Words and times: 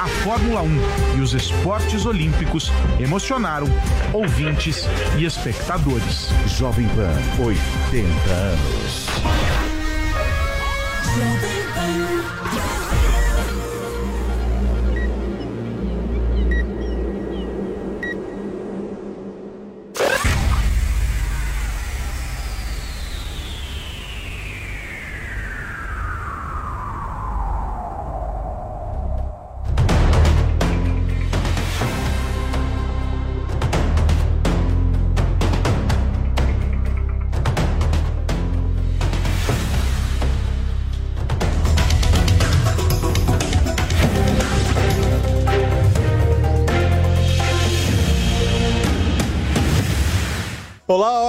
a 0.00 0.06
Fórmula 0.06 0.62
1 0.62 1.18
e 1.18 1.20
os 1.20 1.34
esportes 1.34 2.06
olímpicos 2.06 2.70
emocionaram 3.00 3.66
ouvintes 4.12 4.84
e 5.18 5.24
espectadores. 5.24 6.28
Jovem 6.46 6.88
Pan, 6.88 7.42
80 7.42 8.30
anos. 8.30 9.08
Olá, 11.18 12.67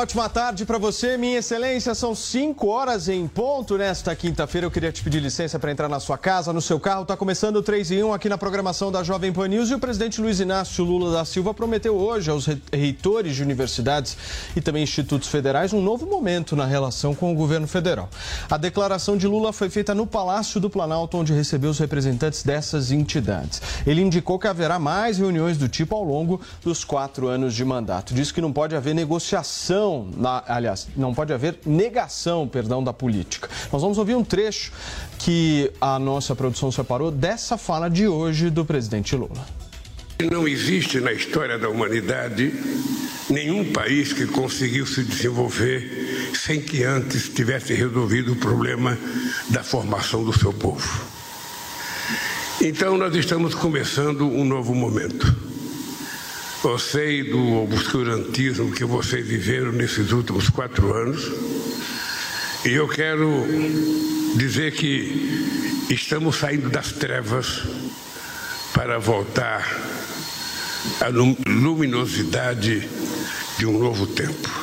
ótima 0.09 0.27
tarde 0.27 0.65
para 0.65 0.79
você, 0.79 1.17
minha 1.17 1.37
excelência. 1.37 1.93
São 1.93 2.15
5 2.15 2.65
horas 2.65 3.07
em 3.07 3.27
ponto 3.27 3.77
nesta 3.77 4.15
quinta-feira. 4.15 4.65
Eu 4.65 4.71
queria 4.71 4.91
te 4.91 5.03
pedir 5.03 5.19
licença 5.19 5.59
para 5.59 5.71
entrar 5.71 5.87
na 5.87 5.99
sua 5.99 6.17
casa, 6.17 6.51
no 6.51 6.63
seu 6.63 6.79
carro. 6.79 7.03
Está 7.03 7.15
começando 7.15 7.57
o 7.57 7.61
3 7.61 7.91
em 7.91 8.03
1 8.03 8.13
aqui 8.13 8.27
na 8.27 8.35
programação 8.35 8.91
da 8.91 9.03
Jovem 9.03 9.31
Pan 9.31 9.47
News. 9.47 9.69
E 9.69 9.75
o 9.75 9.79
presidente 9.79 10.19
Luiz 10.19 10.39
Inácio 10.39 10.83
Lula 10.83 11.11
da 11.11 11.25
Silva 11.25 11.53
prometeu 11.53 11.95
hoje 11.95 12.31
aos 12.31 12.47
reitores 12.73 13.35
de 13.35 13.43
universidades 13.43 14.17
e 14.55 14.61
também 14.61 14.81
institutos 14.81 15.29
federais 15.29 15.73
um 15.73 15.81
novo 15.81 16.07
momento 16.07 16.55
na 16.55 16.65
relação 16.65 17.13
com 17.13 17.31
o 17.31 17.35
governo 17.35 17.67
federal. 17.67 18.09
A 18.49 18.57
declaração 18.57 19.15
de 19.15 19.27
Lula 19.27 19.53
foi 19.53 19.69
feita 19.69 19.93
no 19.93 20.07
Palácio 20.07 20.59
do 20.59 20.71
Planalto, 20.71 21.17
onde 21.17 21.33
recebeu 21.33 21.69
os 21.69 21.77
representantes 21.77 22.41
dessas 22.41 22.91
entidades. 22.91 23.61
Ele 23.85 24.01
indicou 24.01 24.39
que 24.39 24.47
haverá 24.47 24.79
mais 24.79 25.19
reuniões 25.19 25.55
do 25.55 25.69
tipo 25.69 25.95
ao 25.95 26.03
longo 26.03 26.41
dos 26.63 26.83
quatro 26.83 27.27
anos 27.27 27.53
de 27.53 27.63
mandato. 27.63 28.11
Diz 28.11 28.31
que 28.31 28.41
não 28.41 28.51
pode 28.51 28.75
haver 28.75 28.95
negociação 28.95 29.98
na, 30.17 30.43
aliás, 30.47 30.87
não 30.95 31.13
pode 31.13 31.33
haver 31.33 31.59
negação, 31.65 32.47
perdão, 32.47 32.83
da 32.83 32.93
política. 32.93 33.49
Nós 33.71 33.81
vamos 33.81 33.97
ouvir 33.97 34.15
um 34.15 34.23
trecho 34.23 34.71
que 35.17 35.71
a 35.79 35.97
nossa 35.99 36.35
produção 36.35 36.71
separou 36.71 37.11
dessa 37.11 37.57
fala 37.57 37.89
de 37.89 38.07
hoje 38.07 38.49
do 38.49 38.65
presidente 38.65 39.15
Lula. 39.15 39.45
Não 40.31 40.47
existe 40.47 40.99
na 40.99 41.13
história 41.13 41.57
da 41.57 41.69
humanidade 41.69 42.53
nenhum 43.29 43.71
país 43.71 44.11
que 44.11 44.25
conseguiu 44.27 44.85
se 44.85 45.03
desenvolver 45.03 46.31
sem 46.33 46.61
que 46.61 46.83
antes 46.83 47.29
tivesse 47.29 47.73
resolvido 47.73 48.33
o 48.33 48.35
problema 48.35 48.97
da 49.49 49.63
formação 49.63 50.23
do 50.23 50.37
seu 50.37 50.51
povo. 50.51 51.01
Então, 52.61 52.97
nós 52.97 53.15
estamos 53.15 53.55
começando 53.55 54.27
um 54.27 54.43
novo 54.43 54.75
momento. 54.75 55.48
Eu 56.61 56.77
sei 56.77 57.23
do 57.23 57.63
obscurantismo 57.63 58.73
que 58.73 58.83
vocês 58.83 59.25
viveram 59.25 59.71
nesses 59.71 60.11
últimos 60.11 60.49
quatro 60.49 60.93
anos 60.93 61.31
e 62.65 62.73
eu 62.73 62.85
quero 62.85 63.45
dizer 64.35 64.73
que 64.73 65.87
estamos 65.89 66.35
saindo 66.35 66.69
das 66.69 66.91
trevas 66.91 67.63
para 68.73 68.99
voltar 68.99 69.65
à 70.99 71.07
luminosidade 71.07 72.87
de 73.57 73.65
um 73.65 73.79
novo 73.79 74.05
tempo. 74.05 74.58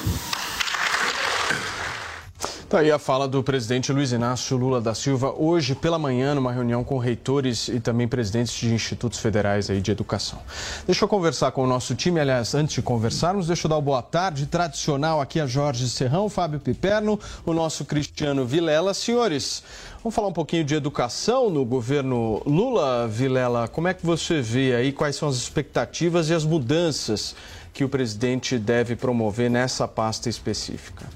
Tá 2.69 2.81
aí 2.81 2.91
a 2.91 2.99
fala 2.99 3.29
do 3.29 3.45
presidente 3.45 3.93
Luiz 3.93 4.11
Inácio 4.11 4.57
Lula 4.57 4.81
da 4.81 4.93
Silva 4.93 5.33
hoje 5.39 5.73
pela 5.73 6.01
manhã 6.01 6.35
numa 6.35 6.51
reunião 6.51 6.83
com 6.83 6.99
reitores 6.99 7.69
e 7.69 7.79
também 7.79 8.09
presidentes 8.09 8.55
de 8.55 8.75
institutos 8.75 9.21
federais 9.21 9.71
aí 9.71 9.81
de 9.81 9.93
educação. 9.93 10.41
Deixa 10.85 11.05
eu 11.05 11.09
conversar 11.09 11.53
com 11.53 11.63
o 11.63 11.67
nosso 11.67 11.95
time, 11.95 12.19
aliás, 12.19 12.57
antes 12.57 12.75
de 12.75 12.83
conversarmos, 12.83 13.47
deixa 13.47 13.67
eu 13.67 13.69
dar 13.69 13.77
o 13.77 13.83
boa 13.83 14.03
tarde 14.03 14.47
tradicional 14.47 15.21
aqui 15.21 15.39
a 15.39 15.47
Jorge 15.47 15.89
Serrão, 15.89 16.29
Fábio 16.29 16.59
Piperno, 16.59 17.21
o 17.45 17.53
nosso 17.53 17.85
Cristiano 17.85 18.45
Vilela. 18.45 18.93
Senhores, 18.95 19.63
vamos 20.03 20.13
falar 20.13 20.27
um 20.27 20.33
pouquinho 20.33 20.65
de 20.65 20.75
educação 20.75 21.49
no 21.49 21.65
governo 21.65 22.43
Lula, 22.45 23.07
Vilela. 23.07 23.69
Como 23.69 23.87
é 23.87 23.95
que 23.95 24.05
você 24.05 24.43
vê 24.43 24.75
aí 24.75 24.91
quais 24.91 25.15
são 25.15 25.29
as 25.29 25.37
expectativas 25.37 26.31
e 26.31 26.35
as 26.35 26.45
mudanças 26.45 27.37
que 27.73 27.85
o 27.85 27.89
presidente 27.89 28.59
deve 28.59 28.97
promover 28.97 29.49
nessa 29.49 29.87
pasta 29.87 30.29
específica? 30.29 31.07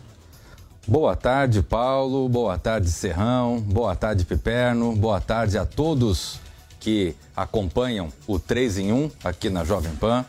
Boa 0.88 1.14
tarde, 1.14 1.62
Paulo. 1.62 2.28
Boa 2.28 2.58
tarde, 2.58 2.91
Serrão. 2.91 3.60
Boa 3.60 3.94
tarde, 3.94 4.24
Piperno. 4.24 4.96
Boa 4.96 5.20
tarde 5.20 5.58
a 5.58 5.66
todos 5.66 6.41
que 6.80 7.14
acompanham 7.36 8.08
o 8.26 8.38
3 8.38 8.78
em 8.78 8.92
1 8.92 9.10
aqui 9.22 9.50
na 9.50 9.62
Jovem 9.62 9.94
Pan. 9.96 10.24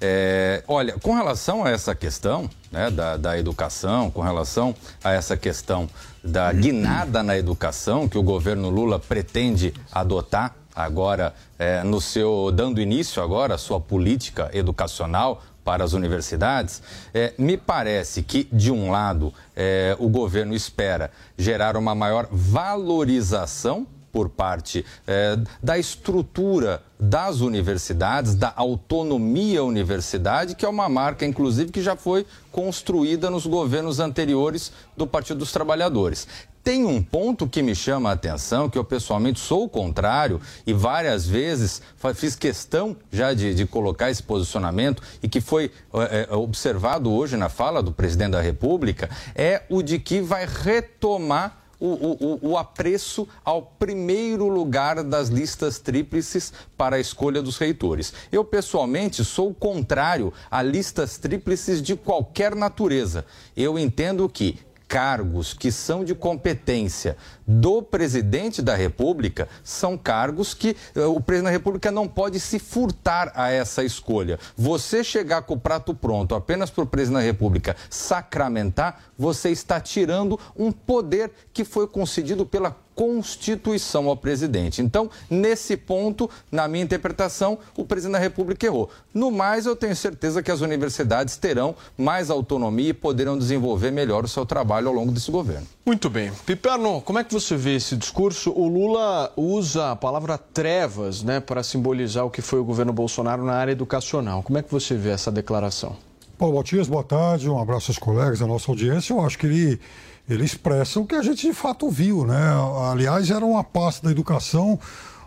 É, 0.00 0.62
olha, 0.68 0.94
com 1.02 1.14
relação 1.14 1.64
a 1.64 1.70
essa 1.70 1.96
questão 1.96 2.48
né, 2.70 2.88
da, 2.88 3.16
da, 3.16 3.36
educação, 3.36 4.08
com 4.08 4.22
relação 4.22 4.72
a 5.02 5.10
essa 5.10 5.36
questão 5.36 5.90
da 6.22 6.52
guinada 6.52 7.20
na 7.24 7.36
educação 7.36 8.08
que 8.08 8.16
o 8.16 8.22
governo 8.22 8.70
Lula 8.70 9.00
pretende 9.00 9.74
adotar 9.90 10.54
agora 10.72 11.34
é, 11.58 11.82
no 11.82 12.00
seu 12.00 12.52
dando 12.52 12.80
início 12.80 13.20
agora 13.20 13.56
à 13.56 13.58
sua 13.58 13.80
política 13.80 14.48
educacional 14.52 15.42
para 15.68 15.84
as 15.84 15.92
universidades, 15.92 16.82
é, 17.12 17.34
me 17.36 17.58
parece 17.58 18.22
que, 18.22 18.48
de 18.50 18.72
um 18.72 18.90
lado, 18.90 19.34
é, 19.54 19.94
o 19.98 20.08
governo 20.08 20.54
espera 20.54 21.10
gerar 21.36 21.76
uma 21.76 21.94
maior 21.94 22.26
valorização 22.32 23.86
por 24.10 24.30
parte 24.30 24.82
é, 25.06 25.38
da 25.62 25.76
estrutura 25.76 26.82
das 26.98 27.40
universidades, 27.40 28.34
da 28.34 28.50
autonomia 28.56 29.62
universidade, 29.62 30.54
que 30.54 30.64
é 30.64 30.68
uma 30.70 30.88
marca, 30.88 31.26
inclusive, 31.26 31.70
que 31.70 31.82
já 31.82 31.94
foi 31.94 32.26
construída 32.50 33.28
nos 33.28 33.46
governos 33.46 34.00
anteriores 34.00 34.72
do 34.96 35.06
Partido 35.06 35.40
dos 35.40 35.52
Trabalhadores. 35.52 36.26
Tem 36.68 36.84
um 36.84 37.02
ponto 37.02 37.48
que 37.48 37.62
me 37.62 37.74
chama 37.74 38.10
a 38.10 38.12
atenção, 38.12 38.68
que 38.68 38.76
eu 38.76 38.84
pessoalmente 38.84 39.40
sou 39.40 39.64
o 39.64 39.68
contrário 39.70 40.38
e 40.66 40.72
várias 40.74 41.26
vezes 41.26 41.80
fiz 42.14 42.36
questão 42.36 42.94
já 43.10 43.32
de, 43.32 43.54
de 43.54 43.64
colocar 43.64 44.10
esse 44.10 44.22
posicionamento 44.22 45.02
e 45.22 45.30
que 45.30 45.40
foi 45.40 45.70
é, 45.94 46.28
observado 46.36 47.10
hoje 47.10 47.38
na 47.38 47.48
fala 47.48 47.82
do 47.82 47.90
presidente 47.90 48.32
da 48.32 48.42
República, 48.42 49.08
é 49.34 49.62
o 49.70 49.82
de 49.82 49.98
que 49.98 50.20
vai 50.20 50.44
retomar 50.46 51.56
o, 51.80 51.86
o, 51.86 52.50
o, 52.50 52.58
apreço 52.58 53.26
ao 53.44 53.62
primeiro 53.62 54.48
lugar 54.48 55.02
das 55.04 55.28
listas 55.28 55.78
tríplices 55.78 56.52
para 56.76 56.96
a 56.96 57.00
escolha 57.00 57.40
dos 57.40 57.56
reitores. 57.56 58.12
Eu, 58.32 58.44
pessoalmente, 58.44 59.24
sou 59.24 59.54
contrário 59.54 60.32
a 60.50 60.60
listas 60.60 61.18
tríplices 61.18 61.80
de 61.80 61.94
qualquer 61.94 62.54
natureza. 62.56 63.24
Eu 63.56 63.78
entendo 63.78 64.28
que 64.28 64.58
cargos 64.88 65.52
que 65.52 65.70
são 65.70 66.02
de 66.02 66.14
competência 66.14 67.16
do 67.46 67.82
presidente 67.82 68.62
da 68.62 68.74
República 68.74 69.46
são 69.62 69.98
cargos 69.98 70.54
que 70.54 70.74
uh, 70.96 71.14
o 71.14 71.20
presidente 71.20 71.50
da 71.50 71.52
República 71.52 71.92
não 71.92 72.08
pode 72.08 72.40
se 72.40 72.58
furtar 72.58 73.30
a 73.34 73.50
essa 73.50 73.84
escolha. 73.84 74.38
Você 74.56 75.04
chegar 75.04 75.42
com 75.42 75.54
o 75.54 75.60
prato 75.60 75.94
pronto 75.94 76.34
apenas 76.34 76.70
para 76.70 76.84
o 76.84 76.86
presidente 76.86 77.20
da 77.20 77.26
República 77.26 77.76
sacramentar, 77.90 79.02
você 79.16 79.50
está 79.50 79.78
tirando 79.78 80.40
um 80.56 80.72
poder 80.72 81.30
que 81.52 81.64
foi 81.64 81.86
concedido 81.86 82.46
pela 82.46 82.74
Constituição 82.98 84.08
ao 84.08 84.16
presidente. 84.16 84.82
Então, 84.82 85.08
nesse 85.30 85.76
ponto, 85.76 86.28
na 86.50 86.66
minha 86.66 86.82
interpretação, 86.82 87.56
o 87.76 87.84
presidente 87.84 88.14
da 88.14 88.18
República 88.18 88.66
errou. 88.66 88.90
No 89.14 89.30
mais, 89.30 89.66
eu 89.66 89.76
tenho 89.76 89.94
certeza 89.94 90.42
que 90.42 90.50
as 90.50 90.62
universidades 90.62 91.36
terão 91.36 91.76
mais 91.96 92.28
autonomia 92.28 92.88
e 92.88 92.92
poderão 92.92 93.38
desenvolver 93.38 93.92
melhor 93.92 94.24
o 94.24 94.28
seu 94.28 94.44
trabalho 94.44 94.88
ao 94.88 94.94
longo 94.94 95.12
desse 95.12 95.30
governo. 95.30 95.64
Muito 95.86 96.10
bem. 96.10 96.32
Piperno, 96.44 97.00
como 97.00 97.20
é 97.20 97.22
que 97.22 97.32
você 97.32 97.56
vê 97.56 97.76
esse 97.76 97.94
discurso? 97.94 98.50
O 98.50 98.66
Lula 98.66 99.32
usa 99.36 99.92
a 99.92 99.96
palavra 99.96 100.36
trevas 100.36 101.22
né, 101.22 101.38
para 101.38 101.62
simbolizar 101.62 102.26
o 102.26 102.30
que 102.30 102.42
foi 102.42 102.58
o 102.58 102.64
governo 102.64 102.92
Bolsonaro 102.92 103.44
na 103.44 103.52
área 103.52 103.70
educacional. 103.70 104.42
Como 104.42 104.58
é 104.58 104.62
que 104.62 104.72
você 104.72 104.96
vê 104.96 105.10
essa 105.10 105.30
declaração? 105.30 105.94
Paulo 106.36 106.56
Matias, 106.56 106.88
boa 106.88 107.04
tarde, 107.04 107.48
um 107.48 107.60
abraço 107.60 107.92
aos 107.92 107.98
colegas, 107.98 108.42
à 108.42 108.46
nossa 108.48 108.68
audiência. 108.68 109.12
Eu 109.12 109.20
acho 109.20 109.38
que 109.38 109.46
ele 109.46 109.80
ele 110.28 110.44
expressa 110.44 111.00
o 111.00 111.06
que 111.06 111.14
a 111.14 111.22
gente 111.22 111.46
de 111.46 111.52
fato 111.52 111.88
viu, 111.90 112.26
né? 112.26 112.52
Aliás, 112.90 113.30
era 113.30 113.44
uma 113.44 113.64
pasta 113.64 114.06
da 114.06 114.10
educação 114.10 114.78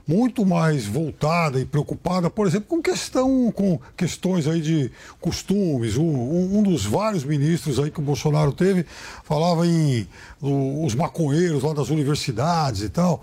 muito 0.07 0.45
mais 0.45 0.85
voltada 0.85 1.59
e 1.59 1.65
preocupada, 1.65 2.29
por 2.29 2.47
exemplo, 2.47 2.67
com 2.67 2.81
questão, 2.81 3.51
com 3.51 3.79
questões 3.95 4.47
aí 4.47 4.59
de 4.59 4.91
costumes. 5.19 5.95
Um, 5.95 6.57
um 6.57 6.63
dos 6.63 6.85
vários 6.85 7.23
ministros 7.23 7.79
aí 7.79 7.89
que 7.89 7.99
o 7.99 8.03
Bolsonaro 8.03 8.51
teve 8.51 8.85
falava 9.23 9.65
em 9.65 10.07
o, 10.41 10.85
os 10.85 10.95
maconheiros 10.95 11.63
lá 11.63 11.73
das 11.73 11.89
universidades 11.89 12.81
e 12.81 12.89
tal, 12.89 13.21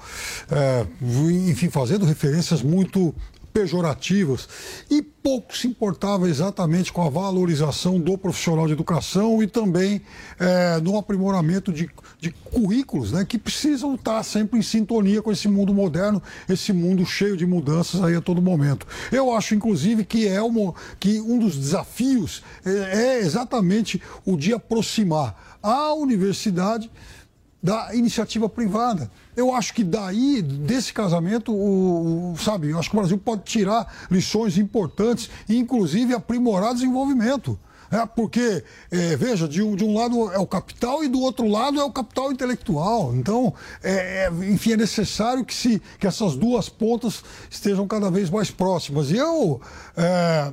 é, 0.51 0.87
enfim, 1.49 1.69
fazendo 1.69 2.07
referências 2.07 2.63
muito 2.63 3.15
pejorativas 3.59 4.49
e 4.89 5.03
pouco 5.03 5.57
se 5.57 5.67
importava 5.67 6.29
exatamente 6.29 6.93
com 6.93 7.03
a 7.03 7.11
valorização 7.11 7.99
do 7.99 8.17
profissional 8.17 8.69
de 8.69 8.73
educação 8.73 9.43
e 9.43 9.49
também 9.49 10.01
é, 10.39 10.79
no 10.81 10.97
aprimoramento 10.97 11.73
de, 11.73 11.91
de 12.21 12.31
currículos 12.31 13.11
né, 13.11 13.25
que 13.25 13.37
precisam 13.37 13.97
estar 13.97 14.23
sempre 14.23 14.61
em 14.61 14.63
sintonia 14.63 15.21
com 15.21 15.33
esse 15.33 15.49
mundo 15.49 15.75
moderno, 15.75 16.23
esse 16.49 16.73
mundo 16.73 17.05
cheio 17.05 17.37
de 17.37 17.45
mudanças 17.45 18.01
aí 18.01 18.15
a 18.15 18.21
todo 18.21 18.41
momento. 18.41 18.87
Eu 19.11 19.35
acho, 19.35 19.57
inclusive, 19.57 20.05
que, 20.05 20.29
é 20.29 20.41
uma, 20.41 20.73
que 21.01 21.21
um 21.21 21.37
dos 21.37 21.57
desafios 21.57 22.45
é, 22.65 22.71
é 22.71 23.19
exatamente 23.19 24.01
o 24.25 24.37
de 24.37 24.53
aproximar 24.53 25.59
a 25.61 25.93
universidade 25.95 26.89
da 27.61 27.93
iniciativa 27.93 28.49
privada. 28.49 29.11
Eu 29.39 29.55
acho 29.55 29.73
que 29.73 29.85
daí, 29.85 30.43
desse 30.43 30.93
casamento, 30.93 31.55
o, 31.55 32.33
o, 32.33 32.37
sabe, 32.39 32.71
eu 32.71 32.79
acho 32.81 32.91
que 32.91 32.97
o 32.97 32.99
Brasil 32.99 33.17
pode 33.17 33.45
tirar 33.45 33.87
lições 34.11 34.59
importantes 34.59 35.31
e, 35.49 35.57
inclusive, 35.57 36.13
aprimorar 36.13 36.75
desenvolvimento. 36.75 37.57
É, 37.89 38.05
porque, 38.05 38.65
é, 38.91 39.17
veja, 39.17 39.47
de 39.47 39.63
um, 39.63 39.77
de 39.77 39.85
um 39.85 39.97
lado 39.97 40.33
é 40.33 40.39
o 40.41 40.47
capital 40.47 41.05
e 41.05 41.09
do 41.09 41.21
outro 41.21 41.47
lado 41.47 41.81
é 41.81 41.85
o 41.85 41.93
capital 41.93 42.33
intelectual. 42.33 43.15
Então, 43.15 43.55
é, 43.81 44.27
é, 44.27 44.33
enfim, 44.51 44.73
é 44.73 44.77
necessário 44.77 45.45
que, 45.45 45.55
se, 45.55 45.81
que 46.01 46.09
essas 46.09 46.35
duas 46.35 46.69
pontas 46.69 47.23
estejam 47.49 47.87
cada 47.87 48.11
vez 48.11 48.31
mais 48.31 48.51
próximas. 48.51 49.13
E 49.13 49.19
eu, 49.19 49.61
é, 49.97 50.53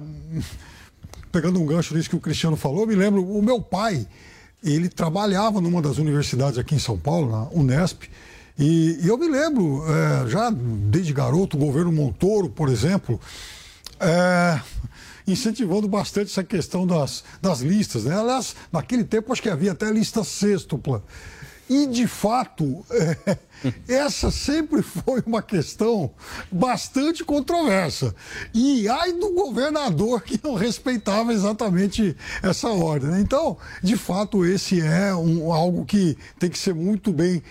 pegando 1.31 1.59
um 1.59 1.65
gancho 1.65 1.95
nisso 1.95 2.07
que 2.07 2.15
o 2.15 2.21
Cristiano 2.21 2.55
falou, 2.55 2.85
me 2.85 2.93
lembro, 2.93 3.25
o 3.25 3.41
meu 3.41 3.59
pai, 3.59 4.07
ele 4.63 4.89
trabalhava 4.89 5.59
numa 5.59 5.81
das 5.81 5.97
universidades 5.97 6.59
aqui 6.59 6.75
em 6.75 6.79
São 6.79 6.99
Paulo, 6.99 7.31
na 7.31 7.47
Unesp, 7.49 8.03
e, 8.57 8.99
e 9.01 9.07
eu 9.07 9.17
me 9.17 9.27
lembro, 9.27 9.83
é, 9.87 10.29
já 10.29 10.49
desde 10.49 11.11
garoto, 11.13 11.57
o 11.57 11.59
governo 11.59 11.91
Montoro, 11.91 12.49
por 12.49 12.69
exemplo, 12.69 13.19
é, 13.99 14.59
incentivando 15.27 15.87
bastante 15.87 16.31
essa 16.31 16.43
questão 16.43 16.87
das, 16.87 17.23
das 17.41 17.59
listas. 17.59 18.05
Né? 18.05 18.17
Aliás, 18.17 18.55
naquele 18.71 19.03
tempo 19.03 19.31
acho 19.31 19.41
que 19.41 19.49
havia 19.49 19.73
até 19.73 19.91
lista 19.91 20.23
sextupla. 20.23 21.03
E, 21.69 21.87
de 21.87 22.05
fato, 22.05 22.85
é, 22.91 23.37
essa 23.87 24.29
sempre 24.29 24.81
foi 24.81 25.23
uma 25.25 25.41
questão 25.41 26.11
bastante 26.51 27.23
controversa. 27.23 28.15
E 28.53 28.87
ai 28.87 29.13
do 29.13 29.33
governador 29.33 30.21
que 30.21 30.39
não 30.43 30.53
respeitava 30.53 31.33
exatamente 31.33 32.15
essa 32.43 32.69
ordem. 32.69 33.09
Né? 33.09 33.21
Então, 33.21 33.57
de 33.81 33.97
fato, 33.97 34.45
esse 34.45 34.79
é 34.79 35.15
um, 35.15 35.51
algo 35.51 35.85
que 35.85 36.17
tem 36.39 36.49
que 36.49 36.59
ser 36.59 36.75
muito 36.75 37.11
bem, 37.11 37.41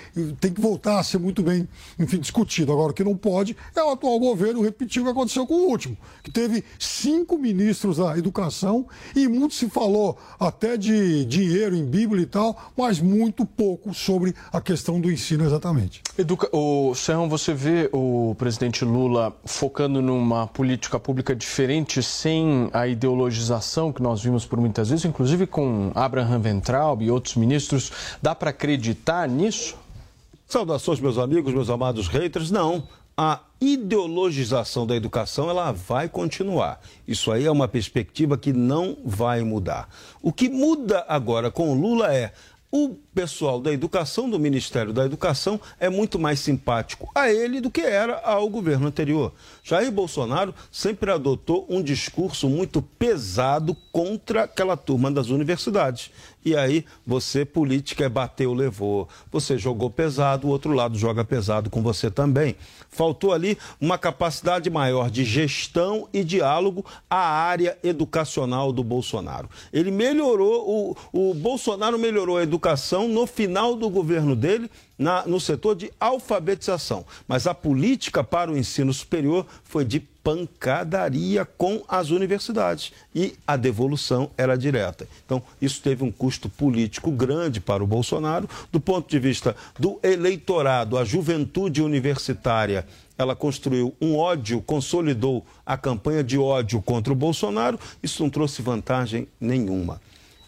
tem 0.41 0.53
que 0.53 0.61
voltar 0.61 1.01
a 1.01 1.03
ser 1.03 1.19
muito 1.19 1.43
bem, 1.43 1.69
enfim, 1.99 2.19
discutido. 2.19 2.73
Agora, 2.73 2.93
o 2.93 2.95
que 2.95 3.05
não 3.05 3.17
pode 3.17 3.57
é 3.75 3.83
o 3.83 3.91
atual 3.91 4.19
governo 4.19 4.63
repetir 4.63 5.03
o 5.03 5.05
que 5.05 5.11
aconteceu 5.11 5.47
com 5.47 5.55
o 5.55 5.69
último, 5.69 5.97
que 6.23 6.31
teve 6.31 6.65
cinco 6.79 7.37
ministros 7.37 7.97
da 7.97 8.17
educação 8.17 8.87
e 9.15 9.27
muito 9.27 9.55
se 9.55 9.69
falou 9.69 10.17
até 10.39 10.77
de 10.77 11.25
dinheiro 11.25 11.75
em 11.75 11.85
Bíblia 11.85 12.23
e 12.23 12.27
tal, 12.27 12.73
mas 12.77 13.01
muito 13.01 13.45
pouco 13.45 13.93
sobre 14.05 14.35
a 14.53 14.61
questão 14.61 15.01
do 15.01 15.11
ensino 15.11 15.45
exatamente. 15.45 16.03
Educa... 16.19 16.49
O 16.53 16.95
Serrão, 16.95 17.29
você 17.29 17.55
vê 17.55 17.89
o 17.93 18.35
presidente 18.39 18.85
Lula 18.85 19.35
focando 19.45 20.03
numa 20.03 20.47
política 20.47 21.01
pública 21.01 21.35
diferente, 21.35 22.03
sem 22.03 22.69
a 22.73 22.87
ideologização 22.87 23.93
que 23.93 24.03
nós 24.03 24.23
vimos 24.23 24.45
por 24.45 24.61
muitas 24.61 24.91
vezes, 24.91 25.05
inclusive 25.05 25.47
com 25.47 25.91
Abraham 25.95 26.39
Ventral 26.39 27.01
e 27.01 27.11
outros 27.11 27.37
ministros. 27.37 27.91
Dá 28.21 28.35
para 28.35 28.51
acreditar 28.51 29.29
nisso? 29.29 29.77
Saudações, 30.47 31.01
meus 31.01 31.19
amigos, 31.19 31.53
meus 31.53 31.71
amados 31.71 32.07
haters. 32.07 32.51
Não, 32.51 32.85
a 33.17 33.41
ideologização 33.61 34.87
da 34.87 34.95
educação 34.95 35.49
ela 35.49 35.73
vai 35.73 36.09
continuar. 36.09 36.81
Isso 37.07 37.33
aí 37.33 37.45
é 37.47 37.51
uma 37.51 37.67
perspectiva 37.67 38.37
que 38.37 38.53
não 38.53 38.97
vai 39.05 39.43
mudar. 39.43 39.89
O 40.21 40.33
que 40.33 40.49
muda 40.49 41.05
agora 41.09 41.51
com 41.51 41.71
o 41.71 41.75
Lula 41.75 42.13
é 42.15 42.33
o 42.77 42.97
pessoal 43.15 43.61
da 43.61 43.73
educação, 43.73 44.29
do 44.29 44.37
Ministério 44.37 44.93
da 44.93 45.05
Educação, 45.05 45.61
é 45.79 45.89
muito 45.89 46.19
mais 46.19 46.41
simpático 46.41 47.09
a 47.15 47.31
ele 47.31 47.61
do 47.61 47.71
que 47.71 47.83
era 47.83 48.19
ao 48.19 48.49
governo 48.49 48.89
anterior. 48.89 49.33
Jair 49.63 49.93
Bolsonaro 49.93 50.53
sempre 50.73 51.13
adotou 51.13 51.65
um 51.71 51.81
discurso 51.81 52.49
muito 52.49 52.83
pesado 52.83 53.77
contra 53.93 54.43
aquela 54.43 54.77
turma 54.77 55.09
das 55.09 55.29
universidades. 55.29 56.11
E 56.45 56.57
aí 56.57 56.85
você, 57.07 57.45
política, 57.45 58.05
é 58.05 58.09
bateu, 58.09 58.53
levou. 58.53 59.09
Você 59.33 59.57
jogou 59.57 59.89
pesado, 59.89 60.47
o 60.47 60.51
outro 60.51 60.73
lado 60.73 60.99
joga 60.99 61.25
pesado 61.25 61.71
com 61.71 61.83
você 61.83 62.11
também. 62.11 62.57
Faltou 62.91 63.33
ali 63.33 63.57
uma 63.81 63.97
capacidade 63.97 64.69
maior 64.69 65.11
de 65.11 65.25
gestão 65.25 66.09
e 66.13 66.23
diálogo 66.23 66.85
à 67.09 67.19
área 67.19 67.79
educacional 67.83 68.73
do 68.73 68.85
Bolsonaro. 68.85 69.49
Ele 69.73 69.91
melhorou, 69.91 70.97
o, 71.13 71.31
o 71.31 71.35
Bolsonaro 71.35 71.99
melhorou 71.99 72.37
a 72.37 72.43
educação 72.43 73.09
no 73.09 73.27
final 73.27 73.75
do 73.75 73.89
governo 73.89 74.37
dele, 74.37 74.71
na, 74.99 75.27
no 75.27 75.41
setor 75.41 75.75
de 75.77 75.93
alfabetização. 75.99 77.05
Mas 77.27 77.47
a 77.47 77.55
política 77.55 78.23
para 78.23 78.51
o 78.51 78.57
ensino 78.57 78.93
superior 78.93 79.47
foi 79.65 79.85
de 79.85 80.01
pancadaria 80.01 81.45
com 81.45 81.83
as 81.87 82.09
universidades 82.09 82.93
e 83.15 83.35
a 83.47 83.57
devolução 83.57 84.31
era 84.39 84.57
direta. 84.57 85.07
Então, 85.27 85.43
isso 85.61 85.83
teve 85.83 86.03
um 86.03 86.11
custo 86.11 86.49
político 86.49 87.11
grande 87.11 87.61
para 87.61 87.85
o 87.85 87.87
Bolsonaro. 87.87 88.49
Do 88.73 88.81
ponto 88.81 89.09
de 89.09 89.19
vista 89.19 89.55
do 89.79 90.01
eleitorado, 90.03 90.97
a 90.97 91.05
juventude 91.05 91.83
universitária 91.83 92.87
ela 93.17 93.37
construiu 93.37 93.95
um 94.01 94.17
ódio, 94.17 94.61
consolidou 94.63 95.45
a 95.65 95.77
campanha 95.77 96.25
de 96.25 96.39
ódio 96.39 96.83
contra 96.83 97.13
o 97.13 97.17
Bolsonaro, 97.17 97.79
isso 98.03 98.23
não 98.23 98.31
trouxe 98.31 98.61
vantagem 98.61 99.29
nenhuma. 99.41 100.01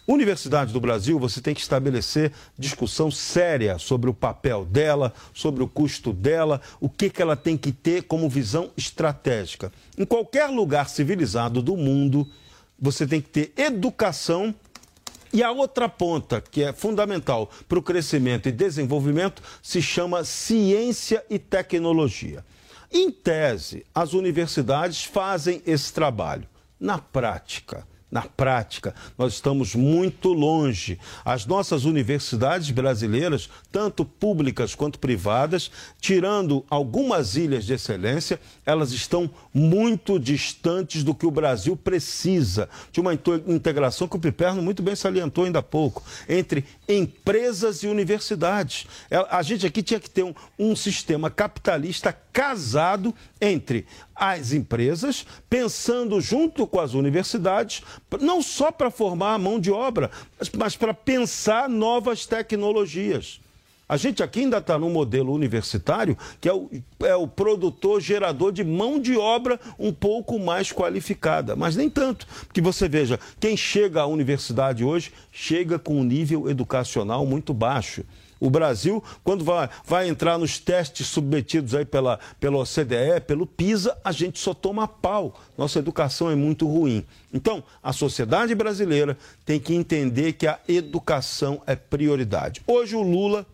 Universidade 0.07 0.73
do 0.73 0.81
Brasil, 0.81 1.19
você 1.19 1.41
tem 1.41 1.53
que 1.53 1.61
estabelecer 1.61 2.31
discussão 2.57 3.11
séria 3.11 3.77
sobre 3.77 4.09
o 4.09 4.15
papel 4.15 4.65
dela, 4.65 5.13
sobre 5.35 5.65
o 5.65 5.69
custo 5.69 6.13
dela, 6.13 6.61
o 6.81 6.89
que, 6.89 7.11
que 7.11 7.21
ela 7.21 7.35
tem 7.35 7.57
que 7.57 7.73
ter 7.73 8.05
como 8.05 8.29
visão 8.29 8.71
estratégica. 8.77 9.73
Em 9.99 10.05
qualquer 10.05 10.47
lugar 10.47 10.89
civilizado 10.89 11.61
do 11.61 11.77
mundo, 11.77 12.29
você 12.79 13.05
tem 13.05 13.21
que 13.21 13.29
ter 13.29 13.53
educação 13.57 14.55
e 15.33 15.43
a 15.43 15.51
outra 15.51 15.89
ponta, 15.89 16.41
que 16.41 16.63
é 16.63 16.73
fundamental 16.73 17.51
para 17.69 17.79
o 17.79 17.83
crescimento 17.83 18.49
e 18.49 18.53
desenvolvimento, 18.53 19.43
se 19.61 19.83
chama 19.83 20.25
ciência 20.25 21.25
e 21.29 21.37
tecnologia. 21.37 22.45
Em 22.93 23.11
tese, 23.11 23.85
as 23.93 24.13
universidades 24.13 25.03
fazem 25.03 25.61
esse 25.67 25.93
trabalho. 25.93 26.49
Na 26.79 26.99
prática, 26.99 27.87
na 28.11 28.23
prática, 28.23 28.95
nós 29.19 29.35
estamos 29.35 29.75
muito 29.75 30.33
longe. 30.33 30.99
As 31.25 31.45
nossas 31.45 31.85
universidades 31.85 32.71
brasileiras, 32.71 33.51
tanto 33.73 34.05
públicas 34.05 34.75
quanto 34.77 34.99
privadas, 34.99 35.71
tirando 36.01 36.65
algumas 36.71 37.35
ilhas 37.35 37.65
de 37.65 37.73
excelência, 37.75 38.41
elas 38.65 38.93
estão 38.93 39.29
muito 39.53 40.21
distantes 40.21 41.03
do 41.03 41.15
que 41.15 41.27
o 41.27 41.31
Brasil 41.33 41.77
precisa, 41.77 42.69
de 42.93 43.01
uma 43.01 43.13
integração 43.13 44.07
que 44.07 44.17
o 44.17 44.21
Piperno 44.21 44.63
muito 44.63 44.83
bem 44.83 44.95
salientou 44.95 45.45
ainda 45.45 45.59
há 45.59 45.63
pouco, 45.63 46.03
entre 46.29 46.65
empresas 46.89 47.83
e 47.83 47.89
universidades. 47.89 48.87
É, 49.11 49.17
a 49.29 49.43
gente 49.43 49.67
aqui 49.67 49.83
tinha 49.83 49.99
que 49.99 50.09
ter 50.09 50.23
um, 50.23 50.35
um 50.57 50.77
sistema 50.77 51.29
capitalista 51.29 52.17
casado 52.33 53.15
entre 53.41 53.87
as 54.17 54.53
empresas, 54.53 55.27
pensando 55.49 56.21
junto 56.21 56.67
com 56.67 56.81
as 56.81 56.95
universidades, 56.95 57.83
não 58.21 58.41
só 58.43 58.73
para 58.73 58.91
formar 58.91 59.35
a 59.35 59.39
mão 59.39 59.61
de 59.61 59.71
obra, 59.71 60.11
mas, 60.39 60.51
mas 60.51 60.77
para 60.77 60.95
pensar 60.95 61.69
novas 61.69 62.25
tecnologias. 62.25 63.41
A 63.89 63.97
gente 63.97 64.21
aqui 64.21 64.41
ainda 64.41 64.59
está 64.59 64.77
no 64.77 64.91
modelo 64.91 65.33
universitário, 65.33 66.19
que 66.41 66.49
é 66.49 66.53
o, 66.53 66.69
é 67.03 67.15
o 67.15 67.29
produtor 67.29 68.01
gerador 68.01 68.51
de 68.51 68.65
mão 68.65 68.99
de 68.99 69.17
obra 69.17 69.61
um 69.79 69.93
pouco 69.93 70.41
mais 70.41 70.73
qualificada, 70.73 71.55
mas 71.55 71.77
nem 71.77 71.89
tanto. 71.89 72.27
Porque 72.47 72.61
você 72.61 72.89
veja, 72.89 73.21
quem 73.39 73.57
chega 73.57 74.01
à 74.01 74.07
universidade 74.07 74.83
hoje 74.83 75.13
chega 75.31 75.79
com 75.79 76.01
um 76.01 76.05
nível 76.05 76.51
educacional 76.51 77.25
muito 77.25 77.55
baixo. 77.55 78.05
O 78.39 78.51
Brasil, 78.51 79.03
quando 79.25 79.45
vai, 79.45 79.69
vai 79.85 80.09
entrar 80.09 80.39
nos 80.39 80.59
testes 80.59 81.07
submetidos 81.07 81.75
aí 81.75 81.85
pela, 81.85 82.21
pela 82.39 82.59
OCDE, 82.59 83.21
pelo 83.27 83.47
PISA, 83.47 83.97
a 84.05 84.13
gente 84.13 84.39
só 84.39 84.53
toma 84.53 84.87
pau. 84.87 85.41
Nossa 85.57 85.79
educação 85.79 86.31
é 86.31 86.35
muito 86.35 86.67
ruim. 86.67 87.05
Então, 87.33 87.65
a 87.83 87.93
sociedade 87.93 88.55
brasileira 88.55 89.17
tem 89.45 89.59
que 89.59 89.75
entender 89.75 90.35
que 90.35 90.47
a 90.47 90.61
educação 90.69 91.63
é 91.67 91.75
prioridade. 91.75 92.63
Hoje 92.67 92.95
o 92.95 93.03
Lula 93.03 93.47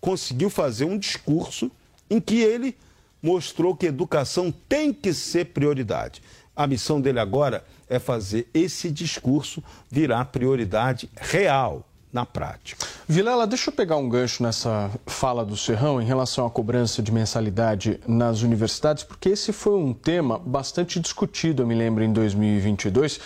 conseguiu 0.00 0.48
fazer 0.48 0.84
um 0.84 0.96
discurso 0.96 1.70
em 2.08 2.20
que 2.20 2.40
ele 2.40 2.76
mostrou 3.20 3.74
que 3.74 3.86
educação 3.86 4.52
tem 4.68 4.92
que 4.92 5.12
ser 5.12 5.46
prioridade. 5.46 6.22
A 6.54 6.66
missão 6.66 7.00
dele 7.00 7.18
agora 7.18 7.64
é 7.88 7.98
fazer 7.98 8.48
esse 8.54 8.90
discurso 8.90 9.62
virar 9.90 10.26
prioridade 10.26 11.10
real 11.16 11.89
na 12.12 12.26
prática. 12.26 12.86
Vilela, 13.06 13.46
deixa 13.46 13.70
eu 13.70 13.74
pegar 13.74 13.96
um 13.96 14.08
gancho 14.08 14.42
nessa 14.42 14.90
fala 15.06 15.44
do 15.44 15.56
Serrão 15.56 16.00
em 16.00 16.04
relação 16.04 16.46
à 16.46 16.50
cobrança 16.50 17.02
de 17.02 17.12
mensalidade 17.12 18.00
nas 18.06 18.42
universidades, 18.42 19.04
porque 19.04 19.30
esse 19.30 19.52
foi 19.52 19.74
um 19.74 19.92
tema 19.92 20.38
bastante 20.38 20.98
discutido, 20.98 21.62
eu 21.62 21.66
me 21.66 21.74
lembro, 21.74 22.02
em 22.02 22.12
2022. 22.12 23.20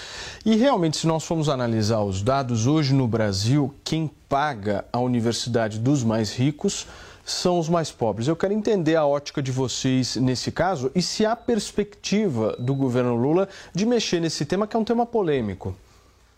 E 0.44 0.56
realmente, 0.56 0.96
se 0.98 1.06
nós 1.06 1.24
formos 1.24 1.48
analisar 1.48 2.02
os 2.02 2.22
dados, 2.22 2.66
hoje 2.66 2.92
no 2.92 3.08
Brasil, 3.08 3.74
quem 3.82 4.10
paga 4.28 4.84
a 4.92 4.98
universidade 4.98 5.78
dos 5.78 6.02
mais 6.02 6.32
ricos 6.34 6.86
são 7.24 7.58
os 7.58 7.68
mais 7.68 7.90
pobres. 7.90 8.28
Eu 8.28 8.36
quero 8.36 8.52
entender 8.52 8.96
a 8.96 9.06
ótica 9.06 9.42
de 9.42 9.50
vocês 9.50 10.16
nesse 10.16 10.52
caso 10.52 10.90
e 10.94 11.00
se 11.00 11.24
há 11.24 11.34
perspectiva 11.34 12.54
do 12.58 12.74
governo 12.74 13.14
Lula 13.14 13.48
de 13.74 13.86
mexer 13.86 14.20
nesse 14.20 14.44
tema, 14.44 14.66
que 14.66 14.76
é 14.76 14.78
um 14.78 14.84
tema 14.84 15.06
polêmico. 15.06 15.74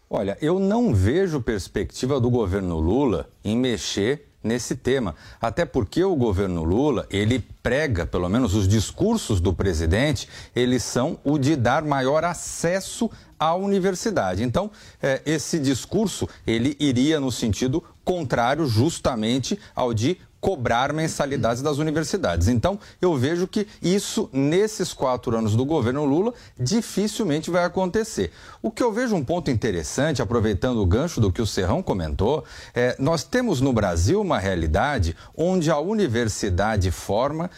Olha, 0.09 0.39
eu 0.41 0.61
não 0.61 0.95
vejo 0.95 1.41
perspectiva 1.41 2.21
do 2.21 2.31
governo 2.31 2.79
Lula 2.79 3.29
em 3.45 3.57
mexer 3.57 4.29
nesse 4.43 4.77
tema, 4.77 5.17
até 5.41 5.65
porque 5.65 6.05
o 6.05 6.15
governo 6.15 6.63
Lula, 6.63 7.05
ele 7.11 7.45
prega, 7.63 8.07
pelo 8.07 8.29
menos 8.29 8.55
os 8.55 8.69
discursos 8.69 9.41
do 9.41 9.53
presidente, 9.53 10.29
eles 10.55 10.85
são 10.85 11.19
o 11.25 11.37
de 11.37 11.57
dar 11.57 11.83
maior 11.83 12.23
acesso 12.23 13.11
à 13.37 13.57
universidade. 13.57 14.45
Então, 14.45 14.71
eh, 15.03 15.21
esse 15.27 15.59
discurso, 15.59 16.29
ele 16.47 16.77
iria 16.79 17.19
no 17.19 17.33
sentido 17.33 17.83
contrário 18.05 18.67
justamente 18.67 19.59
ao 19.75 19.93
de 19.93 20.17
cobrar 20.47 20.93
mensalidades 20.93 21.61
das 21.61 21.79
universidades. 21.79 22.47
Então, 22.47 22.79
eu 23.03 23.17
vejo 23.17 23.49
que 23.49 23.67
isso, 23.83 24.31
nesses 24.33 24.93
quatro 24.93 25.37
anos 25.37 25.57
do 25.57 25.65
governo 25.65 26.05
Lula, 26.05 26.33
dificilmente 26.57 27.51
vai 27.51 27.65
acontecer. 27.65 28.31
O 28.63 28.71
que 28.71 28.81
eu 28.81 28.93
vejo 28.93 29.17
um 29.17 29.25
ponto 29.25 29.51
interessante, 29.51 30.23
aproveitando 30.23 30.81
o 30.81 30.87
gancho 30.87 31.21
do 31.21 31.33
que 31.33 31.43
o 31.43 31.47
Serrão 31.47 31.83
comentou, 31.83 32.45
é 32.73 32.95
nós 32.97 33.25
temos 33.25 33.61
no 33.61 33.73
Brasil 33.73 34.21
uma 34.21 34.39
realidade 34.39 35.17
onde 35.37 35.69
a 35.69 35.81
universidade 35.81 36.93
forma 36.93 37.51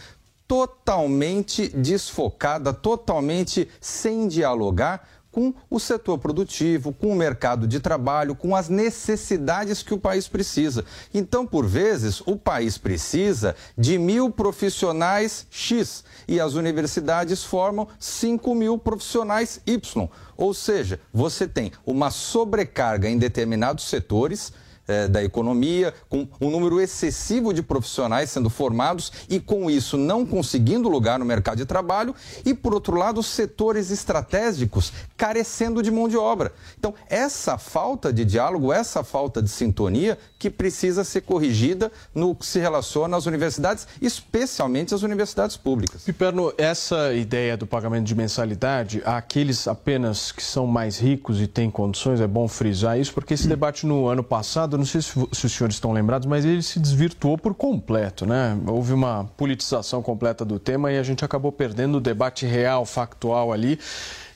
totalmente 0.47 1.67
desfocada, 1.69 2.73
totalmente 2.73 3.69
sem 3.79 4.27
dialogar 4.27 5.07
com 5.31 5.53
o 5.69 5.79
setor 5.79 6.17
produtivo, 6.17 6.91
com 6.93 7.11
o 7.11 7.15
mercado 7.15 7.67
de 7.67 7.79
trabalho, 7.79 8.35
com 8.35 8.55
as 8.55 8.69
necessidades 8.69 9.83
que 9.83 9.93
o 9.93 9.99
país 9.99 10.27
precisa. 10.27 10.83
Então, 11.13 11.45
por 11.45 11.65
vezes, 11.65 12.21
o 12.25 12.35
país 12.35 12.77
precisa 12.77 13.55
de 13.77 13.97
mil 13.97 14.31
profissionais 14.31 15.45
X 15.49 16.03
e 16.27 16.39
as 16.39 16.53
universidades 16.53 17.43
formam 17.43 17.87
5 17.99 18.55
mil 18.55 18.77
profissionais 18.77 19.61
Y. 19.65 20.09
Ou 20.35 20.53
seja, 20.53 20.99
você 21.13 21.47
tem 21.47 21.71
uma 21.85 22.09
sobrecarga 22.11 23.09
em 23.09 23.17
determinados 23.17 23.85
setores 23.85 24.53
é, 24.89 25.07
da 25.07 25.23
economia, 25.23 25.93
com 26.09 26.27
um 26.41 26.49
número 26.49 26.81
excessivo 26.81 27.53
de 27.53 27.61
profissionais 27.61 28.31
sendo 28.31 28.49
formados 28.49 29.11
e, 29.29 29.39
com 29.39 29.69
isso, 29.69 29.95
não 29.97 30.25
conseguindo 30.25 30.89
lugar 30.89 31.19
no 31.19 31.25
mercado 31.25 31.57
de 31.57 31.65
trabalho, 31.65 32.15
e, 32.43 32.53
por 32.55 32.73
outro 32.73 32.97
lado, 32.97 33.21
setores 33.21 33.91
estratégicos 33.91 34.91
carecendo 35.15 35.83
de 35.83 35.91
mão 35.91 36.07
de 36.07 36.17
obra. 36.17 36.51
Então, 36.77 36.95
essa 37.07 37.57
falta 37.57 38.11
de 38.11 38.25
diálogo, 38.25 38.73
essa 38.73 39.03
falta 39.03 39.41
de 39.41 39.49
sintonia 39.49 40.17
que 40.39 40.49
precisa 40.49 41.03
ser 41.03 41.21
corrigida 41.21 41.91
no 42.15 42.33
que 42.33 42.45
se 42.45 42.59
relaciona 42.59 43.15
às 43.15 43.27
universidades, 43.27 43.87
especialmente 44.01 44.95
as 44.95 45.03
universidades 45.03 45.55
públicas. 45.55 46.03
Piperno, 46.03 46.51
essa 46.57 47.13
ideia 47.13 47.55
do 47.55 47.67
pagamento 47.67 48.05
de 48.05 48.15
mensalidade, 48.15 49.03
aqueles 49.05 49.67
apenas 49.67 50.31
que 50.31 50.41
são 50.41 50.65
mais 50.65 50.97
ricos 50.97 51.39
e 51.39 51.45
têm 51.45 51.69
condições, 51.69 52.21
é 52.21 52.27
bom 52.27 52.47
frisar 52.47 52.99
isso, 52.99 53.13
porque 53.13 53.35
esse 53.35 53.47
debate 53.47 53.85
no 53.85 54.07
ano 54.07 54.23
passado 54.23 54.78
não 54.79 54.85
sei 54.85 55.01
se, 55.01 55.11
se, 55.31 55.45
os 55.45 55.51
senhores 55.51 55.75
estão 55.75 55.91
lembrados, 55.91 56.27
mas 56.27 56.43
ele 56.45 56.63
se 56.63 56.79
desvirtuou 56.79 57.37
por 57.37 57.53
completo, 57.53 58.25
né? 58.25 58.57
Houve 58.65 58.93
uma 58.93 59.29
politização 59.37 60.01
completa 60.01 60.43
do 60.43 60.57
tema 60.57 60.91
e 60.91 60.97
a 60.97 61.03
gente 61.03 61.23
acabou 61.23 61.51
perdendo 61.51 61.97
o 61.97 62.01
debate 62.01 62.45
real, 62.45 62.85
factual 62.85 63.53
ali, 63.53 63.79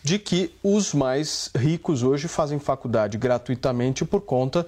de 0.03 0.19
que 0.19 0.53
os 0.61 0.93
mais 0.93 1.49
ricos 1.55 2.03
hoje 2.03 2.27
fazem 2.27 2.59
faculdade 2.59 3.17
gratuitamente 3.17 4.03
por 4.03 4.21
conta 4.21 4.67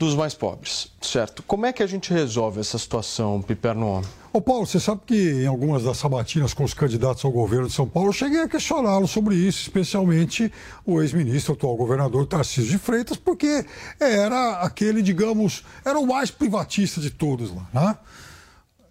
dos 0.00 0.14
mais 0.14 0.32
pobres, 0.32 0.88
certo? 1.02 1.42
Como 1.42 1.66
é 1.66 1.74
que 1.74 1.82
a 1.82 1.86
gente 1.86 2.10
resolve 2.10 2.58
essa 2.58 2.78
situação, 2.78 3.42
Piperno? 3.42 4.00
Ô 4.32 4.40
Paulo, 4.40 4.64
você 4.64 4.80
sabe 4.80 5.02
que 5.04 5.42
em 5.42 5.46
algumas 5.46 5.84
das 5.84 5.98
sabatinas 5.98 6.54
com 6.54 6.64
os 6.64 6.72
candidatos 6.72 7.22
ao 7.22 7.30
governo 7.30 7.66
de 7.66 7.74
São 7.74 7.86
Paulo, 7.86 8.08
eu 8.08 8.12
cheguei 8.14 8.40
a 8.40 8.48
questioná-lo 8.48 9.06
sobre 9.06 9.34
isso, 9.34 9.60
especialmente 9.60 10.50
o 10.86 11.02
ex-ministro, 11.02 11.52
atual 11.52 11.76
governador 11.76 12.24
Tarcísio 12.24 12.70
de 12.70 12.78
Freitas, 12.78 13.18
porque 13.18 13.66
era 14.00 14.62
aquele, 14.62 15.02
digamos, 15.02 15.64
era 15.84 15.98
o 15.98 16.06
mais 16.06 16.30
privatista 16.30 16.98
de 16.98 17.10
todos 17.10 17.54
lá, 17.54 17.68
né? 17.74 17.98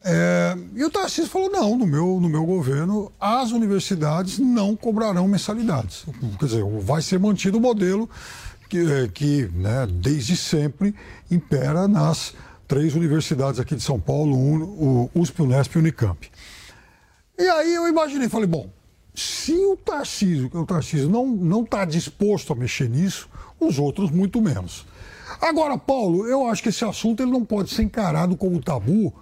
É, 0.02 0.56
e 0.76 0.84
o 0.86 0.90
Tarcísio 0.92 1.30
falou: 1.30 1.50
não, 1.52 1.76
no 1.76 1.86
meu, 1.86 2.20
no 2.22 2.30
meu 2.30 2.46
governo, 2.46 3.12
as 3.20 3.52
universidades 3.52 4.40
não 4.40 4.74
cobrarão 4.74 5.28
mensalidades. 5.28 6.06
Quer 6.40 6.46
dizer, 6.46 6.64
vai 6.82 7.02
ser 7.02 7.20
mantido 7.20 7.58
o 7.58 7.62
modelo 7.62 8.10
que, 8.70 8.78
é, 8.78 9.08
que 9.08 9.50
né, 9.54 9.88
desde 9.90 10.38
sempre 10.38 10.94
impera 11.30 11.88
nas 11.88 12.36
três 12.68 12.94
universidades 12.94 13.60
aqui 13.60 13.76
de 13.76 13.82
São 13.82 14.00
Paulo, 14.00 14.38
o 14.38 15.10
USP, 15.16 15.42
Unesp 15.42 15.76
e 15.76 15.80
Unicamp. 15.80 16.30
E 17.38 17.42
aí 17.42 17.74
eu 17.74 17.88
imaginei, 17.88 18.30
falei, 18.30 18.46
bom, 18.46 18.70
se 19.16 19.54
o 19.54 19.76
Tarcísio, 19.76 20.52
o 20.54 20.66
Tarcísio 20.66 21.10
não 21.10 21.64
está 21.64 21.84
disposto 21.84 22.54
a 22.54 22.56
mexer 22.56 22.88
nisso, 22.88 23.28
os 23.60 23.80
outros 23.80 24.12
muito 24.12 24.40
menos. 24.40 24.86
Agora, 25.42 25.78
Paulo, 25.78 26.28
eu 26.28 26.46
acho 26.46 26.62
que 26.62 26.70
esse 26.70 26.86
assunto 26.86 27.24
ele 27.24 27.32
não 27.32 27.44
pode 27.44 27.72
ser 27.72 27.82
encarado 27.82 28.38
como 28.38 28.62
tabu, 28.62 29.14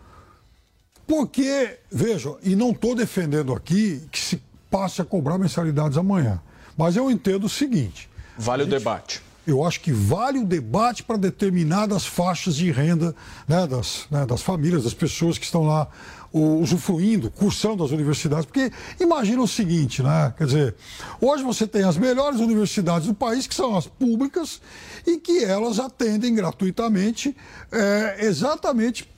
porque, 1.08 1.80
veja, 1.89 2.36
e 2.44 2.54
não 2.54 2.72
estou 2.72 2.94
defendendo 2.94 3.54
aqui 3.54 4.01
que 4.12 4.20
se 4.20 4.42
passe 4.70 5.01
a 5.01 5.06
cobrar 5.06 5.38
mensalidades 5.38 5.98
amanhã, 5.98 6.42
mas 6.75 6.98
eu 6.98 7.10
entendo 7.10 7.46
o 7.46 7.50
seguinte. 7.50 8.10
Vale 8.38 8.63
gente, 8.63 8.75
o 8.75 8.77
debate 8.77 9.26
eu 9.48 9.63
acho 9.63 9.80
que 9.80 9.94
vale 9.94 10.39
o 10.39 10.46
debate 10.46 11.01
para 11.01 11.16
determinadas 11.16 12.06
faixas 12.06 12.56
de 12.58 12.70
renda 12.70 13.16
né, 13.48 13.66
das, 13.66 14.06
né, 14.12 14.25
das 14.25 14.42
famílias, 14.42 14.84
das 14.84 14.94
pessoas 14.94 15.38
que 15.38 15.46
estão 15.46 15.66
lá 15.66 15.88
usufruindo, 16.34 17.32
cursando 17.32 17.82
as 17.82 17.92
universidades. 17.92 18.46
Porque 18.46 18.70
imagina 19.00 19.42
o 19.42 19.48
seguinte, 19.48 20.04
né? 20.04 20.34
Quer 20.38 20.46
dizer, 20.46 20.75
hoje 21.22 21.44
você 21.44 21.66
tem 21.66 21.84
as 21.84 21.98
melhores 21.98 22.42
universidades 22.42 23.08
do 23.08 23.13
país, 23.13 23.48
que 23.48 23.56
são 23.56 23.75
as 23.77 23.88
públicas, 23.88 24.62
e 25.06 25.18
que 25.18 25.46
elas 25.46 25.80
atendem 25.80 26.36
gratuitamente 26.36 27.36
é, 27.72 28.25
exatamente 28.25 29.10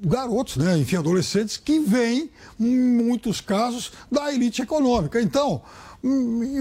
garotos, 0.00 0.56
né, 0.56 0.78
enfim, 0.78 0.96
adolescentes 0.96 1.56
que 1.56 1.80
vêm, 1.80 2.30
em 2.60 2.78
muitos 2.78 3.40
casos, 3.40 3.92
da 4.12 4.32
elite 4.32 4.62
econômica. 4.62 5.20
Então, 5.20 5.62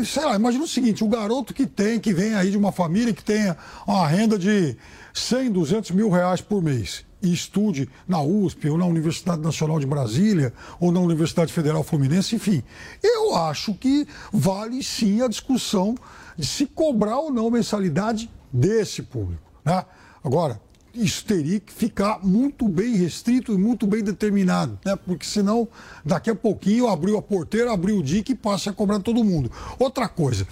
sei 0.06 0.26
lá, 0.26 0.36
imagina 0.36 0.64
o 0.64 0.68
seguinte, 0.68 1.04
o 1.04 1.08
garoto 1.08 1.54
que 1.54 1.68
tem, 1.68 2.00
que 2.00 2.14
vem 2.14 2.34
aí 2.34 2.50
de 2.50 2.58
uma 2.58 2.72
família 2.72 3.14
que 3.14 3.24
tenha 3.24 3.56
uma 3.86 4.08
renda 4.08 4.38
de 4.38 4.76
100, 5.14 5.52
200 5.52 5.92
mil 5.92 6.10
reais 6.10 6.42
por 6.42 6.62
mês 6.62 7.06
e 7.22 7.34
estude 7.34 7.90
na 8.08 8.22
USP 8.22 8.70
ou 8.70 8.78
na 8.78 8.86
Universidade 8.86 9.42
Nacional 9.42 9.80
de 9.80 9.86
Brasília 9.86 10.54
ou 10.80 10.92
na 10.92 11.00
Universidade 11.00 11.52
Federal 11.52 11.84
Fluminense, 11.84 12.36
enfim. 12.36 12.64
Eu 13.04 13.36
acho 13.36 13.74
que 13.74 14.08
vale 14.32 14.84
sim 14.84 15.22
a 15.22 15.28
discussão 15.28 15.96
de 16.38 16.46
se 16.46 16.66
cobrar 16.66 17.18
ou 17.18 17.32
não 17.32 17.50
mensalidade 17.50 18.30
desse 18.52 19.02
público. 19.02 19.42
Né? 19.66 19.84
Agora, 20.24 20.62
isso 20.98 21.26
teria 21.26 21.60
que 21.60 21.72
ficar 21.72 22.20
muito 22.24 22.68
bem 22.68 22.96
restrito 22.96 23.54
e 23.54 23.58
muito 23.58 23.86
bem 23.86 24.04
determinado, 24.04 24.78
né? 24.86 24.96
porque 24.96 25.26
senão 25.26 25.68
daqui 26.04 26.30
a 26.30 26.36
pouquinho 26.36 26.88
abriu 26.88 27.18
a 27.18 27.22
porteira, 27.22 27.72
abriu 27.72 27.98
o 27.98 28.04
dique 28.04 28.34
e 28.34 28.36
passa 28.36 28.72
a 28.72 28.74
cobrar 28.74 29.00
todo 29.00 29.24
mundo. 29.24 29.52
Outra 29.78 30.08
coisa, 30.08 30.48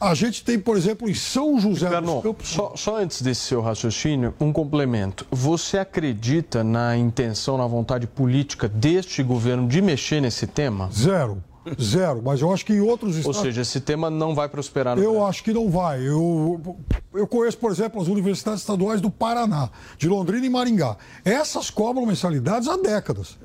a 0.00 0.14
gente 0.14 0.44
tem, 0.44 0.58
por 0.58 0.76
exemplo, 0.76 1.08
em 1.08 1.14
São 1.14 1.60
José 1.60 1.88
Carnon, 1.88 2.14
dos 2.14 2.22
Campos... 2.22 2.48
Só, 2.48 2.72
só 2.76 2.96
antes 2.96 3.22
desse 3.22 3.42
seu 3.42 3.60
raciocínio, 3.60 4.34
um 4.40 4.52
complemento. 4.52 5.26
Você 5.30 5.78
acredita 5.78 6.64
na 6.64 6.96
intenção, 6.96 7.58
na 7.58 7.66
vontade 7.66 8.06
política 8.06 8.68
deste 8.68 9.22
governo 9.22 9.68
de 9.68 9.82
mexer 9.82 10.20
nesse 10.20 10.46
tema? 10.46 10.90
Zero. 10.92 11.42
Zero, 11.80 12.22
mas 12.24 12.40
eu 12.40 12.52
acho 12.52 12.64
que 12.64 12.72
em 12.72 12.80
outros 12.80 13.16
estados. 13.16 13.36
Ou 13.36 13.42
seja, 13.44 13.60
esse 13.60 13.80
tema 13.80 14.08
não 14.08 14.34
vai 14.34 14.48
prosperar 14.48 14.96
no 14.96 15.02
Eu 15.02 15.10
Brasil. 15.12 15.26
acho 15.26 15.44
que 15.44 15.52
não 15.52 15.68
vai. 15.68 16.00
Eu, 16.00 16.76
eu 17.12 17.26
conheço, 17.26 17.58
por 17.58 17.70
exemplo, 17.70 18.00
as 18.00 18.08
universidades 18.08 18.60
estaduais 18.60 19.00
do 19.00 19.10
Paraná, 19.10 19.68
de 19.98 20.08
Londrina 20.08 20.46
e 20.46 20.50
Maringá. 20.50 20.96
Essas 21.24 21.68
cobram 21.68 22.06
mensalidades 22.06 22.66
há 22.66 22.76
décadas. 22.76 23.38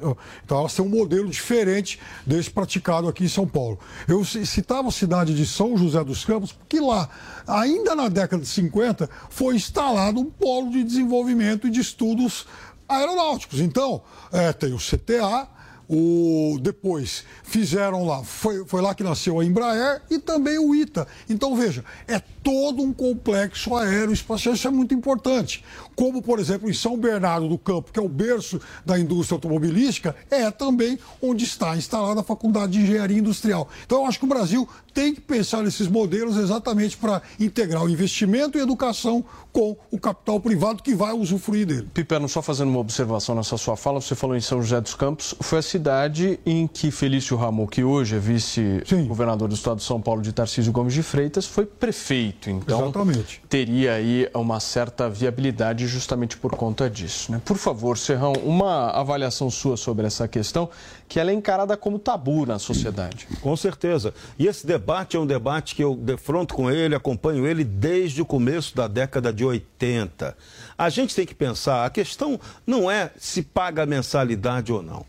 Então 0.43 0.59
elas 0.59 0.73
têm 0.73 0.85
um 0.85 0.89
modelo 0.89 1.29
diferente 1.29 1.99
desse 2.25 2.49
praticado 2.49 3.07
aqui 3.07 3.25
em 3.25 3.29
São 3.29 3.45
Paulo. 3.45 3.77
Eu 4.07 4.23
citava 4.23 4.87
a 4.87 4.91
cidade 4.91 5.35
de 5.35 5.45
São 5.45 5.77
José 5.77 6.03
dos 6.03 6.23
Campos, 6.23 6.53
porque 6.53 6.79
lá, 6.79 7.09
ainda 7.45 7.95
na 7.95 8.07
década 8.07 8.41
de 8.41 8.49
50, 8.49 9.09
foi 9.29 9.55
instalado 9.55 10.21
um 10.21 10.25
polo 10.25 10.71
de 10.71 10.83
desenvolvimento 10.83 11.67
e 11.67 11.69
de 11.69 11.81
estudos 11.81 12.45
aeronáuticos. 12.87 13.59
Então, 13.59 14.01
é, 14.31 14.53
tem 14.53 14.73
o 14.73 14.77
CTA 14.77 15.47
O, 15.87 16.57
depois 16.61 17.23
fizeram 17.43 18.05
lá, 18.05 18.23
foi, 18.23 18.65
foi 18.65 18.81
lá 18.81 18.95
que 18.95 19.03
nasceu 19.03 19.39
a 19.39 19.45
Embraer 19.45 20.01
e 20.09 20.19
também 20.19 20.57
o 20.57 20.73
ITA. 20.73 21.07
Então, 21.29 21.55
veja, 21.55 21.83
é 22.07 22.19
todo 22.19 22.81
um 22.81 22.93
complexo 22.93 23.75
aeroespacial, 23.75 24.55
isso 24.55 24.67
é 24.67 24.71
muito 24.71 24.93
importante. 24.93 25.63
Como, 25.95 26.21
por 26.21 26.39
exemplo, 26.39 26.69
em 26.69 26.73
São 26.73 26.97
Bernardo 26.97 27.47
do 27.47 27.57
Campo, 27.57 27.91
que 27.91 27.99
é 27.99 28.03
o 28.03 28.09
berço 28.09 28.59
da 28.85 28.99
indústria 28.99 29.35
automobilística, 29.35 30.15
é 30.29 30.49
também 30.51 30.99
onde 31.21 31.43
está 31.43 31.75
instalada 31.75 32.21
a 32.21 32.23
Faculdade 32.23 32.73
de 32.73 32.81
Engenharia 32.81 33.17
Industrial. 33.17 33.67
Então, 33.85 33.99
eu 33.99 34.05
acho 34.05 34.19
que 34.19 34.25
o 34.25 34.29
Brasil 34.29 34.67
tem 34.93 35.13
que 35.13 35.21
pensar 35.21 35.61
nesses 35.61 35.87
modelos 35.87 36.37
exatamente 36.37 36.95
para 36.97 37.21
integrar 37.39 37.83
o 37.83 37.89
investimento 37.89 38.57
e 38.57 38.61
educação 38.61 39.25
com 39.51 39.75
o 39.91 39.99
capital 39.99 40.39
privado 40.39 40.81
que 40.81 40.95
vai 40.95 41.13
usufruir 41.13 41.65
dele. 41.65 41.89
Piperno, 41.93 42.29
só 42.29 42.41
fazendo 42.41 42.69
uma 42.69 42.79
observação 42.79 43.35
nessa 43.35 43.57
sua 43.57 43.75
fala, 43.75 43.99
você 43.99 44.15
falou 44.15 44.35
em 44.35 44.41
São 44.41 44.61
José 44.61 44.79
dos 44.79 44.95
Campos, 44.95 45.35
foi 45.41 45.59
a 45.59 45.61
cidade 45.75 46.39
em 46.45 46.67
que 46.67 46.89
Felício 46.89 47.35
Ramon, 47.35 47.67
que 47.67 47.83
hoje 47.83 48.15
é 48.15 48.19
vice-governador 48.19 49.49
do 49.49 49.55
estado 49.55 49.77
de 49.77 49.83
São 49.83 50.01
Paulo 50.01 50.21
de 50.21 50.31
Tarcísio 50.31 50.71
Gomes 50.71 50.93
de 50.93 51.03
Freitas, 51.03 51.45
foi 51.45 51.65
prefeito. 51.65 52.49
Então, 52.49 52.83
Exatamente. 52.83 53.41
teria 53.49 53.93
aí 53.95 54.29
uma 54.33 54.61
certa 54.61 55.09
viabilidade 55.09 55.85
justamente 55.85 56.37
por 56.37 56.55
conta 56.55 56.89
disso. 56.89 57.29
Né? 57.29 57.41
Por 57.43 57.57
favor, 57.57 57.97
Serrão, 57.97 58.31
uma 58.41 58.89
avaliação 58.91 59.51
sua 59.51 59.75
sobre 59.75 60.07
essa 60.07 60.29
questão, 60.29 60.69
que 61.09 61.19
ela 61.19 61.29
é 61.29 61.33
encarada 61.33 61.75
como 61.75 61.99
tabu 61.99 62.45
na 62.45 62.57
sociedade. 62.57 63.27
Com 63.41 63.55
certeza. 63.57 64.13
E 64.39 64.47
esse 64.47 64.65
debate 64.65 65.17
é 65.17 65.19
um 65.19 65.27
debate 65.27 65.75
que 65.75 65.83
eu 65.83 65.93
defronto 65.93 66.53
com 66.53 66.71
ele, 66.71 66.95
acompanho 66.95 67.45
ele 67.45 67.65
desde 67.65 68.21
o 68.21 68.25
começo 68.25 68.73
da 68.73 68.87
década 68.87 69.33
de 69.33 69.43
80. 69.43 70.37
A 70.77 70.89
gente 70.89 71.13
tem 71.13 71.25
que 71.25 71.35
pensar, 71.35 71.85
a 71.85 71.89
questão 71.89 72.39
não 72.65 72.89
é 72.89 73.11
se 73.17 73.41
paga 73.41 73.85
mensalidade 73.85 74.71
ou 74.71 74.81
não. 74.81 75.05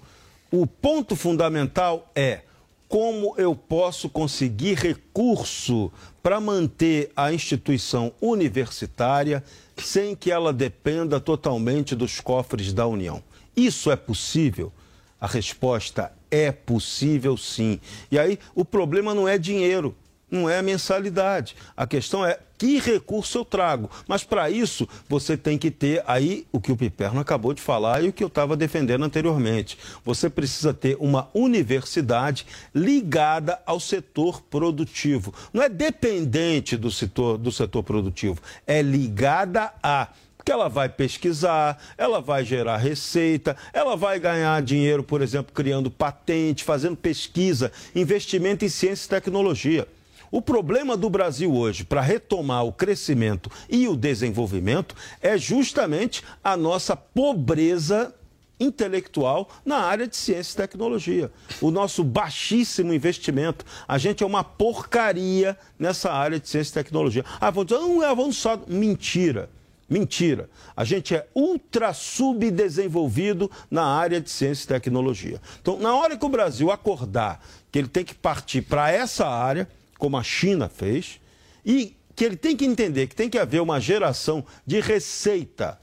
O 0.58 0.66
ponto 0.66 1.14
fundamental 1.14 2.10
é 2.14 2.40
como 2.88 3.34
eu 3.36 3.54
posso 3.54 4.08
conseguir 4.08 4.78
recurso 4.78 5.92
para 6.22 6.40
manter 6.40 7.12
a 7.14 7.30
instituição 7.30 8.10
universitária 8.22 9.44
sem 9.76 10.16
que 10.16 10.30
ela 10.30 10.54
dependa 10.54 11.20
totalmente 11.20 11.94
dos 11.94 12.22
cofres 12.22 12.72
da 12.72 12.86
União. 12.86 13.22
Isso 13.54 13.90
é 13.90 13.96
possível? 13.96 14.72
A 15.20 15.26
resposta 15.26 16.10
é 16.30 16.50
possível 16.50 17.36
sim. 17.36 17.78
E 18.10 18.18
aí 18.18 18.38
o 18.54 18.64
problema 18.64 19.14
não 19.14 19.28
é 19.28 19.36
dinheiro, 19.36 19.94
não 20.30 20.48
é 20.48 20.62
mensalidade. 20.62 21.54
A 21.76 21.86
questão 21.86 22.24
é 22.24 22.38
que 22.58 22.78
recurso 22.78 23.38
eu 23.38 23.44
trago. 23.44 23.90
Mas 24.06 24.24
para 24.24 24.50
isso 24.50 24.88
você 25.08 25.36
tem 25.36 25.58
que 25.58 25.70
ter 25.70 26.02
aí 26.06 26.46
o 26.52 26.60
que 26.60 26.72
o 26.72 26.76
Piperno 26.76 27.20
acabou 27.20 27.52
de 27.52 27.62
falar 27.62 28.02
e 28.02 28.08
o 28.08 28.12
que 28.12 28.22
eu 28.22 28.28
estava 28.28 28.56
defendendo 28.56 29.04
anteriormente. 29.04 29.78
Você 30.04 30.28
precisa 30.28 30.72
ter 30.72 30.96
uma 31.00 31.28
universidade 31.34 32.46
ligada 32.74 33.60
ao 33.66 33.80
setor 33.80 34.42
produtivo. 34.42 35.32
Não 35.52 35.62
é 35.62 35.68
dependente 35.68 36.76
do 36.76 36.90
setor, 36.90 37.38
do 37.38 37.52
setor 37.52 37.82
produtivo, 37.82 38.40
é 38.66 38.82
ligada 38.82 39.72
a 39.82 40.08
que 40.44 40.52
ela 40.52 40.68
vai 40.68 40.88
pesquisar, 40.88 41.76
ela 41.98 42.20
vai 42.20 42.44
gerar 42.44 42.76
receita, 42.76 43.56
ela 43.72 43.96
vai 43.96 44.20
ganhar 44.20 44.62
dinheiro, 44.62 45.02
por 45.02 45.20
exemplo, 45.20 45.52
criando 45.52 45.90
patente, 45.90 46.62
fazendo 46.62 46.96
pesquisa, 46.96 47.72
investimento 47.96 48.64
em 48.64 48.68
ciência 48.68 49.06
e 49.06 49.08
tecnologia. 49.08 49.88
O 50.30 50.42
problema 50.42 50.96
do 50.96 51.08
Brasil 51.08 51.54
hoje 51.54 51.84
para 51.84 52.00
retomar 52.00 52.64
o 52.64 52.72
crescimento 52.72 53.50
e 53.68 53.86
o 53.88 53.96
desenvolvimento 53.96 54.94
é 55.20 55.38
justamente 55.38 56.22
a 56.42 56.56
nossa 56.56 56.96
pobreza 56.96 58.14
intelectual 58.58 59.48
na 59.64 59.78
área 59.78 60.06
de 60.06 60.16
ciência 60.16 60.54
e 60.54 60.56
tecnologia. 60.56 61.30
O 61.60 61.70
nosso 61.70 62.02
baixíssimo 62.02 62.92
investimento. 62.92 63.64
A 63.86 63.98
gente 63.98 64.22
é 64.22 64.26
uma 64.26 64.42
porcaria 64.42 65.56
nessa 65.78 66.10
área 66.10 66.40
de 66.40 66.48
ciência 66.48 66.70
e 66.70 66.84
tecnologia. 66.84 67.24
Ah, 67.40 67.50
vão 67.50 67.64
dizer, 67.64 67.80
não 67.80 68.02
é 68.02 68.08
avançado. 68.08 68.64
Mentira. 68.66 69.50
Mentira. 69.88 70.50
A 70.76 70.84
gente 70.84 71.14
é 71.14 71.26
ultra 71.34 71.92
subdesenvolvido 71.92 73.48
na 73.70 73.84
área 73.84 74.20
de 74.20 74.28
ciência 74.28 74.64
e 74.64 74.68
tecnologia. 74.68 75.40
Então, 75.60 75.78
na 75.78 75.94
hora 75.94 76.16
que 76.16 76.24
o 76.24 76.28
Brasil 76.28 76.72
acordar 76.72 77.40
que 77.70 77.78
ele 77.78 77.88
tem 77.88 78.04
que 78.04 78.14
partir 78.14 78.62
para 78.62 78.90
essa 78.90 79.28
área, 79.28 79.68
como 79.98 80.16
a 80.16 80.22
China 80.22 80.68
fez, 80.68 81.20
e 81.64 81.96
que 82.14 82.24
ele 82.24 82.36
tem 82.36 82.56
que 82.56 82.64
entender 82.64 83.06
que 83.06 83.14
tem 83.14 83.28
que 83.28 83.38
haver 83.38 83.60
uma 83.60 83.78
geração 83.78 84.44
de 84.66 84.80
receita 84.80 85.78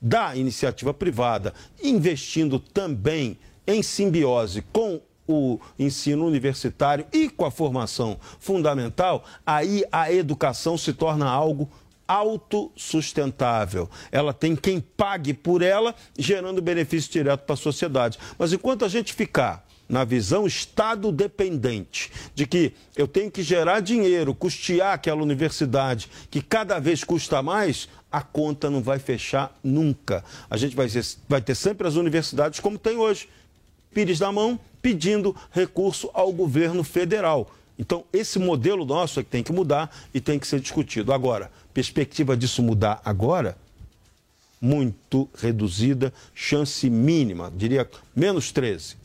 da 0.00 0.36
iniciativa 0.36 0.94
privada, 0.94 1.52
investindo 1.82 2.58
também 2.58 3.38
em 3.66 3.82
simbiose 3.82 4.62
com 4.72 5.00
o 5.28 5.58
ensino 5.78 6.24
universitário 6.26 7.06
e 7.12 7.28
com 7.28 7.44
a 7.44 7.50
formação 7.50 8.18
fundamental, 8.38 9.24
aí 9.44 9.84
a 9.90 10.12
educação 10.12 10.78
se 10.78 10.92
torna 10.92 11.28
algo 11.28 11.68
autossustentável. 12.06 13.90
Ela 14.12 14.32
tem 14.32 14.54
quem 14.54 14.80
pague 14.80 15.34
por 15.34 15.60
ela, 15.62 15.94
gerando 16.16 16.62
benefício 16.62 17.10
direto 17.10 17.40
para 17.40 17.54
a 17.54 17.56
sociedade. 17.56 18.18
Mas 18.38 18.52
enquanto 18.52 18.84
a 18.84 18.88
gente 18.88 19.12
ficar 19.12 19.66
na 19.88 20.04
visão 20.04 20.46
Estado 20.46 21.12
dependente, 21.12 22.10
de 22.34 22.46
que 22.46 22.72
eu 22.96 23.06
tenho 23.06 23.30
que 23.30 23.42
gerar 23.42 23.80
dinheiro, 23.80 24.34
custear 24.34 24.94
aquela 24.94 25.22
universidade, 25.22 26.08
que 26.30 26.42
cada 26.42 26.78
vez 26.78 27.04
custa 27.04 27.42
mais, 27.42 27.88
a 28.10 28.20
conta 28.20 28.70
não 28.70 28.82
vai 28.82 28.98
fechar 28.98 29.56
nunca. 29.62 30.24
A 30.50 30.56
gente 30.56 30.74
vai, 30.74 30.88
ser, 30.88 31.04
vai 31.28 31.40
ter 31.40 31.54
sempre 31.54 31.86
as 31.86 31.94
universidades 31.94 32.60
como 32.60 32.78
tem 32.78 32.96
hoje, 32.96 33.28
pires 33.92 34.20
na 34.20 34.32
mão, 34.32 34.58
pedindo 34.82 35.34
recurso 35.52 36.10
ao 36.12 36.32
governo 36.32 36.82
federal. 36.82 37.50
Então, 37.78 38.04
esse 38.12 38.38
modelo 38.38 38.84
nosso 38.84 39.20
é 39.20 39.22
que 39.22 39.28
tem 39.28 39.42
que 39.42 39.52
mudar 39.52 39.94
e 40.14 40.20
tem 40.20 40.38
que 40.38 40.46
ser 40.46 40.60
discutido. 40.60 41.12
Agora, 41.12 41.50
perspectiva 41.74 42.36
disso 42.36 42.62
mudar 42.62 43.00
agora? 43.04 43.56
Muito 44.60 45.28
reduzida, 45.36 46.12
chance 46.34 46.88
mínima, 46.88 47.52
diria 47.54 47.88
menos 48.14 48.50
13. 48.50 48.96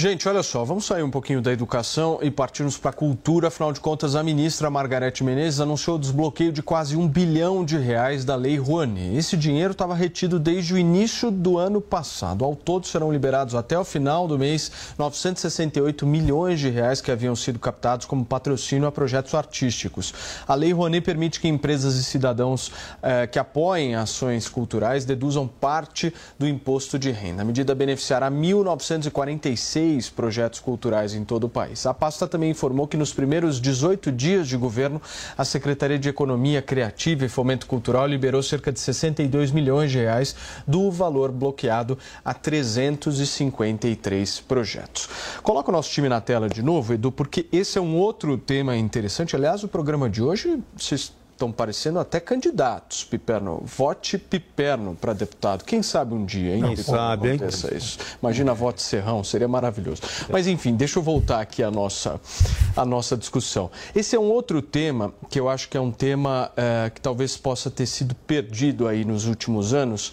Gente, 0.00 0.28
olha 0.28 0.44
só, 0.44 0.62
vamos 0.62 0.84
sair 0.84 1.02
um 1.02 1.10
pouquinho 1.10 1.42
da 1.42 1.52
educação 1.52 2.20
e 2.22 2.30
partirmos 2.30 2.78
para 2.78 2.90
a 2.90 2.92
cultura. 2.92 3.48
Afinal 3.48 3.72
de 3.72 3.80
contas, 3.80 4.14
a 4.14 4.22
ministra 4.22 4.70
Margarete 4.70 5.24
Menezes 5.24 5.58
anunciou 5.58 5.96
o 5.96 5.98
desbloqueio 5.98 6.52
de 6.52 6.62
quase 6.62 6.96
um 6.96 7.08
bilhão 7.08 7.64
de 7.64 7.76
reais 7.76 8.24
da 8.24 8.36
Lei 8.36 8.56
Rouanet. 8.56 9.16
Esse 9.16 9.36
dinheiro 9.36 9.72
estava 9.72 9.96
retido 9.96 10.38
desde 10.38 10.72
o 10.72 10.78
início 10.78 11.32
do 11.32 11.58
ano 11.58 11.80
passado. 11.80 12.44
Ao 12.44 12.54
todo, 12.54 12.86
serão 12.86 13.10
liberados 13.10 13.56
até 13.56 13.76
o 13.76 13.82
final 13.82 14.28
do 14.28 14.38
mês 14.38 14.70
968 14.96 16.06
milhões 16.06 16.60
de 16.60 16.68
reais 16.68 17.00
que 17.00 17.10
haviam 17.10 17.34
sido 17.34 17.58
captados 17.58 18.06
como 18.06 18.24
patrocínio 18.24 18.86
a 18.86 18.92
projetos 18.92 19.34
artísticos. 19.34 20.14
A 20.46 20.54
Lei 20.54 20.72
Rouanet 20.72 21.04
permite 21.04 21.40
que 21.40 21.48
empresas 21.48 21.96
e 21.96 22.04
cidadãos 22.04 22.70
eh, 23.02 23.26
que 23.26 23.36
apoiem 23.40 23.96
ações 23.96 24.48
culturais 24.48 25.04
deduzam 25.04 25.48
parte 25.48 26.14
do 26.38 26.46
imposto 26.46 27.00
de 27.00 27.10
renda. 27.10 27.42
A 27.42 27.44
medida 27.44 27.74
beneficiará 27.74 28.30
1.946 28.30 29.87
projetos 30.10 30.60
culturais 30.60 31.14
em 31.14 31.24
todo 31.24 31.44
o 31.44 31.48
país. 31.48 31.86
A 31.86 31.94
pasta 31.94 32.26
também 32.26 32.50
informou 32.50 32.86
que 32.86 32.96
nos 32.96 33.12
primeiros 33.12 33.60
18 33.60 34.12
dias 34.12 34.46
de 34.46 34.56
governo, 34.56 35.00
a 35.36 35.44
Secretaria 35.44 35.98
de 35.98 36.08
Economia 36.08 36.60
Criativa 36.60 37.24
e 37.24 37.28
Fomento 37.28 37.66
Cultural 37.66 38.06
liberou 38.06 38.42
cerca 38.42 38.70
de 38.70 38.78
62 38.78 39.50
milhões 39.50 39.90
de 39.90 39.98
reais 39.98 40.36
do 40.66 40.90
valor 40.90 41.32
bloqueado 41.32 41.98
a 42.24 42.34
353 42.34 44.40
projetos. 44.40 45.08
Coloca 45.42 45.70
o 45.70 45.72
nosso 45.72 45.90
time 45.90 46.08
na 46.08 46.20
tela 46.20 46.48
de 46.48 46.62
novo, 46.62 46.92
Edu, 46.92 47.10
porque 47.10 47.46
esse 47.50 47.78
é 47.78 47.80
um 47.80 47.96
outro 47.96 48.36
tema 48.36 48.76
interessante. 48.76 49.34
Aliás, 49.34 49.64
o 49.64 49.68
programa 49.68 50.10
de 50.10 50.22
hoje, 50.22 50.62
vocês 50.76 51.12
estão 51.38 51.52
parecendo 51.52 52.00
até 52.00 52.18
candidatos, 52.18 53.04
Piperno. 53.04 53.62
Vote 53.64 54.18
Piperno 54.18 54.96
para 55.00 55.12
deputado. 55.12 55.64
Quem 55.64 55.84
sabe 55.84 56.12
um 56.12 56.24
dia, 56.24 56.56
hein? 56.56 56.62
Quem 56.62 56.76
sabe, 56.76 57.30
hein? 57.30 57.40
Isso. 57.76 57.98
Imagina 58.20 58.52
vote 58.52 58.82
Serrão, 58.82 59.22
seria 59.22 59.46
maravilhoso. 59.46 60.02
Mas 60.28 60.48
enfim, 60.48 60.74
deixa 60.74 60.98
eu 60.98 61.02
voltar 61.02 61.40
aqui 61.40 61.62
à 61.62 61.70
nossa, 61.70 62.20
à 62.76 62.84
nossa 62.84 63.16
discussão. 63.16 63.70
Esse 63.94 64.16
é 64.16 64.18
um 64.18 64.28
outro 64.30 64.60
tema 64.60 65.14
que 65.30 65.38
eu 65.38 65.48
acho 65.48 65.68
que 65.68 65.76
é 65.76 65.80
um 65.80 65.92
tema 65.92 66.50
é, 66.56 66.90
que 66.90 67.00
talvez 67.00 67.36
possa 67.36 67.70
ter 67.70 67.86
sido 67.86 68.16
perdido 68.16 68.88
aí 68.88 69.04
nos 69.04 69.26
últimos 69.26 69.72
anos 69.72 70.12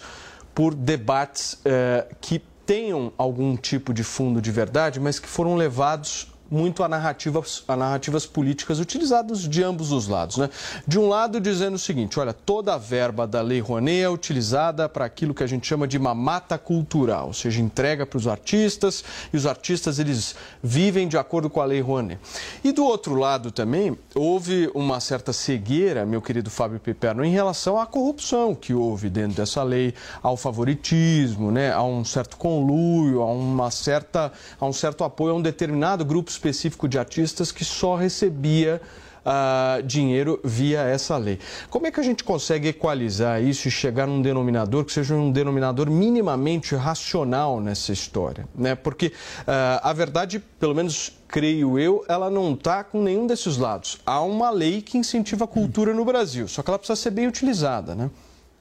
por 0.54 0.74
debates 0.74 1.58
é, 1.64 2.06
que 2.20 2.40
tenham 2.64 3.12
algum 3.18 3.56
tipo 3.56 3.92
de 3.92 4.04
fundo 4.04 4.40
de 4.40 4.50
verdade, 4.52 5.00
mas 5.00 5.18
que 5.18 5.28
foram 5.28 5.56
levados 5.56 6.28
muito 6.50 6.82
a 6.82 6.88
narrativas, 6.88 7.62
a 7.66 7.76
narrativas 7.76 8.26
políticas 8.26 8.78
utilizadas 8.78 9.48
de 9.48 9.62
ambos 9.62 9.92
os 9.92 10.06
lados. 10.06 10.36
Né? 10.36 10.48
De 10.86 10.98
um 10.98 11.08
lado, 11.08 11.40
dizendo 11.40 11.74
o 11.74 11.78
seguinte: 11.78 12.18
olha, 12.18 12.32
toda 12.32 12.74
a 12.74 12.78
verba 12.78 13.26
da 13.26 13.40
Lei 13.40 13.60
Rouanet 13.60 14.02
é 14.02 14.08
utilizada 14.08 14.88
para 14.88 15.04
aquilo 15.04 15.34
que 15.34 15.42
a 15.42 15.46
gente 15.46 15.66
chama 15.66 15.86
de 15.86 15.98
mamata 15.98 16.58
cultural, 16.58 17.28
ou 17.28 17.32
seja, 17.32 17.60
entrega 17.60 18.06
para 18.06 18.16
os 18.16 18.26
artistas 18.26 19.04
e 19.32 19.36
os 19.36 19.46
artistas 19.46 19.98
eles 19.98 20.34
vivem 20.62 21.08
de 21.08 21.18
acordo 21.18 21.50
com 21.50 21.60
a 21.60 21.64
Lei 21.64 21.80
Rouanet. 21.80 22.20
E 22.62 22.72
do 22.72 22.84
outro 22.84 23.14
lado 23.14 23.50
também, 23.50 23.96
houve 24.14 24.70
uma 24.74 25.00
certa 25.00 25.32
cegueira, 25.32 26.06
meu 26.06 26.22
querido 26.22 26.50
Fábio 26.50 26.78
Piperno, 26.78 27.24
em 27.24 27.32
relação 27.32 27.78
à 27.78 27.86
corrupção 27.86 28.54
que 28.54 28.72
houve 28.72 29.08
dentro 29.08 29.36
dessa 29.36 29.62
lei, 29.62 29.94
ao 30.22 30.36
favoritismo, 30.36 31.50
né, 31.50 31.72
a 31.72 31.82
um 31.82 32.04
certo 32.04 32.36
conluio, 32.36 33.22
a, 33.22 33.26
uma 33.26 33.70
certa, 33.70 34.32
a 34.60 34.66
um 34.66 34.72
certo 34.72 35.04
apoio 35.04 35.32
a 35.32 35.36
um 35.36 35.42
determinado 35.42 36.04
grupo 36.04 36.30
específico 36.36 36.88
de 36.88 36.98
artistas 36.98 37.50
que 37.50 37.64
só 37.64 37.96
recebia 37.96 38.80
uh, 39.26 39.82
dinheiro 39.82 40.40
via 40.44 40.82
essa 40.82 41.16
lei. 41.16 41.38
Como 41.68 41.86
é 41.86 41.90
que 41.90 41.98
a 41.98 42.02
gente 42.02 42.22
consegue 42.22 42.68
equalizar 42.68 43.42
isso 43.42 43.66
e 43.66 43.70
chegar 43.70 44.06
num 44.06 44.22
denominador 44.22 44.84
que 44.84 44.92
seja 44.92 45.14
um 45.14 45.32
denominador 45.32 45.90
minimamente 45.90 46.76
racional 46.76 47.60
nessa 47.60 47.92
história? 47.92 48.46
Né? 48.54 48.74
Porque 48.74 49.08
uh, 49.08 49.80
a 49.82 49.92
verdade, 49.92 50.38
pelo 50.60 50.74
menos 50.74 51.12
creio 51.26 51.78
eu, 51.78 52.04
ela 52.08 52.30
não 52.30 52.52
está 52.54 52.84
com 52.84 53.02
nenhum 53.02 53.26
desses 53.26 53.56
lados. 53.56 53.98
Há 54.06 54.20
uma 54.20 54.50
lei 54.50 54.80
que 54.80 54.96
incentiva 54.96 55.44
a 55.44 55.48
cultura 55.48 55.92
no 55.92 56.04
Brasil, 56.04 56.46
só 56.46 56.62
que 56.62 56.70
ela 56.70 56.78
precisa 56.78 56.96
ser 56.96 57.10
bem 57.10 57.26
utilizada, 57.26 57.94
né? 57.94 58.10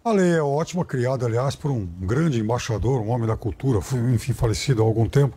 A 0.03 0.11
lei 0.11 0.33
é 0.33 0.41
ótima, 0.41 0.85
criada, 0.85 1.25
aliás, 1.25 1.55
por 1.55 1.71
um 1.71 1.83
grande 1.83 2.39
embaixador, 2.39 3.01
um 3.01 3.09
homem 3.09 3.25
da 3.25 3.35
cultura, 3.35 3.79
enfim, 4.13 4.33
falecido 4.33 4.83
há 4.83 4.85
algum 4.85 5.09
tempo, 5.09 5.35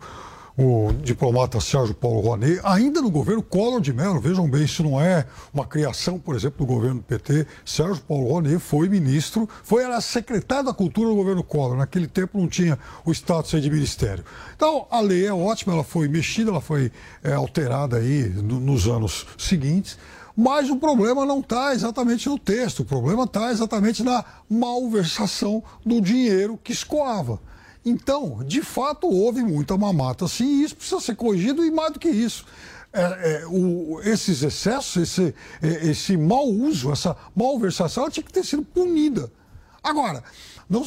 o 0.59 0.91
diplomata 0.91 1.61
Sérgio 1.61 1.95
Paulo 1.95 2.19
Rouanet, 2.19 2.59
ainda 2.65 3.01
no 3.01 3.09
governo 3.09 3.41
Collor 3.41 3.79
de 3.79 3.93
Mello. 3.93 4.19
Vejam 4.19 4.49
bem, 4.49 4.65
isso 4.65 4.83
não 4.83 4.99
é 4.99 5.25
uma 5.53 5.65
criação, 5.65 6.19
por 6.19 6.35
exemplo, 6.35 6.57
do 6.57 6.65
governo 6.65 6.95
do 6.95 7.03
PT. 7.03 7.47
Sérgio 7.63 8.03
Paulo 8.03 8.25
Rouanet 8.25 8.59
foi 8.59 8.89
ministro, 8.89 9.47
foi 9.63 9.83
era 9.83 10.01
secretário 10.01 10.65
da 10.65 10.73
Cultura 10.73 11.07
do 11.07 11.15
governo 11.15 11.43
Collor. 11.43 11.77
Naquele 11.77 12.07
tempo 12.07 12.37
não 12.37 12.49
tinha 12.49 12.77
o 13.05 13.11
status 13.13 13.61
de 13.61 13.69
ministério. 13.69 14.25
Então, 14.53 14.85
a 14.91 14.99
lei 14.99 15.25
é 15.25 15.33
ótima, 15.33 15.73
ela 15.73 15.83
foi 15.83 16.09
mexida, 16.09 16.51
ela 16.51 16.59
foi 16.59 16.91
é, 17.23 17.31
alterada 17.31 17.95
aí 17.95 18.27
no, 18.27 18.59
nos 18.59 18.85
anos 18.85 19.25
seguintes. 19.37 19.97
Mas 20.35 20.69
o 20.69 20.75
problema 20.75 21.25
não 21.25 21.39
está 21.39 21.73
exatamente 21.73 22.27
no 22.27 22.37
texto, 22.37 22.81
o 22.81 22.85
problema 22.85 23.23
está 23.23 23.49
exatamente 23.49 24.03
na 24.03 24.25
malversação 24.49 25.63
do 25.85 26.01
dinheiro 26.01 26.59
que 26.61 26.73
escoava. 26.73 27.39
Então, 27.85 28.43
de 28.45 28.61
fato, 28.61 29.07
houve 29.07 29.41
muita 29.41 29.77
mamata, 29.77 30.27
sim, 30.27 30.45
e 30.45 30.63
isso 30.63 30.75
precisa 30.75 30.99
ser 30.99 31.15
corrigido, 31.15 31.65
e 31.65 31.71
mais 31.71 31.93
do 31.93 31.99
que 31.99 32.09
isso. 32.09 32.45
É, 32.91 33.01
é, 33.01 33.47
o, 33.47 34.01
esses 34.03 34.41
excessos, 34.41 34.97
esse, 34.97 35.35
é, 35.61 35.89
esse 35.89 36.17
mau 36.17 36.47
uso, 36.47 36.91
essa 36.91 37.15
malversação, 37.35 38.09
tinha 38.09 38.23
que 38.23 38.33
ter 38.33 38.43
sido 38.43 38.63
punida. 38.63 39.31
Agora, 39.81 40.23
não, 40.69 40.83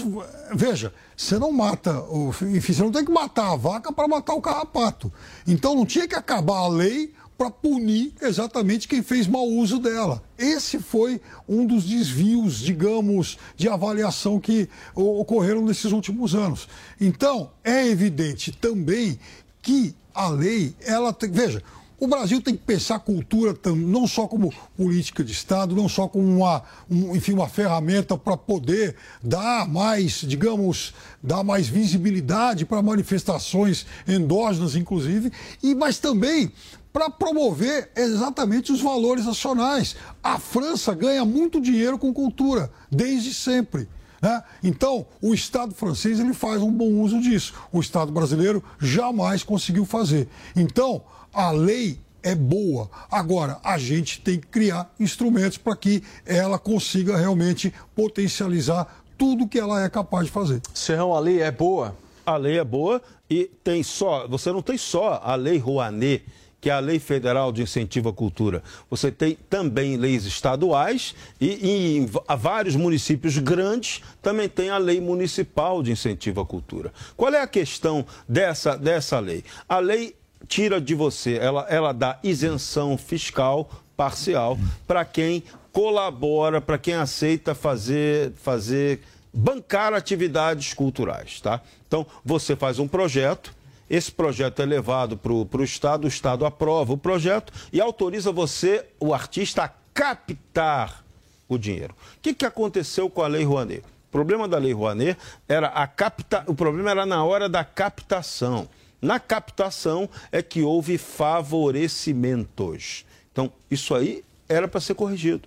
veja, 0.55 0.93
você 1.17 1.39
não 1.39 1.51
mata, 1.51 2.05
enfim, 2.43 2.73
você 2.73 2.83
não 2.83 2.93
tem 2.93 3.05
que 3.05 3.11
matar 3.11 3.53
a 3.53 3.57
vaca 3.57 3.93
para 3.93 4.07
matar 4.07 4.35
o 4.35 4.41
carrapato. 4.41 5.13
Então 5.47 5.75
não 5.75 5.87
tinha 5.87 6.07
que 6.07 6.15
acabar 6.15 6.59
a 6.59 6.69
lei 6.69 7.13
para 7.37 7.51
punir 7.51 8.13
exatamente 8.21 8.87
quem 8.87 9.03
fez 9.03 9.27
mau 9.27 9.47
uso 9.47 9.79
dela. 9.79 10.23
Esse 10.39 10.79
foi 10.79 11.21
um 11.49 11.67
dos 11.67 11.85
desvios, 11.85 12.59
digamos, 12.59 13.39
de 13.57 13.69
avaliação 13.69 14.39
que 14.39 14.69
ocorreram 14.95 15.65
nesses 15.65 15.93
últimos 15.93 16.35
anos. 16.35 16.69
Então, 17.01 17.51
é 17.65 17.87
evidente 17.87 18.53
também 18.53 19.19
que 19.61 19.95
a 20.15 20.29
lei, 20.29 20.75
ela 20.85 21.13
tem, 21.13 21.31
veja, 21.31 21.63
o 22.03 22.09
Brasil 22.09 22.43
tem 22.43 22.57
que 22.57 22.65
pensar 22.65 22.99
cultura 22.99 23.57
não 23.77 24.09
só 24.09 24.27
como 24.27 24.53
política 24.77 25.23
de 25.23 25.31
Estado, 25.31 25.77
não 25.77 25.89
só 25.89 26.09
como 26.09 26.25
uma, 26.39 26.61
um, 26.91 27.15
enfim, 27.15 27.33
uma 27.33 27.49
ferramenta 27.49 28.19
para 28.19 28.37
poder 28.37 28.97
dar 29.23 29.69
mais, 29.69 30.15
digamos, 30.15 30.93
dar 31.23 31.45
mais 31.45 31.69
visibilidade 31.69 32.67
para 32.67 32.83
manifestações 32.83 33.87
endógenas, 34.09 34.75
inclusive, 34.75 35.31
e 35.63 35.77
mas 35.77 36.01
também 36.01 36.51
para 36.93 37.09
promover 37.09 37.91
exatamente 37.97 38.71
os 38.71 38.81
valores 38.81 39.25
nacionais. 39.25 39.97
A 40.23 40.39
França 40.39 40.95
ganha 40.95 41.25
muito 41.25 41.61
dinheiro 41.61 41.99
com 41.99 42.13
cultura, 42.13 42.71
desde 42.91 43.33
sempre. 43.33 43.89
Né? 44.21 44.43
Então, 44.63 45.07
o 45.21 45.35
Estado 45.35 45.75
francês 45.75 46.21
ele 46.21 46.35
faz 46.35 46.63
um 46.63 46.71
bom 46.71 47.01
uso 47.01 47.21
disso. 47.21 47.55
O 47.73 47.81
Estado 47.81 48.13
brasileiro 48.13 48.63
jamais 48.79 49.43
conseguiu 49.43 49.85
fazer. 49.85 50.29
Então, 50.55 51.03
a 51.33 51.51
lei 51.51 51.99
é 52.23 52.35
boa. 52.35 52.89
Agora, 53.11 53.59
a 53.65 53.77
gente 53.79 54.21
tem 54.21 54.39
que 54.39 54.47
criar 54.47 54.93
instrumentos 55.01 55.59
para 55.59 55.75
que 55.75 56.05
ela 56.25 56.59
consiga 56.59 57.17
realmente 57.17 57.75
potencializar 57.97 59.03
tudo 59.19 59.49
que 59.49 59.59
ela 59.59 59.83
é 59.83 59.89
capaz 59.89 60.27
de 60.27 60.33
fazer. 60.33 60.61
Serrão, 60.73 61.15
a 61.15 61.19
lei 61.19 61.41
é 61.43 61.51
boa? 61.51 61.97
A 62.25 62.37
lei 62.37 62.59
é 62.59 62.65
boa 62.65 63.03
e 63.29 63.51
tem 63.65 63.83
só, 63.83 64.29
você 64.29 64.53
não 64.53 64.63
tem 64.63 64.79
só 64.79 65.21
a 65.25 65.35
lei 65.35 65.59
Rouanet 65.59 66.25
que 66.63 66.71
é 66.71 66.73
a 66.73 66.79
Lei 66.79 67.01
Federal 67.01 67.51
de 67.51 67.61
Incentivo 67.61 68.09
à 68.09 68.13
Cultura. 68.13 68.63
Você 68.89 69.11
tem 69.11 69.37
também 69.51 69.97
leis 69.97 70.25
estaduais 70.25 71.13
e, 71.41 71.97
em 71.99 72.09
vários 72.39 72.77
municípios 72.77 73.37
grandes 73.37 74.01
também 74.23 74.49
tem 74.49 74.71
a 74.71 74.79
Lei 74.79 75.01
Municipal 75.01 75.83
de 75.83 75.91
Incentivo 75.91 76.41
à 76.41 76.47
Cultura. 76.47 76.93
Qual 77.17 77.35
é 77.35 77.41
a 77.41 77.49
questão 77.49 78.07
dessa, 78.29 78.77
dessa 78.77 79.19
lei? 79.19 79.43
A 79.69 79.81
lei 79.81 80.15
tira 80.47 80.81
de 80.81 80.95
você, 80.95 81.37
ela, 81.37 81.67
ela 81.69 81.93
dá 81.93 82.21
isenção 82.23 82.97
fiscal 82.97 83.69
parcial 83.97 84.57
para 84.87 85.05
quem 85.05 85.43
colabora, 85.73 86.61
para 86.61 86.79
quem 86.79 86.95
aceita 86.95 87.57
fazer, 87.57 88.33
fazer 88.37 89.01
bancar 89.35 89.93
atividades 89.95 90.75
culturais, 90.75 91.41
tá? 91.41 91.61
Então, 91.89 92.07
você 92.25 92.55
faz 92.55 92.79
um 92.79 92.87
projeto, 92.87 93.53
esse 93.93 94.11
projeto 94.11 94.61
é 94.63 94.65
levado 94.65 95.19
para 95.19 95.33
o 95.33 95.47
Estado, 95.63 96.07
o 96.07 96.09
Estado 96.09 96.47
aprova 96.47 96.95
o 96.95 96.99
projeto 96.99 97.53
e 97.71 97.79
autoriza 97.79 98.33
você, 98.33 98.87
o 98.99 99.13
artista, 99.13 99.65
a 99.65 99.71
captar 99.93 101.05
o 101.47 101.59
dinheiro. 101.59 101.95
O 102.17 102.21
que, 102.23 102.33
que 102.33 102.47
aconteceu 102.47 103.11
com 103.11 103.21
a 103.21 103.29
Lei 103.29 103.45
Rouanet? 103.45 103.85
O 104.09 104.11
problema 104.11 104.49
da 104.49 104.57
Lei 104.57 104.73
Rouanet 104.73 105.19
era 105.47 105.69
a 105.69 105.87
capta... 105.87 106.43
o 106.47 106.55
problema 106.55 106.91
era 106.91 107.05
na 107.05 107.23
hora 107.23 107.51
da 107.51 107.67
captação. 107.67 108.67
Na 108.99 109.21
captação 109.21 110.09
é 110.31 110.41
que 110.41 110.63
houve 110.63 110.97
favorecimentos. 110.97 113.05
Então, 113.31 113.53
isso 113.71 113.95
aí 113.95 114.25
era 114.49 114.67
para 114.67 114.81
ser 114.81 114.95
corrigido. 114.95 115.47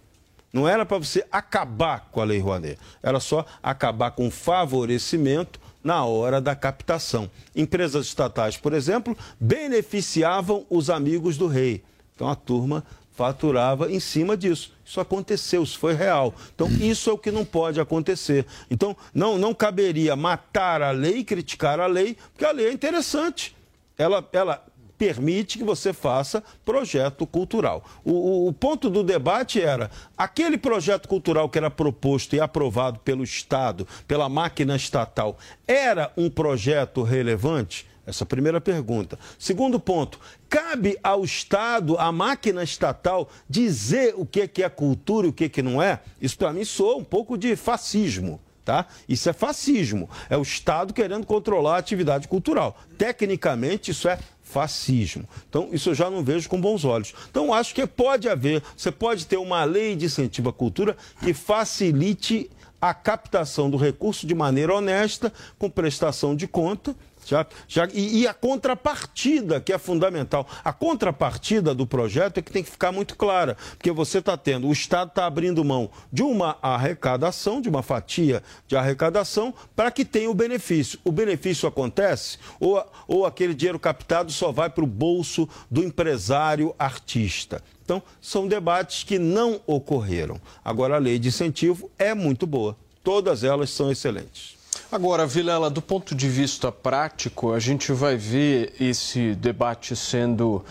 Não 0.53 0.67
era 0.67 0.86
para 0.86 0.99
você 0.99 1.25
acabar 1.31 2.10
com 2.12 2.21
a 2.21 2.23
Lei 2.23 2.39
Rouanet. 2.39 2.77
Era 3.01 3.19
só 3.19 3.43
acabar 3.63 4.12
com 4.12 4.29
favorecimento 4.29 5.64
na 5.85 6.03
hora 6.03 6.41
da 6.41 6.55
captação. 6.55 7.29
Empresas 7.55 8.07
estatais, 8.07 8.57
por 8.57 8.73
exemplo, 8.73 9.15
beneficiavam 9.39 10.65
os 10.67 10.89
amigos 10.89 11.37
do 11.37 11.45
rei. 11.45 11.83
Então 12.15 12.27
a 12.27 12.35
turma 12.35 12.83
faturava 13.13 13.91
em 13.91 13.99
cima 13.99 14.35
disso. 14.35 14.73
Isso 14.83 14.99
aconteceu, 14.99 15.61
isso 15.61 15.77
foi 15.77 15.93
real. 15.93 16.33
Então, 16.53 16.67
isso 16.67 17.09
é 17.09 17.13
o 17.13 17.17
que 17.17 17.31
não 17.31 17.45
pode 17.45 17.79
acontecer. 17.79 18.45
Então, 18.69 18.97
não, 19.13 19.37
não 19.37 19.53
caberia 19.53 20.15
matar 20.15 20.81
a 20.81 20.91
lei, 20.91 21.23
criticar 21.23 21.79
a 21.79 21.87
lei, 21.87 22.17
porque 22.33 22.43
a 22.43 22.51
lei 22.51 22.67
é 22.67 22.73
interessante. 22.73 23.55
Ela, 23.97 24.27
ela 24.33 24.65
permite 24.97 25.58
que 25.58 25.63
você 25.63 25.93
faça 25.93 26.43
projeto 26.63 27.25
cultural. 27.25 27.84
O, 28.03 28.12
o, 28.12 28.47
o, 28.47 28.53
ponto 28.53 28.89
do 28.89 29.03
debate 29.03 29.62
era: 29.62 29.89
aquele 30.17 30.58
projeto 30.58 31.08
cultural 31.08 31.49
que 31.49 31.58
era 31.58 31.69
proposto 31.69 32.36
e 32.36 32.39
aprovado 32.39 32.99
pelo 32.99 33.23
Estado, 33.23 33.88
pela 34.08 34.29
máquina 34.29 34.75
estatal, 34.75 35.38
era 35.67 36.12
um 36.17 36.29
projeto 36.29 37.03
relevante? 37.03 37.88
Essa 38.05 38.23
é 38.23 38.27
primeira 38.27 38.62
pergunta. 38.62 39.17
Segundo 39.39 39.79
ponto, 39.79 40.19
cabe 40.47 40.97
ao 41.01 41.23
Estado, 41.23 41.97
à 41.97 42.12
máquina 42.12 42.63
estatal, 42.63 43.29
dizer 43.49 44.13
o 44.15 44.25
que 44.25 44.62
é 44.62 44.69
cultura 44.69 45.25
e 45.25 45.29
o 45.31 45.34
que 45.34 45.62
não 45.63 45.81
é? 45.81 45.99
Isso 46.21 46.38
para 46.38 46.53
mim 46.53 46.63
soa 46.63 46.97
um 46.97 47.03
pouco 47.03 47.38
de 47.38 47.55
fascismo. 47.55 48.39
Tá? 48.63 48.88
Isso 49.08 49.29
é 49.29 49.34
fascismo. 49.34 50.10
É 50.27 50.36
o 50.36 50.41
Estado 50.41 50.91
querendo 50.91 51.25
controlar 51.25 51.75
a 51.75 51.77
atividade 51.77 52.27
cultural. 52.27 52.75
Tecnicamente, 52.97 53.91
isso 53.91 54.10
é 54.10 54.17
fascismo. 54.45 55.27
Então, 55.49 55.69
isso 55.73 55.89
eu 55.89 55.95
já 55.95 56.10
não 56.10 56.23
vejo 56.23 56.47
com 56.47 56.62
bons 56.62 56.86
olhos. 56.86 57.13
Então, 57.29 57.53
acho 57.53 57.75
que 57.75 57.86
pode 57.86 58.29
haver, 58.29 58.63
você 58.77 58.91
pode 58.91 59.25
ter 59.25 59.38
uma 59.38 59.65
lei 59.65 59.95
de 59.95 60.05
incentivo 60.05 60.49
à 60.49 60.53
cultura 60.53 60.95
que 61.21 61.34
facilite 61.34 62.49
a 62.79 62.93
captação 62.93 63.69
do 63.69 63.75
recurso 63.75 64.27
de 64.27 64.36
maneira 64.36 64.73
honesta, 64.73 65.34
com 65.58 65.69
prestação 65.69 66.36
de 66.36 66.47
conta, 66.47 66.95
Já, 67.25 67.45
já, 67.67 67.88
e, 67.91 68.21
e, 68.21 68.27
a 68.27 68.33
contrapartida, 68.33 69.59
que 69.59 69.73
é 69.73 69.77
fundamental. 69.77 70.47
A 70.63 70.71
contrapartida 70.71 71.73
do 71.73 71.88
projeto 71.88 72.38
é 72.38 72.41
que 72.41 72.51
tem 72.51 72.63
que 72.63 72.69
ficar 72.69 72.91
muito 72.91 73.15
clara, 73.15 73.57
porque 73.71 73.91
você 73.91 74.19
está 74.19 74.38
tendo, 74.38 74.67
o 74.67 74.71
Estado 74.71 75.09
está 75.09 75.25
abrindo 75.25 75.65
mão 75.65 75.89
de 76.13 76.21
uma 76.21 76.57
arrecadação, 76.61 77.59
de 77.59 77.67
uma 77.67 77.81
fatia 77.81 78.43
de 78.67 78.77
arrecadação, 78.77 79.53
para 79.75 79.89
que 79.89 80.05
tenha 80.05 80.29
o 80.29 80.35
benefício. 80.35 80.99
O 81.03 81.11
benefício 81.11 81.67
acontece 81.67 82.38
ou, 82.59 82.85
ou 83.07 83.25
aquele 83.25 83.55
dinheiro 83.55 83.79
captado 83.79 84.31
só 84.31 84.51
vai 84.51 84.69
para 84.69 84.83
o 84.83 84.88
bolso 84.88 85.49
do 85.69 85.83
empresário 85.83 86.75
artista. 86.77 87.61
Então, 87.83 88.01
são 88.21 88.47
debates 88.47 89.03
que 89.03 89.19
não 89.19 89.61
ocorreram. 89.67 90.41
Agora, 90.63 90.95
a 90.95 90.99
lei 90.99 91.19
de 91.19 91.27
incentivo 91.27 91.89
é 91.97 92.13
muito 92.13 92.47
boa. 92.47 92.75
Todas 93.03 93.43
elas 93.43 93.69
são 93.69 93.91
excelentes. 93.91 94.54
Agora, 94.91 95.25
Vilela, 95.25 95.69
do 95.69 95.81
ponto 95.81 96.13
de 96.13 96.27
vista 96.27 96.71
prático, 96.71 97.53
a 97.53 97.59
gente 97.59 97.91
vai 97.91 98.15
ver 98.15 98.73
esse 98.79 99.33
debate 99.35 99.95
sendo 99.95 100.63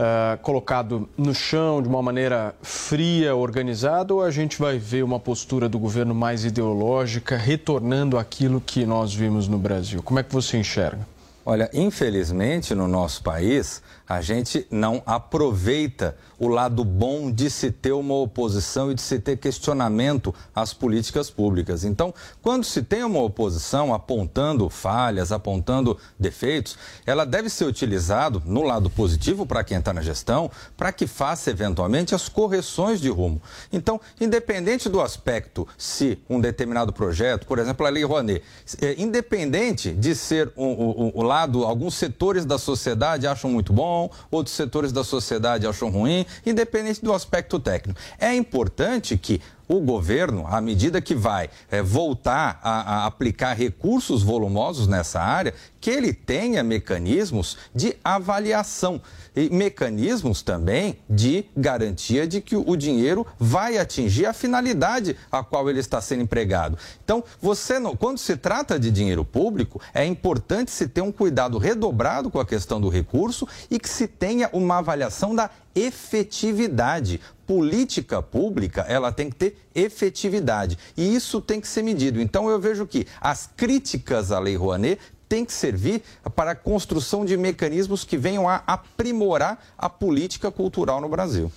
uh, 0.00 0.38
colocado 0.42 1.08
no 1.16 1.34
chão 1.34 1.82
de 1.82 1.88
uma 1.88 2.02
maneira 2.02 2.54
fria, 2.62 3.34
organizada, 3.34 4.14
ou 4.14 4.22
a 4.22 4.30
gente 4.30 4.58
vai 4.58 4.78
ver 4.78 5.02
uma 5.02 5.20
postura 5.20 5.68
do 5.68 5.78
governo 5.78 6.14
mais 6.14 6.44
ideológica, 6.44 7.36
retornando 7.36 8.18
aquilo 8.18 8.60
que 8.60 8.84
nós 8.84 9.14
vimos 9.14 9.46
no 9.46 9.58
Brasil? 9.58 10.02
Como 10.02 10.18
é 10.18 10.22
que 10.22 10.32
você 10.32 10.56
enxerga? 10.56 11.06
Olha, 11.44 11.70
infelizmente 11.72 12.74
no 12.74 12.86
nosso 12.86 13.22
país, 13.22 13.82
a 14.10 14.20
gente 14.20 14.66
não 14.72 15.00
aproveita 15.06 16.16
o 16.36 16.48
lado 16.48 16.84
bom 16.84 17.30
de 17.30 17.48
se 17.48 17.70
ter 17.70 17.92
uma 17.92 18.14
oposição 18.14 18.90
e 18.90 18.94
de 18.94 19.00
se 19.00 19.20
ter 19.20 19.36
questionamento 19.36 20.34
às 20.52 20.74
políticas 20.74 21.30
públicas. 21.30 21.84
Então, 21.84 22.12
quando 22.42 22.64
se 22.64 22.82
tem 22.82 23.04
uma 23.04 23.22
oposição 23.22 23.94
apontando 23.94 24.68
falhas, 24.68 25.30
apontando 25.30 25.96
defeitos, 26.18 26.76
ela 27.06 27.24
deve 27.24 27.48
ser 27.48 27.66
utilizada 27.66 28.42
no 28.44 28.62
lado 28.62 28.90
positivo 28.90 29.46
para 29.46 29.62
quem 29.62 29.78
está 29.78 29.92
na 29.92 30.02
gestão, 30.02 30.50
para 30.76 30.90
que 30.90 31.06
faça 31.06 31.50
eventualmente 31.50 32.12
as 32.12 32.28
correções 32.28 33.00
de 33.00 33.10
rumo. 33.10 33.40
Então, 33.72 34.00
independente 34.20 34.88
do 34.88 35.00
aspecto, 35.00 35.68
se 35.78 36.18
um 36.28 36.40
determinado 36.40 36.92
projeto, 36.92 37.46
por 37.46 37.60
exemplo, 37.60 37.86
a 37.86 37.90
Lei 37.90 38.02
Rouanet, 38.02 38.42
é, 38.82 38.96
independente 38.98 39.92
de 39.92 40.16
ser 40.16 40.52
o 40.56 40.64
um, 40.64 41.06
um, 41.06 41.12
um 41.14 41.22
lado, 41.22 41.64
alguns 41.64 41.94
setores 41.94 42.44
da 42.44 42.58
sociedade 42.58 43.28
acham 43.28 43.48
muito 43.48 43.72
bom, 43.72 43.99
outros 44.30 44.54
setores 44.54 44.92
da 44.92 45.02
sociedade 45.02 45.66
acham 45.66 45.90
ruim, 45.90 46.24
independente 46.46 47.02
do 47.02 47.12
aspecto 47.12 47.58
técnico. 47.58 47.98
É 48.18 48.32
importante 48.34 49.18
que 49.18 49.42
o 49.70 49.80
governo, 49.80 50.44
à 50.48 50.60
medida 50.60 51.00
que 51.00 51.14
vai 51.14 51.48
é, 51.70 51.80
voltar 51.80 52.58
a, 52.60 53.04
a, 53.04 53.06
aplicar 53.06 53.52
recursos 53.52 54.20
volumosos 54.20 54.88
nessa 54.88 55.20
área, 55.20 55.54
que 55.80 55.90
ele 55.90 56.12
tenha 56.12 56.64
mecanismos 56.64 57.56
de 57.72 57.96
avaliação 58.02 59.00
e 59.34 59.48
mecanismos 59.48 60.42
também 60.42 60.98
de 61.08 61.44
garantia 61.56 62.26
de 62.26 62.40
que 62.40 62.56
o 62.56 62.74
dinheiro 62.74 63.24
vai 63.38 63.78
atingir 63.78 64.26
a 64.26 64.32
finalidade 64.32 65.16
a 65.30 65.44
qual 65.44 65.70
ele 65.70 65.78
está 65.78 66.00
sendo 66.00 66.22
empregado. 66.22 66.76
Então, 67.04 67.22
você 67.40 67.78
não, 67.78 67.94
quando 67.94 68.18
se 68.18 68.36
trata 68.36 68.76
de 68.76 68.90
dinheiro 68.90 69.24
público, 69.24 69.80
é 69.94 70.04
importante 70.04 70.72
se 70.72 70.88
ter 70.88 71.00
um 71.00 71.12
cuidado 71.12 71.58
redobrado 71.58 72.28
com 72.28 72.40
a 72.40 72.44
questão 72.44 72.80
do 72.80 72.88
recurso 72.88 73.46
e 73.70 73.78
que 73.78 73.88
se 73.88 74.08
tenha 74.08 74.50
uma 74.52 74.78
avaliação 74.78 75.32
da 75.32 75.48
efetividade. 75.74 77.20
Política 77.46 78.22
pública, 78.22 78.82
ela 78.82 79.10
tem 79.10 79.28
que 79.28 79.36
ter 79.36 79.56
efetividade. 79.74 80.78
E 80.96 81.14
isso 81.14 81.40
tem 81.40 81.60
que 81.60 81.66
ser 81.66 81.82
medido. 81.82 82.20
Então, 82.20 82.48
eu 82.48 82.60
vejo 82.60 82.86
que 82.86 83.06
as 83.20 83.50
críticas 83.56 84.30
à 84.30 84.38
Lei 84.38 84.56
Rouanet 84.56 85.00
tem 85.30 85.44
que 85.44 85.52
servir 85.52 86.02
para 86.34 86.50
a 86.50 86.54
construção 86.56 87.24
de 87.24 87.36
mecanismos 87.36 88.02
que 88.02 88.16
venham 88.16 88.48
a 88.48 88.64
aprimorar 88.66 89.64
a 89.78 89.88
política 89.88 90.50
cultural 90.50 91.00
no 91.00 91.08
Brasil. 91.08 91.52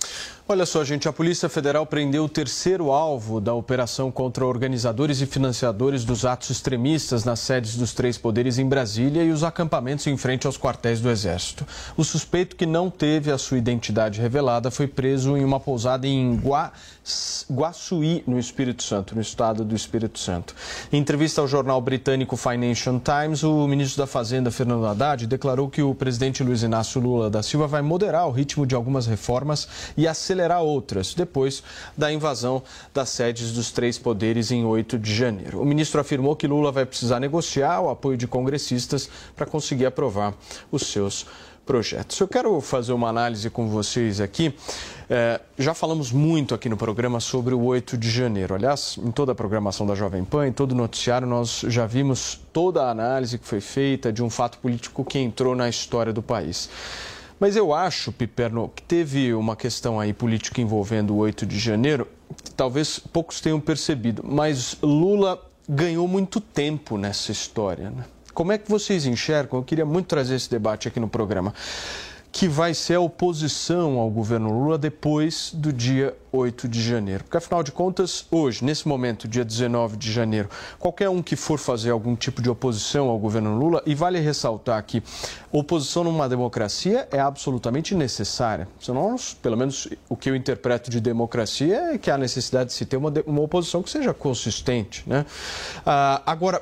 Olha 0.46 0.66
só, 0.66 0.84
gente, 0.84 1.08
a 1.08 1.12
Polícia 1.12 1.48
Federal 1.48 1.86
prendeu 1.86 2.24
o 2.24 2.28
terceiro 2.28 2.92
alvo 2.92 3.40
da 3.40 3.54
operação 3.54 4.12
contra 4.12 4.44
organizadores 4.44 5.22
e 5.22 5.26
financiadores 5.26 6.04
dos 6.04 6.26
atos 6.26 6.50
extremistas 6.50 7.24
nas 7.24 7.40
sedes 7.40 7.76
dos 7.76 7.94
três 7.94 8.18
poderes 8.18 8.58
em 8.58 8.68
Brasília 8.68 9.24
e 9.24 9.30
os 9.30 9.42
acampamentos 9.42 10.06
em 10.06 10.18
frente 10.18 10.46
aos 10.46 10.58
quartéis 10.58 11.00
do 11.00 11.08
Exército. 11.08 11.66
O 11.96 12.04
suspeito 12.04 12.56
que 12.56 12.66
não 12.66 12.90
teve 12.90 13.32
a 13.32 13.38
sua 13.38 13.56
identidade 13.56 14.20
revelada 14.20 14.70
foi 14.70 14.86
preso 14.86 15.34
em 15.34 15.42
uma 15.42 15.58
pousada 15.58 16.06
em 16.06 16.36
Gua... 16.36 16.70
Guaçuí, 17.52 18.24
no 18.26 18.38
Espírito 18.38 18.82
Santo, 18.82 19.14
no 19.14 19.20
estado 19.20 19.62
do 19.62 19.74
Espírito 19.74 20.18
Santo. 20.18 20.54
Em 20.90 20.96
entrevista 20.96 21.42
ao 21.42 21.46
jornal 21.46 21.78
britânico 21.78 22.34
Financial 22.34 22.98
Times, 22.98 23.42
o 23.42 23.68
ministro 23.68 23.98
da 23.98 24.06
Fazenda, 24.06 24.50
Fernando 24.50 24.86
Haddad, 24.86 25.26
declarou 25.26 25.68
que 25.68 25.82
o 25.82 25.94
presidente 25.94 26.42
Luiz 26.42 26.62
Inácio 26.62 27.02
Lula 27.02 27.28
da 27.28 27.42
Silva 27.42 27.66
vai 27.66 27.82
moderar 27.82 28.26
o 28.26 28.30
ritmo 28.30 28.66
de 28.66 28.74
algumas 28.74 29.06
reformas 29.06 29.68
e 29.98 30.08
acelerar 30.08 30.33
acelerar 30.34 30.62
outras, 30.62 31.14
depois 31.14 31.62
da 31.96 32.12
invasão 32.12 32.62
das 32.92 33.08
sedes 33.10 33.52
dos 33.52 33.70
três 33.70 33.98
poderes 33.98 34.50
em 34.50 34.64
8 34.64 34.98
de 34.98 35.14
janeiro. 35.14 35.60
O 35.60 35.64
ministro 35.64 36.00
afirmou 36.00 36.34
que 36.34 36.46
Lula 36.46 36.72
vai 36.72 36.84
precisar 36.84 37.20
negociar 37.20 37.80
o 37.80 37.88
apoio 37.88 38.16
de 38.16 38.26
congressistas 38.26 39.08
para 39.36 39.46
conseguir 39.46 39.86
aprovar 39.86 40.34
os 40.72 40.88
seus 40.88 41.24
projetos. 41.64 42.20
Eu 42.20 42.28
quero 42.28 42.60
fazer 42.60 42.92
uma 42.92 43.08
análise 43.08 43.48
com 43.48 43.68
vocês 43.68 44.20
aqui. 44.20 44.54
É, 45.08 45.40
já 45.58 45.72
falamos 45.72 46.12
muito 46.12 46.54
aqui 46.54 46.68
no 46.68 46.76
programa 46.76 47.20
sobre 47.20 47.54
o 47.54 47.62
8 47.62 47.96
de 47.96 48.10
janeiro. 48.10 48.54
Aliás, 48.54 48.98
em 49.02 49.10
toda 49.10 49.32
a 49.32 49.34
programação 49.34 49.86
da 49.86 49.94
Jovem 49.94 50.24
Pan, 50.24 50.46
em 50.48 50.52
todo 50.52 50.72
o 50.72 50.74
noticiário, 50.74 51.26
nós 51.26 51.64
já 51.68 51.86
vimos 51.86 52.38
toda 52.52 52.82
a 52.82 52.90
análise 52.90 53.38
que 53.38 53.46
foi 53.46 53.60
feita 53.60 54.12
de 54.12 54.22
um 54.22 54.28
fato 54.28 54.58
político 54.58 55.04
que 55.04 55.18
entrou 55.18 55.54
na 55.54 55.68
história 55.68 56.12
do 56.12 56.22
país. 56.22 56.68
Mas 57.44 57.56
eu 57.56 57.74
acho, 57.74 58.10
Piperno, 58.10 58.70
que 58.74 58.82
teve 58.82 59.34
uma 59.34 59.54
questão 59.54 60.00
aí 60.00 60.14
política 60.14 60.62
envolvendo 60.62 61.12
o 61.12 61.18
8 61.18 61.44
de 61.44 61.58
janeiro, 61.58 62.08
que 62.42 62.50
talvez 62.50 62.98
poucos 62.98 63.38
tenham 63.38 63.60
percebido, 63.60 64.24
mas 64.24 64.78
Lula 64.82 65.38
ganhou 65.68 66.08
muito 66.08 66.40
tempo 66.40 66.96
nessa 66.96 67.32
história. 67.32 67.90
Né? 67.90 68.02
Como 68.32 68.50
é 68.50 68.56
que 68.56 68.70
vocês 68.70 69.04
enxergam? 69.04 69.58
Eu 69.60 69.62
queria 69.62 69.84
muito 69.84 70.06
trazer 70.06 70.36
esse 70.36 70.50
debate 70.50 70.88
aqui 70.88 70.98
no 70.98 71.06
programa 71.06 71.52
que 72.34 72.48
vai 72.48 72.74
ser 72.74 72.94
a 72.94 73.00
oposição 73.00 73.96
ao 73.96 74.10
governo 74.10 74.52
Lula 74.52 74.76
depois 74.76 75.52
do 75.54 75.72
dia 75.72 76.16
8 76.32 76.66
de 76.66 76.82
janeiro. 76.82 77.22
Porque, 77.22 77.36
afinal 77.36 77.62
de 77.62 77.70
contas, 77.70 78.26
hoje, 78.28 78.64
nesse 78.64 78.88
momento, 78.88 79.28
dia 79.28 79.44
19 79.44 79.96
de 79.96 80.10
janeiro, 80.10 80.48
qualquer 80.76 81.08
um 81.08 81.22
que 81.22 81.36
for 81.36 81.60
fazer 81.60 81.92
algum 81.92 82.16
tipo 82.16 82.42
de 82.42 82.50
oposição 82.50 83.08
ao 83.08 83.20
governo 83.20 83.56
Lula, 83.56 83.80
e 83.86 83.94
vale 83.94 84.18
ressaltar 84.18 84.82
que 84.82 85.00
oposição 85.52 86.02
numa 86.02 86.28
democracia 86.28 87.06
é 87.12 87.20
absolutamente 87.20 87.94
necessária. 87.94 88.66
Senão, 88.80 89.14
pelo 89.40 89.56
menos 89.56 89.86
o 90.08 90.16
que 90.16 90.28
eu 90.28 90.34
interpreto 90.34 90.90
de 90.90 91.00
democracia 91.00 91.92
é 91.92 91.98
que 91.98 92.10
há 92.10 92.18
necessidade 92.18 92.70
de 92.70 92.74
se 92.74 92.84
ter 92.84 92.96
uma, 92.96 93.12
uma 93.26 93.42
oposição 93.42 93.80
que 93.80 93.90
seja 93.90 94.12
consistente. 94.12 95.04
Né? 95.06 95.24
Ah, 95.86 96.20
agora, 96.26 96.60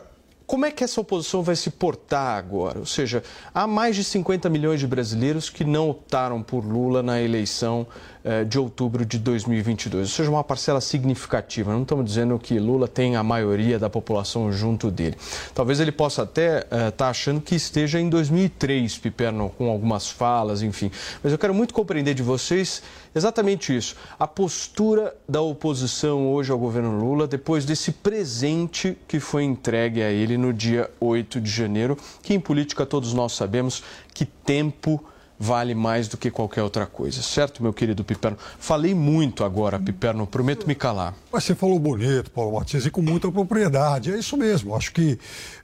como 0.52 0.66
é 0.66 0.70
que 0.70 0.84
essa 0.84 1.00
oposição 1.00 1.42
vai 1.42 1.56
se 1.56 1.70
portar 1.70 2.36
agora? 2.36 2.78
Ou 2.78 2.84
seja, 2.84 3.22
há 3.54 3.66
mais 3.66 3.96
de 3.96 4.04
50 4.04 4.50
milhões 4.50 4.80
de 4.80 4.86
brasileiros 4.86 5.48
que 5.48 5.64
não 5.64 5.88
optaram 5.88 6.42
por 6.42 6.62
Lula 6.62 7.02
na 7.02 7.22
eleição 7.22 7.86
eh, 8.22 8.44
de 8.44 8.56
outubro 8.56 9.04
de 9.04 9.18
2022, 9.18 10.08
ou 10.10 10.14
seja, 10.14 10.30
uma 10.30 10.44
parcela 10.44 10.80
significativa. 10.80 11.72
Não 11.72 11.82
estamos 11.82 12.04
dizendo 12.04 12.38
que 12.38 12.56
Lula 12.56 12.86
tem 12.86 13.16
a 13.16 13.22
maioria 13.22 13.80
da 13.80 13.88
população 13.88 14.52
junto 14.52 14.90
dele. 14.90 15.16
Talvez 15.54 15.80
ele 15.80 15.90
possa 15.90 16.22
até 16.22 16.58
estar 16.58 16.88
uh, 16.88 16.92
tá 16.92 17.08
achando 17.08 17.40
que 17.40 17.54
esteja 17.54 17.98
em 17.98 18.10
2003, 18.10 18.98
Piperno, 18.98 19.50
com 19.56 19.70
algumas 19.70 20.08
falas, 20.08 20.62
enfim. 20.62 20.88
Mas 21.20 21.32
eu 21.32 21.38
quero 21.38 21.52
muito 21.52 21.72
compreender 21.74 22.12
de 22.12 22.22
vocês 22.22 22.82
exatamente 23.14 23.76
isso. 23.76 23.96
A 24.18 24.26
postura 24.26 25.16
da 25.28 25.40
oposição 25.40 26.32
hoje 26.32 26.50
ao 26.50 26.58
governo 26.58 26.98
Lula 26.98 27.26
depois 27.26 27.64
desse 27.64 27.92
presente 27.92 28.96
que 29.06 29.20
foi 29.20 29.44
entregue 29.44 30.02
a 30.02 30.10
ele 30.10 30.36
no 30.36 30.52
dia 30.52 30.90
8 31.00 31.40
de 31.40 31.50
janeiro, 31.50 31.96
que 32.22 32.34
em 32.34 32.40
política 32.40 32.86
todos 32.86 33.12
nós 33.12 33.32
sabemos 33.32 33.82
que 34.14 34.24
tempo 34.24 35.02
vale 35.42 35.74
mais 35.74 36.06
do 36.06 36.16
que 36.16 36.30
qualquer 36.30 36.62
outra 36.62 36.86
coisa, 36.86 37.20
certo, 37.20 37.64
meu 37.64 37.72
querido 37.72 38.04
Piperno? 38.04 38.38
Falei 38.60 38.94
muito 38.94 39.42
agora, 39.42 39.76
Piperno, 39.76 40.24
prometo 40.24 40.68
me 40.68 40.74
calar. 40.76 41.16
Mas 41.32 41.42
você 41.42 41.52
falou 41.52 41.80
bonito, 41.80 42.30
Paulo 42.30 42.56
Matias, 42.56 42.86
e 42.86 42.90
com 42.90 43.02
muita 43.02 43.30
propriedade. 43.30 44.12
É 44.12 44.16
isso 44.16 44.36
mesmo. 44.36 44.76
Acho 44.76 44.92
que 44.92 45.18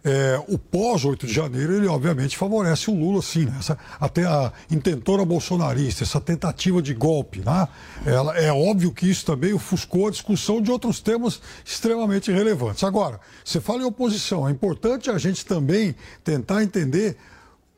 é, 0.05 0.43
o 0.49 0.59
pós-8 0.59 1.27
de 1.27 1.33
janeiro, 1.33 1.77
ele 1.77 1.87
obviamente 1.87 2.37
favorece 2.37 2.91
o 2.91 2.95
Lula, 2.95 3.23
sim. 3.23 3.45
Né? 3.45 3.55
Essa, 3.57 3.79
até 4.01 4.25
a 4.25 4.53
intentora 4.69 5.25
bolsonarista, 5.25 6.03
essa 6.03 6.21
tentativa 6.21 6.83
de 6.83 6.93
golpe, 6.93 7.39
né? 7.47 7.69
Ela, 8.05 8.37
é 8.37 8.53
óbvio 8.53 8.91
que 8.91 9.09
isso 9.09 9.25
também 9.25 9.53
ofuscou 9.53 10.09
a 10.09 10.11
discussão 10.11 10.61
de 10.61 10.73
outros 10.73 10.99
temas 10.99 11.41
extremamente 11.65 12.33
relevantes. 12.33 12.83
Agora, 12.83 13.21
você 13.45 13.61
fala 13.61 13.83
em 13.83 13.85
oposição, 13.85 14.49
é 14.49 14.51
importante 14.51 15.09
a 15.09 15.19
gente 15.19 15.47
também 15.47 15.95
tentar 16.25 16.65
entender 16.65 17.17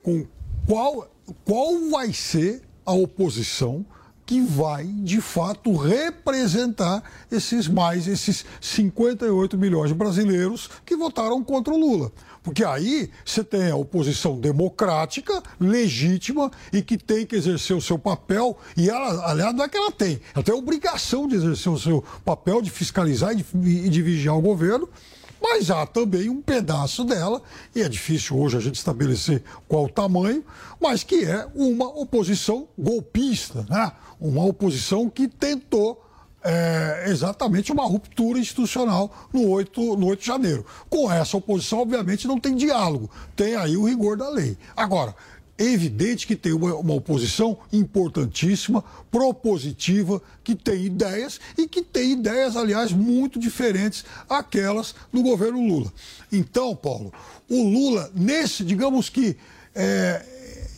com 0.03 0.27
qual 0.67 1.07
qual 1.45 1.91
vai 1.91 2.13
ser 2.13 2.63
a 2.85 2.93
oposição 2.93 3.85
que 4.31 4.41
vai, 4.41 4.85
de 4.85 5.21
fato, 5.21 5.75
representar 5.75 7.03
esses 7.33 7.67
mais, 7.67 8.07
esses 8.07 8.45
58 8.61 9.59
milhões 9.59 9.89
de 9.89 9.95
brasileiros 9.95 10.71
que 10.87 10.95
votaram 10.95 11.43
contra 11.43 11.75
o 11.75 11.77
Lula. 11.77 12.13
Porque 12.41 12.65
aí 12.65 13.11
você 13.25 13.43
tem 13.43 13.73
a 13.73 13.77
oposição 13.77 14.39
democrática, 14.39 15.43
legítima 15.59 16.49
e 16.73 16.81
que 16.81 16.97
tem 16.97 17.27
que 17.27 17.35
exercer 17.35 17.77
o 17.77 17.81
seu 17.81 17.99
papel. 17.99 18.57
E 18.77 18.89
ela, 18.89 19.31
aliás, 19.31 19.53
não 19.53 19.65
é 19.65 19.69
que 19.69 19.77
ela 19.77 19.91
tem, 19.91 20.21
ela 20.33 20.45
tem 20.45 20.55
a 20.55 20.59
obrigação 20.59 21.27
de 21.27 21.35
exercer 21.35 21.73
o 21.73 21.79
seu 21.79 22.05
papel 22.25 22.63
de 22.63 22.71
fiscalizar 22.71 23.33
e 23.33 23.37
de, 23.37 23.45
e 23.69 23.89
de 23.89 24.01
vigiar 24.01 24.39
o 24.39 24.41
governo 24.41 24.89
mas 25.41 25.71
há 25.71 25.87
também 25.87 26.29
um 26.29 26.43
pedaço 26.43 27.05
dela, 27.05 27.43
e 27.75 27.83
é 27.83 27.89
difícil 27.89 28.39
hoje 28.39 28.57
a 28.57 28.61
gente 28.61 28.77
estabelecer 28.77 29.43
qual 29.67 29.85
o 29.85 29.89
tamanho, 29.89 30.45
mas 30.81 31.03
que 31.03 31.25
é 31.25 31.47
uma 31.55 31.89
oposição 31.89 32.69
golpista, 32.79 33.67
né? 33.69 33.93
uma 34.21 34.45
oposição 34.45 35.09
que 35.09 35.27
tentou 35.27 36.05
é, 36.43 37.05
exatamente 37.09 37.73
uma 37.73 37.85
ruptura 37.85 38.39
institucional 38.39 39.29
no 39.33 39.49
8, 39.49 39.97
no 39.97 40.07
8 40.07 40.21
de 40.21 40.27
janeiro. 40.27 40.65
Com 40.89 41.11
essa 41.11 41.37
oposição, 41.37 41.81
obviamente, 41.81 42.27
não 42.27 42.39
tem 42.39 42.57
diálogo, 42.57 43.11
tem 43.37 43.55
aí 43.55 43.77
o 43.77 43.87
rigor 43.87 44.17
da 44.17 44.29
lei. 44.29 44.57
Agora, 44.77 45.15
é 45.61 45.65
evidente 45.65 46.27
que 46.27 46.35
tem 46.35 46.55
uma, 46.55 46.75
uma, 46.75 46.95
oposição 46.95 47.59
importantíssima, 47.71 48.83
propositiva, 49.11 50.23
que 50.43 50.55
tem 50.55 50.87
ideias 50.87 51.39
e 51.59 51.69
que 51.69 51.83
tem 51.83 52.13
ideias, 52.13 52.57
aliás, 52.57 52.93
muito 52.93 53.39
diferentes 53.39 54.03
àquelas 54.27 54.95
do 55.13 55.23
governo 55.23 55.61
Lula. 55.61 55.93
Então, 56.33 56.75
Paulo, 56.75 57.13
o 57.47 57.63
Lula, 57.63 58.11
nesse, 58.15 58.65
digamos 58.65 59.11
que. 59.11 59.37
É, 59.75 60.25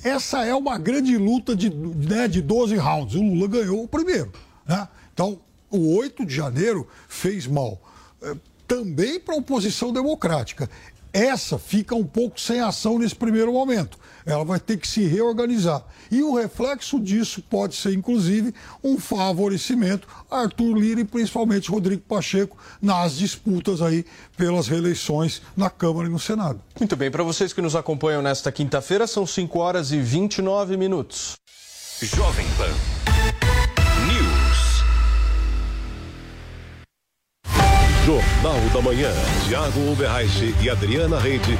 essa 0.04 0.44
é 0.44 0.52
uma 0.52 0.76
grande 0.78 1.16
luta 1.16 1.54
de, 1.54 1.70
né, 1.70 2.26
de 2.26 2.42
12 2.42 2.74
rounds. 2.74 3.14
O 3.14 3.22
Lula 3.22 3.46
ganhou 3.46 3.84
o 3.84 3.88
primeiro. 3.88 4.32
Né? 4.66 4.88
Então, 5.14 5.38
o 5.70 5.94
8 5.96 6.26
de 6.26 6.34
janeiro 6.34 6.88
fez 7.08 7.46
mal. 7.46 7.80
É, 8.20 8.34
também 8.66 9.20
para 9.20 9.36
a 9.36 9.38
oposição 9.38 9.92
democrática. 9.92 10.68
Essa 11.12 11.56
fica 11.56 11.94
um 11.94 12.04
pouco 12.04 12.40
sem 12.40 12.60
ação 12.60 12.98
nesse 12.98 13.14
primeiro 13.14 13.52
momento. 13.52 13.96
Ela 14.24 14.44
vai 14.44 14.60
ter 14.60 14.76
que 14.76 14.86
se 14.86 15.04
reorganizar. 15.04 15.84
E 16.10 16.22
o 16.22 16.34
reflexo 16.34 16.98
disso 17.00 17.42
pode 17.42 17.74
ser, 17.74 17.92
inclusive, 17.94 18.54
um 18.82 18.98
favorecimento 18.98 20.06
a 20.30 20.40
Arthur 20.42 20.76
Lira 20.76 21.00
e 21.00 21.04
principalmente 21.04 21.70
Rodrigo 21.70 22.02
Pacheco 22.02 22.56
nas 22.80 23.16
disputas 23.16 23.82
aí 23.82 24.04
pelas 24.36 24.68
reeleições 24.68 25.42
na 25.56 25.70
Câmara 25.70 26.08
e 26.08 26.10
no 26.10 26.18
Senado. 26.18 26.60
Muito 26.78 26.96
bem, 26.96 27.10
para 27.10 27.22
vocês 27.22 27.52
que 27.52 27.60
nos 27.60 27.76
acompanham 27.76 28.22
nesta 28.22 28.50
quinta-feira, 28.50 29.06
são 29.06 29.26
5 29.26 29.58
horas 29.58 29.92
e 29.92 30.00
29 30.00 30.76
minutos. 30.76 31.36
Jovem 32.00 32.46
Pan. 32.56 32.72
Jornal 38.04 38.60
da 38.74 38.82
Manhã. 38.82 39.12
Tiago 39.46 39.92
Uberreich 39.92 40.54
e 40.60 40.68
Adriana 40.68 41.20
Reide 41.20 41.56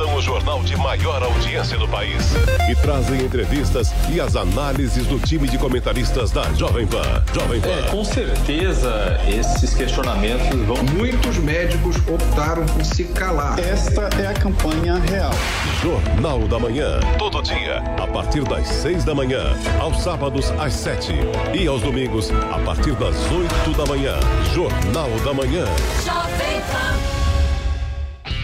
comandam 0.00 0.16
o 0.16 0.22
jornal 0.22 0.62
de 0.62 0.76
maior 0.76 1.22
audiência 1.22 1.76
do 1.76 1.86
país 1.86 2.32
e 2.70 2.74
trazem 2.76 3.22
entrevistas 3.22 3.92
e 4.08 4.20
as 4.20 4.34
análises 4.34 5.06
do 5.06 5.18
time 5.18 5.46
de 5.46 5.58
comentaristas 5.58 6.30
da 6.30 6.42
Jovem 6.54 6.86
Pan. 6.86 7.22
Jovem 7.34 7.60
Pan. 7.60 7.68
É, 7.68 7.82
com 7.90 8.04
certeza 8.04 9.20
esses 9.28 9.74
questionamentos 9.74 10.58
vão. 10.66 10.76
Muitos 10.96 11.36
médicos 11.38 11.96
optaram 12.08 12.64
por 12.66 12.84
se 12.84 13.04
calar. 13.04 13.58
Esta 13.58 14.08
é 14.20 14.26
a 14.26 14.34
campanha 14.34 14.96
real. 14.96 15.32
Jornal 15.82 16.40
da 16.48 16.58
Manhã. 16.58 17.00
Todo 17.18 17.42
dia, 17.42 17.78
a 18.02 18.06
partir 18.06 18.42
das 18.44 18.66
seis 18.66 19.04
da 19.04 19.14
manhã, 19.14 19.54
aos 19.78 20.02
sábados 20.02 20.50
às 20.58 20.72
sete 20.72 21.12
e 21.52 21.66
aos 21.66 21.82
domingos, 21.82 22.30
a 22.30 22.58
partir 22.60 22.92
das 22.94 23.16
oito 23.30 23.76
da 23.76 23.86
manhã. 23.86 24.14
Jornal 24.54 25.10
da 25.24 25.34
Manhã. 25.34 25.64
Jovem. 26.04 26.49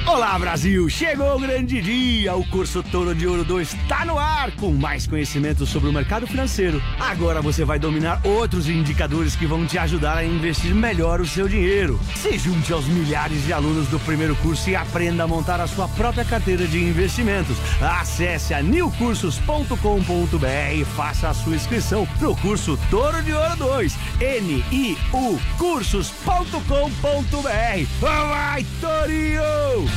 Olá 0.06 0.38
Brasil, 0.38 0.88
chegou 0.88 1.34
o 1.34 1.40
grande 1.40 1.82
dia. 1.82 2.36
O 2.36 2.46
curso 2.46 2.80
Toro 2.80 3.12
de 3.12 3.26
Ouro 3.26 3.44
2 3.44 3.74
está 3.74 4.04
no 4.04 4.16
ar 4.16 4.52
com 4.52 4.70
mais 4.70 5.04
conhecimento 5.04 5.66
sobre 5.66 5.88
o 5.88 5.92
mercado 5.92 6.28
financeiro. 6.28 6.80
Agora 6.98 7.42
você 7.42 7.64
vai 7.64 7.80
dominar 7.80 8.20
outros 8.24 8.68
indicadores 8.68 9.34
que 9.34 9.46
vão 9.46 9.66
te 9.66 9.76
ajudar 9.76 10.18
a 10.18 10.24
investir 10.24 10.72
melhor 10.72 11.20
o 11.20 11.26
seu 11.26 11.48
dinheiro. 11.48 11.98
Se 12.14 12.38
junte 12.38 12.72
aos 12.72 12.86
milhares 12.86 13.44
de 13.44 13.52
alunos 13.52 13.88
do 13.88 13.98
primeiro 13.98 14.36
curso 14.36 14.70
e 14.70 14.76
aprenda 14.76 15.24
a 15.24 15.26
montar 15.26 15.60
a 15.60 15.66
sua 15.66 15.88
própria 15.88 16.24
carteira 16.24 16.68
de 16.68 16.84
investimentos. 16.84 17.56
Acesse 17.82 18.54
a 18.54 18.62
newcursos.com.br 18.62 20.72
e 20.72 20.84
faça 20.84 21.30
a 21.30 21.34
sua 21.34 21.56
inscrição 21.56 22.06
no 22.20 22.36
curso 22.36 22.78
Toro 22.90 23.20
de 23.24 23.32
Ouro 23.32 23.56
2. 23.56 23.98
N-I-U 24.20 25.40
cursos.com.br. 25.58 27.86
Vai, 28.00 28.64
Torinho! 28.80 29.95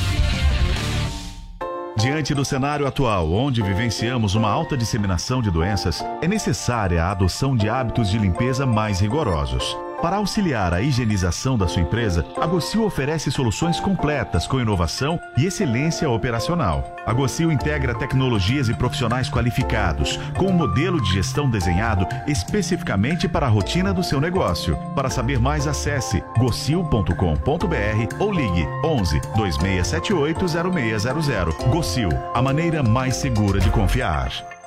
Diante 1.99 2.33
do 2.33 2.45
cenário 2.45 2.87
atual, 2.87 3.29
onde 3.29 3.61
vivenciamos 3.61 4.33
uma 4.33 4.49
alta 4.49 4.77
disseminação 4.77 5.41
de 5.41 5.51
doenças, 5.51 6.01
é 6.21 6.29
necessária 6.29 7.03
a 7.03 7.11
adoção 7.11 7.57
de 7.57 7.67
hábitos 7.67 8.09
de 8.09 8.17
limpeza 8.17 8.65
mais 8.65 9.01
rigorosos. 9.01 9.77
Para 10.01 10.15
auxiliar 10.15 10.73
a 10.73 10.81
higienização 10.81 11.57
da 11.57 11.67
sua 11.67 11.81
empresa, 11.81 12.25
a 12.37 12.47
Gocil 12.47 12.85
oferece 12.85 13.29
soluções 13.29 13.81
completas 13.81 14.47
com 14.47 14.59
inovação 14.59 15.19
e 15.37 15.45
excelência 15.45 16.09
operacional. 16.09 16.95
A 17.05 17.11
Gocil 17.11 17.51
integra 17.51 17.93
tecnologias 17.93 18.69
e 18.69 18.73
profissionais 18.73 19.29
qualificados, 19.29 20.17
com 20.37 20.45
um 20.45 20.53
modelo 20.53 21.01
de 21.01 21.11
gestão 21.11 21.49
desenhado 21.49 22.07
especificamente 22.27 23.27
para 23.27 23.45
a 23.45 23.49
rotina 23.49 23.93
do 23.93 24.01
seu 24.01 24.21
negócio. 24.21 24.77
Para 24.95 25.09
saber 25.09 25.37
mais, 25.37 25.67
acesse 25.67 26.23
gocil.com.br 26.37 28.15
ou 28.19 28.31
ligue 28.31 28.65
11 28.85 29.19
2678 29.35 30.45
0600. 30.47 31.55
Gocil, 31.65 32.09
a 32.33 32.41
maneira 32.41 32.81
mais 32.81 33.17
segura 33.17 33.59
de 33.59 33.69
confiar. 33.69 34.58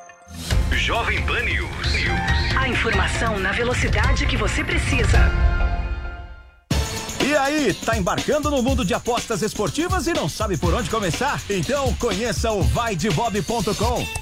Jovem 0.72 1.22
Pan 1.26 1.40
News. 1.40 1.72
A 2.58 2.68
informação 2.68 3.38
na 3.38 3.52
velocidade 3.52 4.26
que 4.26 4.36
você 4.36 4.64
precisa. 4.64 5.30
E 7.24 7.36
aí, 7.36 7.72
tá 7.72 7.96
embarcando 7.96 8.50
no 8.50 8.62
mundo 8.62 8.84
de 8.84 8.92
apostas 8.94 9.42
esportivas 9.42 10.06
e 10.06 10.12
não 10.12 10.28
sabe 10.28 10.56
por 10.56 10.74
onde 10.74 10.90
começar? 10.90 11.40
Então 11.48 11.94
conheça 11.94 12.50
o 12.50 12.62
vaidebob.com. 12.62 14.21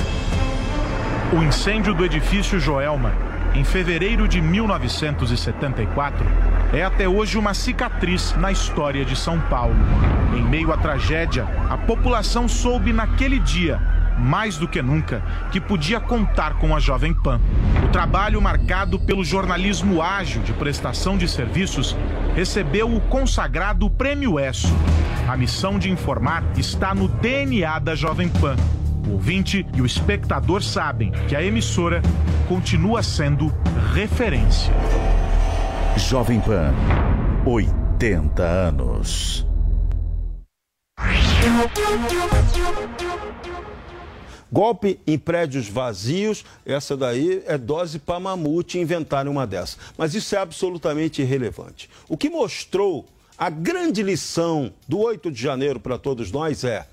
O 1.33 1.41
incêndio 1.41 1.93
do 1.93 2.03
edifício 2.03 2.59
Joelma, 2.59 3.13
em 3.55 3.63
fevereiro 3.63 4.27
de 4.27 4.41
1974, 4.41 6.25
é 6.73 6.83
até 6.83 7.07
hoje 7.07 7.37
uma 7.37 7.53
cicatriz 7.53 8.35
na 8.35 8.51
história 8.51 9.05
de 9.05 9.15
São 9.15 9.39
Paulo. 9.39 9.73
Em 10.35 10.43
meio 10.43 10.73
à 10.73 10.77
tragédia, 10.77 11.47
a 11.69 11.77
população 11.77 12.49
soube 12.49 12.91
naquele 12.91 13.39
dia, 13.39 13.79
mais 14.19 14.57
do 14.57 14.67
que 14.67 14.81
nunca, 14.81 15.23
que 15.53 15.61
podia 15.61 16.01
contar 16.01 16.55
com 16.55 16.75
a 16.75 16.81
Jovem 16.81 17.13
Pan. 17.13 17.39
O 17.85 17.87
trabalho 17.87 18.41
marcado 18.41 18.99
pelo 18.99 19.23
jornalismo 19.23 20.01
ágil 20.01 20.41
de 20.41 20.51
prestação 20.51 21.17
de 21.17 21.29
serviços 21.29 21.95
recebeu 22.35 22.93
o 22.93 22.99
consagrado 22.99 23.89
Prêmio 23.89 24.37
ESSO. 24.37 24.75
A 25.29 25.37
missão 25.37 25.79
de 25.79 25.89
informar 25.89 26.43
está 26.57 26.93
no 26.93 27.07
DNA 27.07 27.79
da 27.79 27.95
Jovem 27.95 28.27
Pan 28.27 28.57
o 29.07 29.13
ouvinte 29.13 29.65
e 29.75 29.81
o 29.81 29.85
espectador 29.85 30.61
sabem 30.61 31.11
que 31.27 31.35
a 31.35 31.43
emissora 31.43 32.01
continua 32.47 33.01
sendo 33.01 33.53
referência. 33.93 34.73
Jovem 35.97 36.39
Pan, 36.41 36.73
80 37.45 38.43
anos. 38.43 39.45
Golpe 44.51 44.99
em 45.07 45.17
prédios 45.17 45.69
vazios, 45.69 46.43
essa 46.65 46.97
daí 46.97 47.41
é 47.45 47.57
dose 47.57 47.99
para 47.99 48.19
mamute 48.19 48.77
inventarem 48.77 49.31
uma 49.31 49.47
dessa. 49.47 49.77
Mas 49.97 50.13
isso 50.13 50.35
é 50.35 50.39
absolutamente 50.39 51.21
irrelevante. 51.21 51.89
O 52.09 52.17
que 52.17 52.29
mostrou 52.29 53.05
a 53.37 53.49
grande 53.49 54.03
lição 54.03 54.71
do 54.87 54.99
8 54.99 55.31
de 55.31 55.41
janeiro 55.41 55.79
para 55.79 55.97
todos 55.97 56.31
nós 56.31 56.63
é 56.63 56.85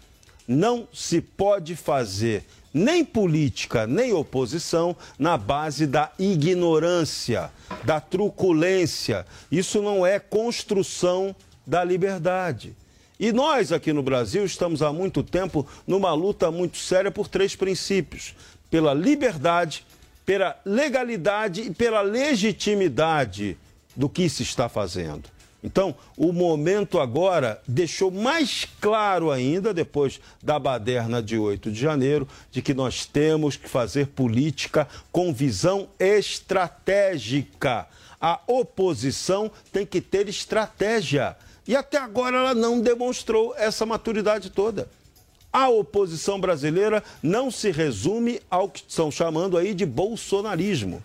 Não 0.49 0.89
se 0.93 1.21
pode 1.21 1.77
fazer 1.77 2.43
nem 2.73 3.05
política, 3.05 3.87
nem 3.87 4.13
oposição 4.13 4.97
na 5.19 5.37
base 5.37 5.87
da 5.87 6.11
ignorância, 6.19 7.51
da 7.85 8.01
truculência. 8.01 9.27
Isso 9.53 9.83
não 9.83 10.07
é 10.07 10.19
construção 10.19 11.37
da 11.67 11.85
liberdade. 11.85 12.75
E 13.21 13.33
nós 13.33 13.73
aqui 13.73 13.93
no 13.93 14.03
Brasil 14.03 14.45
estamos 14.45 14.81
há 14.81 14.93
muito 14.93 15.23
tempo 15.23 15.67
numa 15.87 16.15
luta 16.15 16.51
muito 16.51 16.79
séria 16.79 17.11
por 17.11 17.29
três 17.29 17.57
princípios: 17.57 18.35
pela 18.71 18.95
liberdade, 18.95 19.85
pela 20.25 20.59
legalidade 20.65 21.63
e 21.63 21.75
pela 21.75 22.01
legitimidade 22.01 23.57
do 23.97 24.09
que 24.09 24.29
se 24.29 24.43
está 24.45 24.69
fazendo. 24.69 25.25
Então, 25.63 25.95
o 26.17 26.33
momento 26.33 27.01
agora 27.01 27.61
deixou 27.67 28.11
mais 28.11 28.65
claro 28.81 29.31
ainda, 29.31 29.75
depois 29.75 30.21
da 30.41 30.59
baderna 30.59 31.21
de 31.21 31.37
8 31.37 31.73
de 31.73 31.81
janeiro, 31.81 32.29
de 32.51 32.63
que 32.63 32.73
nós 32.73 33.07
temos 33.07 33.57
que 33.57 33.69
fazer 33.69 34.07
política 34.09 34.87
com 35.11 35.33
visão 35.33 35.89
estratégica. 35.99 37.89
A 38.21 38.41
oposição 38.47 39.51
tem 39.73 39.85
que 39.85 40.01
ter 40.01 40.29
estratégia. 40.29 41.37
E 41.67 41.75
até 41.75 41.99
agora 41.99 42.37
ela 42.37 42.55
não 42.55 42.81
demonstrou 42.81 43.55
essa 43.57 43.85
maturidade 43.85 44.51
toda. 44.51 44.89
A 45.53 45.69
oposição 45.69 46.41
brasileira 46.41 47.03
não 47.23 47.51
se 47.51 47.71
resume 47.71 48.41
ao 48.51 48.69
que 48.69 48.85
estão 48.87 49.11
chamando 49.11 49.57
aí 49.57 49.75
de 49.75 49.85
bolsonarismo. 49.85 51.03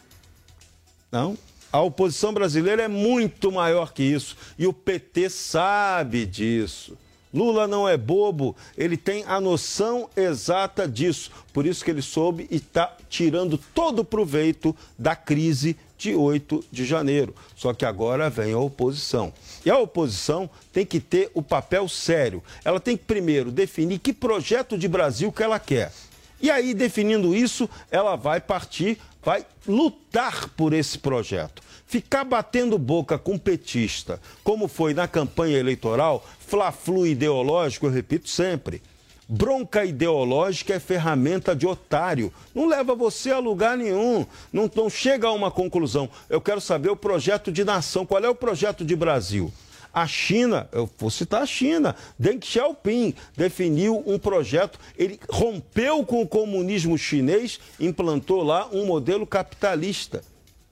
Não, 1.11 1.37
a 1.73 1.81
oposição 1.81 2.31
brasileira 2.31 2.83
é 2.83 2.87
muito 2.87 3.51
maior 3.51 3.93
que 3.93 4.03
isso 4.03 4.37
e 4.59 4.67
o 4.67 4.71
PT 4.71 5.27
sabe 5.27 6.23
disso. 6.23 6.95
Lula 7.33 7.67
não 7.67 7.89
é 7.89 7.97
bobo, 7.97 8.55
ele 8.77 8.95
tem 8.95 9.23
a 9.25 9.41
noção 9.41 10.07
exata 10.15 10.87
disso. 10.87 11.31
Por 11.51 11.65
isso 11.65 11.83
que 11.83 11.89
ele 11.89 12.03
soube 12.03 12.47
e 12.51 12.57
está 12.57 12.95
tirando 13.09 13.57
todo 13.57 13.99
o 13.99 14.05
proveito 14.05 14.75
da 14.99 15.15
crise 15.15 15.75
de 15.97 16.13
8 16.13 16.63
de 16.71 16.85
janeiro. 16.85 17.33
Só 17.55 17.73
que 17.73 17.85
agora 17.85 18.29
vem 18.29 18.53
a 18.53 18.59
oposição. 18.59 19.33
E 19.65 19.71
a 19.71 19.79
oposição 19.79 20.47
tem 20.71 20.85
que 20.85 20.99
ter 20.99 21.31
o 21.33 21.41
papel 21.41 21.89
sério. 21.89 22.43
Ela 22.63 22.79
tem 22.79 22.95
que 22.95 23.05
primeiro 23.05 23.51
definir 23.51 23.97
que 23.97 24.13
projeto 24.13 24.77
de 24.77 24.87
Brasil 24.87 25.31
que 25.31 25.41
ela 25.41 25.57
quer. 25.57 25.91
E 26.39 26.51
aí, 26.51 26.73
definindo 26.73 27.33
isso, 27.33 27.69
ela 27.89 28.17
vai 28.17 28.41
partir, 28.41 28.99
vai 29.23 29.45
lutar 29.67 30.49
por 30.49 30.73
esse 30.73 30.97
projeto. 30.97 31.61
Ficar 31.85 32.23
batendo 32.23 32.77
boca 32.77 33.17
com 33.17 33.37
petista, 33.37 34.19
como 34.43 34.67
foi 34.67 34.93
na 34.93 35.07
campanha 35.07 35.57
eleitoral, 35.57 36.25
fla-flu 36.39 37.05
ideológico, 37.05 37.85
eu 37.85 37.91
repito 37.91 38.29
sempre. 38.29 38.81
Bronca 39.27 39.85
ideológica 39.85 40.73
é 40.73 40.79
ferramenta 40.79 41.55
de 41.55 41.65
otário. 41.65 42.31
Não 42.53 42.67
leva 42.67 42.93
você 42.93 43.31
a 43.31 43.39
lugar 43.39 43.77
nenhum. 43.77 44.25
Não, 44.51 44.69
não 44.75 44.89
chega 44.89 45.27
a 45.27 45.31
uma 45.31 45.49
conclusão. 45.49 46.09
Eu 46.29 46.41
quero 46.41 46.59
saber 46.59 46.89
o 46.89 46.95
projeto 46.95 47.51
de 47.51 47.63
nação. 47.63 48.05
Qual 48.05 48.23
é 48.23 48.29
o 48.29 48.35
projeto 48.35 48.83
de 48.83 48.95
Brasil? 48.95 49.51
A 49.93 50.07
China, 50.07 50.67
eu 50.71 50.89
vou 50.97 51.11
citar 51.11 51.43
a 51.43 51.45
China, 51.45 51.95
Deng 52.17 52.43
Xiaoping 52.43 53.13
definiu 53.37 54.03
um 54.07 54.17
projeto, 54.17 54.79
ele 54.97 55.19
rompeu 55.29 56.03
com 56.03 56.23
o 56.23 56.27
comunismo 56.27 56.97
chinês, 56.97 57.59
implantou 57.79 58.41
lá 58.41 58.67
um 58.71 58.87
modelo 58.87 59.27
capitalista. 59.27 60.23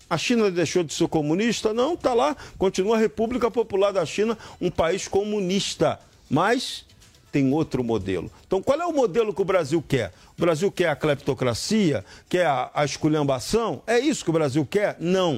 A 0.10 0.18
China 0.18 0.50
deixou 0.50 0.84
de 0.84 0.94
ser 0.94 1.08
comunista? 1.08 1.72
Não, 1.72 1.94
está 1.94 2.16
lá, 2.16 2.36
continua 2.58 2.96
a 2.96 3.00
República 3.00 3.52
Popular 3.52 3.92
da 3.92 4.06
China, 4.06 4.38
um 4.60 4.72
país 4.72 5.08
comunista. 5.08 6.00
Mas 6.28 6.86
tem 7.32 7.54
outro 7.54 7.84
modelo. 7.84 8.30
Então, 8.46 8.62
qual 8.62 8.82
é 8.82 8.86
o 8.86 8.92
modelo 8.92 9.34
que 9.34 9.42
o 9.42 9.46
Brasil 9.46 9.84
quer? 9.88 10.12
O 10.38 10.42
Brasil 10.42 10.72
quer 10.72 10.90
a 10.90 10.96
cleptocracia? 10.96 12.04
Quer 12.28 12.46
a, 12.46 12.72
a 12.74 12.84
esculhambação? 12.84 13.82
É 13.88 14.00
isso 14.00 14.24
que 14.24 14.30
o 14.30 14.34
Brasil 14.34 14.68
quer? 14.70 14.98
Não. 15.00 15.38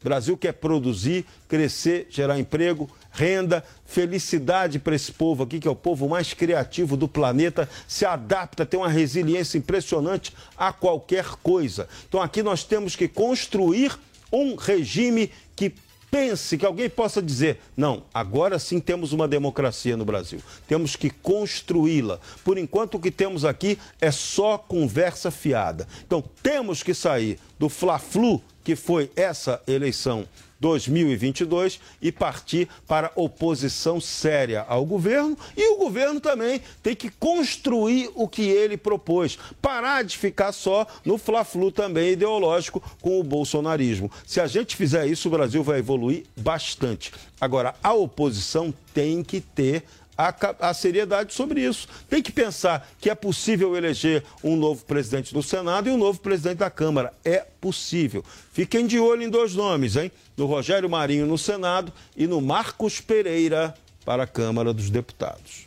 O 0.00 0.04
Brasil 0.04 0.36
quer 0.36 0.52
produzir, 0.52 1.24
crescer, 1.48 2.06
gerar 2.10 2.38
emprego, 2.38 2.90
renda, 3.14 3.64
felicidade 3.86 4.78
para 4.78 4.94
esse 4.94 5.12
povo 5.12 5.44
aqui, 5.44 5.60
que 5.60 5.68
é 5.68 5.70
o 5.70 5.76
povo 5.76 6.08
mais 6.08 6.34
criativo 6.34 6.96
do 6.96 7.08
planeta, 7.08 7.68
se 7.86 8.04
adapta, 8.04 8.66
tem 8.66 8.78
uma 8.78 8.88
resiliência 8.88 9.56
impressionante 9.56 10.32
a 10.58 10.72
qualquer 10.72 11.24
coisa. 11.42 11.88
Então 12.08 12.20
aqui 12.20 12.42
nós 12.42 12.64
temos 12.64 12.96
que 12.96 13.06
construir 13.06 13.96
um 14.32 14.56
regime 14.56 15.30
que 15.54 15.72
pense 16.10 16.58
que 16.58 16.66
alguém 16.66 16.90
possa 16.90 17.22
dizer: 17.22 17.60
não, 17.76 18.02
agora 18.12 18.58
sim 18.58 18.80
temos 18.80 19.12
uma 19.12 19.28
democracia 19.28 19.96
no 19.96 20.04
Brasil. 20.04 20.40
Temos 20.66 20.96
que 20.96 21.10
construí-la. 21.10 22.20
Por 22.44 22.58
enquanto, 22.58 22.96
o 22.96 23.00
que 23.00 23.10
temos 23.10 23.44
aqui 23.44 23.78
é 24.00 24.10
só 24.10 24.58
conversa 24.58 25.30
fiada. 25.30 25.88
Então, 26.06 26.22
temos 26.42 26.82
que 26.82 26.94
sair 26.94 27.38
do 27.58 27.68
fla-flu 27.68 28.42
que 28.62 28.74
foi 28.74 29.10
essa 29.14 29.60
eleição 29.66 30.26
2022 30.60 31.80
e 32.00 32.10
partir 32.10 32.68
para 32.86 33.12
oposição 33.14 34.00
séria 34.00 34.64
ao 34.68 34.84
governo 34.84 35.36
e 35.56 35.74
o 35.74 35.78
governo 35.78 36.20
também 36.20 36.60
tem 36.82 36.94
que 36.94 37.10
construir 37.10 38.10
o 38.14 38.28
que 38.28 38.42
ele 38.42 38.76
propôs, 38.76 39.38
parar 39.60 40.02
de 40.02 40.16
ficar 40.16 40.52
só 40.52 40.86
no 41.04 41.18
fla-flu 41.18 41.70
também 41.70 42.12
ideológico 42.12 42.82
com 43.00 43.20
o 43.20 43.24
bolsonarismo. 43.24 44.10
Se 44.26 44.40
a 44.40 44.46
gente 44.46 44.76
fizer 44.76 45.06
isso, 45.06 45.28
o 45.28 45.30
Brasil 45.30 45.62
vai 45.62 45.78
evoluir 45.78 46.24
bastante. 46.36 47.12
Agora, 47.40 47.74
a 47.82 47.92
oposição 47.92 48.72
tem 48.92 49.22
que 49.22 49.40
ter 49.40 49.84
a, 50.16 50.34
a, 50.68 50.74
seriedade 50.74 51.34
sobre 51.34 51.60
isso. 51.60 51.88
Tem 52.08 52.22
que 52.22 52.32
pensar 52.32 52.88
que 53.00 53.10
é 53.10 53.14
possível 53.14 53.76
eleger 53.76 54.24
um 54.42 54.56
novo 54.56 54.84
presidente 54.84 55.34
do 55.34 55.42
Senado 55.42 55.88
e 55.88 55.92
um 55.92 55.98
novo 55.98 56.20
presidente 56.20 56.58
da 56.58 56.70
Câmara. 56.70 57.12
É 57.24 57.44
possível. 57.60 58.24
Fiquem 58.52 58.86
de 58.86 58.98
olho 58.98 59.22
em 59.22 59.30
dois 59.30 59.54
nomes, 59.54 59.96
hein? 59.96 60.10
No 60.36 60.46
Rogério 60.46 60.88
Marinho 60.88 61.26
no 61.26 61.38
Senado 61.38 61.92
e 62.16 62.26
no 62.26 62.40
Marcos 62.40 63.00
Pereira 63.00 63.74
para 64.04 64.24
a 64.24 64.26
Câmara 64.26 64.72
dos 64.72 64.90
Deputados. 64.90 65.66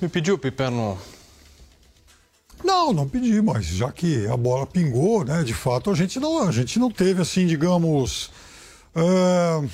Me 0.00 0.08
pediu, 0.08 0.38
Pipeno? 0.38 0.98
Não, 2.62 2.92
não 2.92 3.08
pedi, 3.08 3.42
mas 3.42 3.66
já 3.66 3.92
que 3.92 4.26
a 4.26 4.36
bola 4.36 4.66
pingou, 4.66 5.24
né? 5.24 5.42
De 5.42 5.52
fato, 5.52 5.90
a 5.90 5.94
gente 5.94 6.18
não, 6.18 6.48
a 6.48 6.52
gente 6.52 6.78
não 6.78 6.90
teve 6.90 7.20
assim, 7.20 7.46
digamos. 7.46 8.30
Uh 8.96 9.68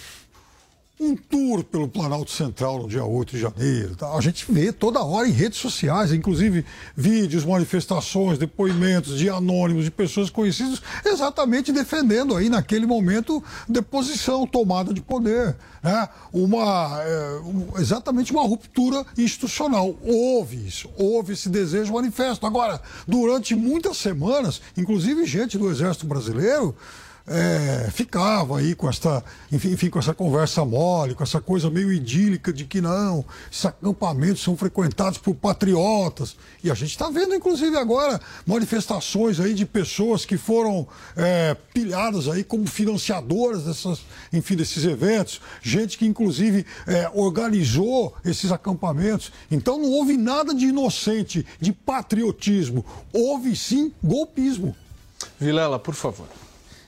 um 1.01 1.17
tour 1.17 1.65
pelo 1.65 1.89
Planalto 1.89 2.31
Central 2.31 2.83
no 2.83 2.87
dia 2.89 3.03
8 3.03 3.31
de 3.31 3.41
janeiro. 3.41 3.97
Tá? 3.97 4.13
A 4.13 4.21
gente 4.21 4.45
vê 4.53 4.71
toda 4.71 5.03
hora 5.03 5.27
em 5.27 5.33
redes 5.33 5.59
sociais, 5.59 6.13
inclusive 6.13 6.63
vídeos, 6.95 7.43
manifestações, 7.43 8.37
depoimentos 8.37 9.19
de 9.19 9.31
anônimos, 9.31 9.85
de 9.85 9.91
pessoas 9.91 10.29
conhecidas, 10.29 10.83
exatamente 11.03 11.73
defendendo 11.73 12.37
aí 12.37 12.51
naquele 12.51 12.85
momento 12.85 13.43
deposição, 13.67 14.47
tomada 14.47 14.93
de 14.93 15.01
poder. 15.01 15.57
Né? 15.83 16.07
Uma, 16.31 17.01
é, 17.03 17.41
exatamente 17.81 18.31
uma 18.31 18.43
ruptura 18.43 19.03
institucional. 19.17 19.97
Houve 20.03 20.67
isso, 20.67 20.91
houve 20.99 21.33
esse 21.33 21.49
desejo 21.49 21.95
manifesto. 21.95 22.47
Agora, 22.47 22.79
durante 23.09 23.55
muitas 23.55 23.97
semanas, 23.97 24.61
inclusive 24.77 25.25
gente 25.25 25.57
do 25.57 25.71
Exército 25.71 26.07
Brasileiro, 26.07 26.77
é, 27.31 27.89
ficava 27.93 28.59
aí 28.59 28.74
com 28.74 28.89
essa, 28.89 29.22
enfim, 29.53 29.70
enfim, 29.70 29.89
com 29.89 30.01
essa 30.01 30.12
conversa 30.12 30.64
mole, 30.64 31.14
com 31.14 31.22
essa 31.22 31.41
coisa 31.41 31.70
meio 31.70 31.93
idílica 31.93 32.53
de 32.53 32.64
que 32.64 32.81
não, 32.81 33.24
esses 33.51 33.64
acampamentos 33.64 34.43
são 34.43 34.57
frequentados 34.57 35.16
por 35.16 35.37
patriotas. 35.37 36.37
E 36.64 36.70
a 36.72 36.74
gente 36.74 36.91
está 36.91 37.09
vendo, 37.09 37.33
inclusive, 37.33 37.76
agora 37.76 38.20
manifestações 38.45 39.39
aí 39.39 39.55
de 39.55 39.64
pessoas 39.64 40.24
que 40.24 40.37
foram 40.37 40.89
é, 41.16 41.57
pilhadas 41.72 42.26
aí 42.26 42.43
como 42.43 42.66
financiadoras 42.66 43.64
dessas, 43.64 44.01
enfim, 44.33 44.57
desses 44.57 44.85
eventos, 44.85 45.41
gente 45.62 45.97
que, 45.97 46.07
inclusive, 46.07 46.66
é, 46.85 47.09
organizou 47.14 48.12
esses 48.24 48.51
acampamentos. 48.51 49.31
Então 49.49 49.78
não 49.78 49.91
houve 49.91 50.16
nada 50.16 50.53
de 50.53 50.66
inocente, 50.66 51.47
de 51.61 51.72
patriotismo. 51.72 52.85
Houve 53.12 53.55
sim 53.55 53.93
golpismo. 54.03 54.74
Vilela, 55.39 55.78
por 55.78 55.95
favor. 55.95 56.26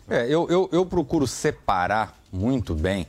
É, 0.09 0.27
eu, 0.27 0.47
eu, 0.49 0.69
eu 0.73 0.85
procuro 0.85 1.27
separar 1.27 2.17
muito 2.33 2.75
bem 2.75 3.03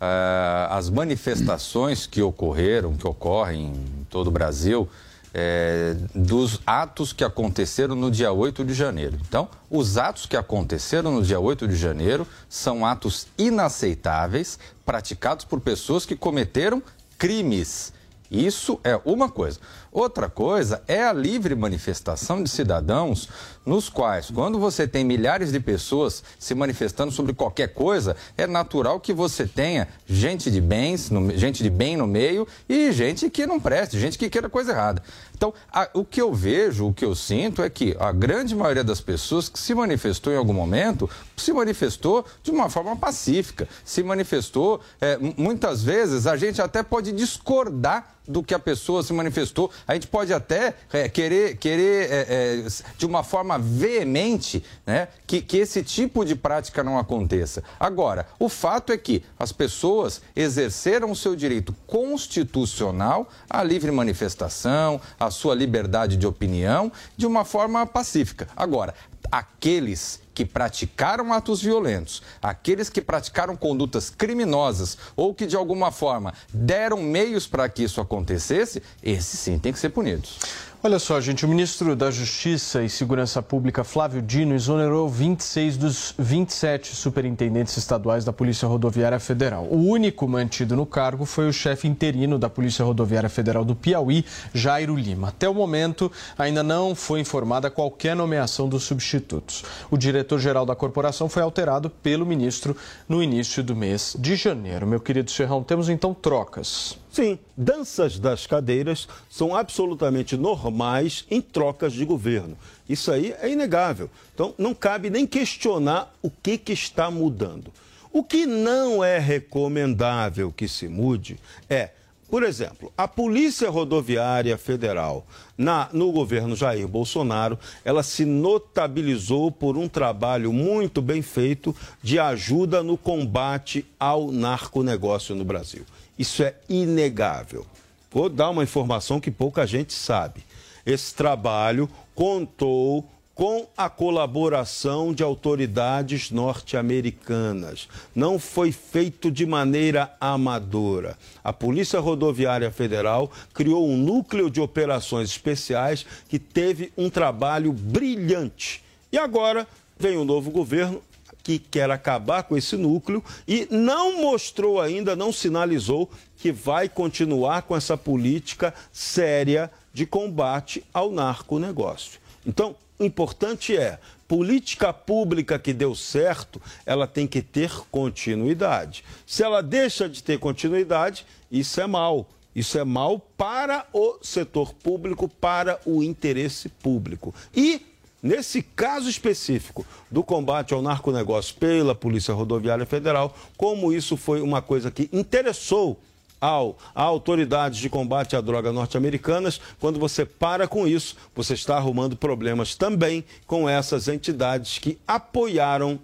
uh, 0.00 0.72
as 0.72 0.90
manifestações 0.90 2.06
que 2.06 2.22
ocorreram, 2.22 2.96
que 2.96 3.06
ocorrem 3.06 3.72
em 3.72 4.06
todo 4.08 4.28
o 4.28 4.30
Brasil, 4.30 4.88
é, 5.32 5.94
dos 6.14 6.60
atos 6.66 7.12
que 7.12 7.22
aconteceram 7.22 7.94
no 7.94 8.10
dia 8.10 8.32
8 8.32 8.64
de 8.64 8.74
janeiro. 8.74 9.16
Então, 9.26 9.48
os 9.70 9.96
atos 9.96 10.26
que 10.26 10.36
aconteceram 10.36 11.12
no 11.12 11.22
dia 11.22 11.38
8 11.38 11.68
de 11.68 11.76
janeiro 11.76 12.26
são 12.48 12.84
atos 12.84 13.28
inaceitáveis, 13.38 14.58
praticados 14.84 15.44
por 15.44 15.60
pessoas 15.60 16.04
que 16.04 16.16
cometeram 16.16 16.82
crimes. 17.16 17.92
Isso 18.30 18.78
é 18.84 19.00
uma 19.04 19.28
coisa. 19.28 19.58
Outra 19.90 20.28
coisa 20.28 20.82
é 20.86 21.02
a 21.02 21.12
livre 21.12 21.54
manifestação 21.56 22.42
de 22.42 22.48
cidadãos, 22.48 23.28
nos 23.64 23.88
quais, 23.88 24.30
quando 24.30 24.58
você 24.58 24.86
tem 24.88 25.04
milhares 25.04 25.52
de 25.52 25.60
pessoas 25.60 26.24
se 26.38 26.54
manifestando 26.54 27.12
sobre 27.12 27.34
qualquer 27.34 27.68
coisa, 27.68 28.16
é 28.36 28.46
natural 28.46 28.98
que 28.98 29.12
você 29.12 29.46
tenha 29.46 29.86
gente 30.06 30.50
de 30.50 30.60
bens, 30.60 31.10
no, 31.10 31.30
gente 31.36 31.62
de 31.62 31.70
bem 31.70 31.96
no 31.96 32.06
meio 32.06 32.48
e 32.68 32.90
gente 32.90 33.28
que 33.28 33.46
não 33.46 33.60
preste, 33.60 33.98
gente 33.98 34.18
que 34.18 34.30
queira 34.30 34.48
coisa 34.48 34.72
errada. 34.72 35.02
Então, 35.36 35.54
a, 35.72 35.88
o 35.94 36.04
que 36.04 36.20
eu 36.20 36.34
vejo, 36.34 36.88
o 36.88 36.92
que 36.92 37.04
eu 37.04 37.14
sinto 37.14 37.62
é 37.62 37.70
que 37.70 37.96
a 37.98 38.12
grande 38.12 38.54
maioria 38.54 38.84
das 38.84 39.00
pessoas 39.00 39.48
que 39.48 39.58
se 39.58 39.74
manifestou 39.74 40.32
em 40.32 40.36
algum 40.36 40.52
momento 40.52 41.08
se 41.36 41.52
manifestou 41.52 42.24
de 42.42 42.50
uma 42.50 42.68
forma 42.68 42.94
pacífica, 42.96 43.68
se 43.84 44.02
manifestou. 44.02 44.80
É, 45.00 45.18
muitas 45.36 45.82
vezes 45.82 46.26
a 46.26 46.36
gente 46.36 46.60
até 46.60 46.82
pode 46.82 47.12
discordar 47.12 48.16
do 48.28 48.42
que 48.42 48.54
a 48.54 48.58
pessoa 48.58 49.02
se 49.02 49.12
manifestou. 49.12 49.70
A 49.86 49.94
gente 49.94 50.06
pode 50.06 50.32
até 50.32 50.74
é, 50.92 51.08
querer, 51.08 51.56
querer 51.56 52.10
é, 52.10 52.26
é, 52.28 52.66
de 52.96 53.06
uma 53.06 53.24
forma 53.24 53.58
veemente, 53.60 54.64
né, 54.86 55.08
que, 55.26 55.40
que 55.40 55.58
esse 55.58 55.82
tipo 55.82 56.24
de 56.24 56.34
prática 56.34 56.82
não 56.82 56.98
aconteça. 56.98 57.62
Agora, 57.78 58.26
o 58.38 58.48
fato 58.48 58.92
é 58.92 58.98
que 58.98 59.22
as 59.38 59.52
pessoas 59.52 60.20
exerceram 60.34 61.10
o 61.10 61.16
seu 61.16 61.36
direito 61.36 61.74
constitucional 61.86 63.28
à 63.48 63.62
livre 63.62 63.90
manifestação, 63.90 65.00
à 65.18 65.30
sua 65.30 65.54
liberdade 65.54 66.16
de 66.16 66.26
opinião, 66.26 66.90
de 67.16 67.26
uma 67.26 67.44
forma 67.44 67.86
pacífica. 67.86 68.48
Agora, 68.56 68.94
aqueles 69.30 70.20
que 70.34 70.44
praticaram 70.44 71.32
atos 71.32 71.60
violentos, 71.60 72.22
aqueles 72.40 72.88
que 72.88 73.02
praticaram 73.02 73.56
condutas 73.56 74.08
criminosas 74.08 74.96
ou 75.14 75.34
que 75.34 75.46
de 75.46 75.56
alguma 75.56 75.90
forma 75.90 76.32
deram 76.52 77.02
meios 77.02 77.46
para 77.46 77.68
que 77.68 77.82
isso 77.82 78.00
acontecesse, 78.00 78.82
esses 79.02 79.38
sim 79.38 79.58
têm 79.58 79.72
que 79.72 79.78
ser 79.78 79.90
punidos. 79.90 80.38
Olha 80.82 80.98
só, 80.98 81.20
gente, 81.20 81.44
o 81.44 81.48
ministro 81.48 81.94
da 81.94 82.10
Justiça 82.10 82.82
e 82.82 82.88
Segurança 82.88 83.42
Pública, 83.42 83.84
Flávio 83.84 84.22
Dino, 84.22 84.54
exonerou 84.54 85.10
26 85.10 85.76
dos 85.76 86.14
27 86.18 86.96
superintendentes 86.96 87.76
estaduais 87.76 88.24
da 88.24 88.32
Polícia 88.32 88.66
Rodoviária 88.66 89.20
Federal. 89.20 89.64
O 89.64 89.76
único 89.76 90.26
mantido 90.26 90.74
no 90.74 90.86
cargo 90.86 91.26
foi 91.26 91.46
o 91.46 91.52
chefe 91.52 91.86
interino 91.86 92.38
da 92.38 92.48
Polícia 92.48 92.82
Rodoviária 92.82 93.28
Federal 93.28 93.62
do 93.62 93.76
Piauí, 93.76 94.24
Jairo 94.54 94.96
Lima. 94.96 95.28
Até 95.28 95.46
o 95.46 95.54
momento, 95.54 96.10
ainda 96.38 96.62
não 96.62 96.94
foi 96.94 97.20
informada 97.20 97.70
qualquer 97.70 98.16
nomeação 98.16 98.66
dos 98.66 98.84
substitutos. 98.84 99.62
O 99.90 99.98
diretor-geral 99.98 100.64
da 100.64 100.74
corporação 100.74 101.28
foi 101.28 101.42
alterado 101.42 101.90
pelo 101.90 102.24
ministro 102.24 102.74
no 103.06 103.22
início 103.22 103.62
do 103.62 103.76
mês 103.76 104.16
de 104.18 104.34
janeiro. 104.34 104.86
Meu 104.86 104.98
querido 104.98 105.30
Serrão, 105.30 105.62
temos 105.62 105.90
então 105.90 106.14
trocas. 106.14 106.98
Sim, 107.10 107.38
danças 107.56 108.20
das 108.20 108.46
cadeiras 108.46 109.08
são 109.28 109.54
absolutamente 109.54 110.36
normais 110.36 111.24
em 111.28 111.40
trocas 111.40 111.92
de 111.92 112.04
governo. 112.04 112.56
Isso 112.88 113.10
aí 113.10 113.34
é 113.40 113.50
inegável. 113.50 114.08
Então, 114.32 114.54
não 114.56 114.72
cabe 114.74 115.10
nem 115.10 115.26
questionar 115.26 116.14
o 116.22 116.30
que, 116.30 116.56
que 116.56 116.72
está 116.72 117.10
mudando. 117.10 117.72
O 118.12 118.22
que 118.22 118.46
não 118.46 119.02
é 119.02 119.18
recomendável 119.18 120.52
que 120.52 120.68
se 120.68 120.88
mude 120.88 121.38
é, 121.68 121.90
por 122.30 122.44
exemplo, 122.44 122.92
a 122.96 123.08
Polícia 123.08 123.68
Rodoviária 123.68 124.56
Federal, 124.56 125.26
na, 125.58 125.88
no 125.92 126.12
governo 126.12 126.54
Jair 126.54 126.86
Bolsonaro, 126.86 127.58
ela 127.84 128.04
se 128.04 128.24
notabilizou 128.24 129.50
por 129.50 129.76
um 129.76 129.88
trabalho 129.88 130.52
muito 130.52 131.02
bem 131.02 131.22
feito 131.22 131.74
de 132.00 132.20
ajuda 132.20 132.84
no 132.84 132.96
combate 132.96 133.84
ao 133.98 134.30
narconegócio 134.30 135.34
no 135.34 135.44
Brasil. 135.44 135.84
Isso 136.20 136.42
é 136.42 136.54
inegável. 136.68 137.64
Vou 138.10 138.28
dar 138.28 138.50
uma 138.50 138.62
informação 138.62 139.18
que 139.18 139.30
pouca 139.30 139.66
gente 139.66 139.94
sabe. 139.94 140.44
Esse 140.84 141.14
trabalho 141.14 141.88
contou 142.14 143.08
com 143.34 143.66
a 143.74 143.88
colaboração 143.88 145.14
de 145.14 145.22
autoridades 145.22 146.30
norte-americanas. 146.30 147.88
Não 148.14 148.38
foi 148.38 148.70
feito 148.70 149.30
de 149.30 149.46
maneira 149.46 150.14
amadora. 150.20 151.16
A 151.42 151.54
Polícia 151.54 151.98
Rodoviária 151.98 152.70
Federal 152.70 153.32
criou 153.54 153.88
um 153.88 153.96
núcleo 153.96 154.50
de 154.50 154.60
operações 154.60 155.30
especiais 155.30 156.04
que 156.28 156.38
teve 156.38 156.92
um 156.98 157.08
trabalho 157.08 157.72
brilhante. 157.72 158.84
E 159.10 159.16
agora 159.16 159.66
vem 159.98 160.18
o 160.18 160.24
novo 160.26 160.50
governo 160.50 161.00
que 161.42 161.58
quer 161.58 161.90
acabar 161.90 162.42
com 162.44 162.56
esse 162.56 162.76
núcleo 162.76 163.22
e 163.46 163.66
não 163.70 164.20
mostrou 164.20 164.80
ainda, 164.80 165.16
não 165.16 165.32
sinalizou 165.32 166.10
que 166.36 166.52
vai 166.52 166.88
continuar 166.88 167.62
com 167.62 167.76
essa 167.76 167.96
política 167.96 168.74
séria 168.92 169.70
de 169.92 170.06
combate 170.06 170.84
ao 170.92 171.10
narconegócio. 171.10 172.20
Então, 172.46 172.74
importante 172.98 173.76
é, 173.76 173.98
política 174.28 174.92
pública 174.92 175.58
que 175.58 175.72
deu 175.72 175.94
certo, 175.94 176.60
ela 176.86 177.06
tem 177.06 177.26
que 177.26 177.42
ter 177.42 177.72
continuidade. 177.90 179.04
Se 179.26 179.42
ela 179.42 179.62
deixa 179.62 180.08
de 180.08 180.22
ter 180.22 180.38
continuidade, 180.38 181.26
isso 181.50 181.80
é 181.80 181.86
mal. 181.86 182.28
Isso 182.54 182.78
é 182.78 182.84
mal 182.84 183.18
para 183.36 183.86
o 183.92 184.18
setor 184.22 184.74
público, 184.74 185.28
para 185.28 185.80
o 185.84 186.02
interesse 186.02 186.68
público. 186.68 187.34
E 187.54 187.89
Nesse 188.22 188.62
caso 188.62 189.08
específico 189.08 189.86
do 190.10 190.22
combate 190.22 190.74
ao 190.74 190.82
narconegócio 190.82 191.54
pela 191.54 191.94
Polícia 191.94 192.34
Rodoviária 192.34 192.84
Federal, 192.84 193.34
como 193.56 193.92
isso 193.92 194.16
foi 194.16 194.42
uma 194.42 194.60
coisa 194.60 194.90
que 194.90 195.08
interessou 195.10 195.98
ao, 196.40 196.78
a 196.94 197.02
autoridades 197.02 197.78
de 197.78 197.88
combate 197.88 198.34
à 198.34 198.40
droga 198.40 198.72
norte-americanas, 198.72 199.60
quando 199.78 199.98
você 199.98 200.24
para 200.24 200.66
com 200.66 200.86
isso, 200.86 201.16
você 201.34 201.54
está 201.54 201.76
arrumando 201.76 202.16
problemas 202.16 202.74
também 202.74 203.24
com 203.46 203.68
essas 203.68 204.08
entidades 204.08 204.78
que 204.78 204.98
apoiaram 205.06 205.98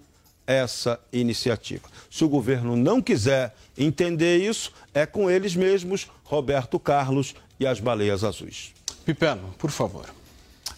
essa 0.46 1.00
iniciativa. 1.12 1.88
Se 2.10 2.24
o 2.24 2.28
governo 2.28 2.76
não 2.76 3.02
quiser 3.02 3.54
entender 3.76 4.38
isso, 4.38 4.72
é 4.94 5.04
com 5.04 5.30
eles 5.30 5.56
mesmos, 5.56 6.08
Roberto 6.24 6.78
Carlos 6.78 7.34
e 7.58 7.66
as 7.66 7.80
baleias 7.80 8.22
azuis. 8.22 8.72
Pipeno, 9.04 9.54
por 9.58 9.70
favor. 9.70 10.06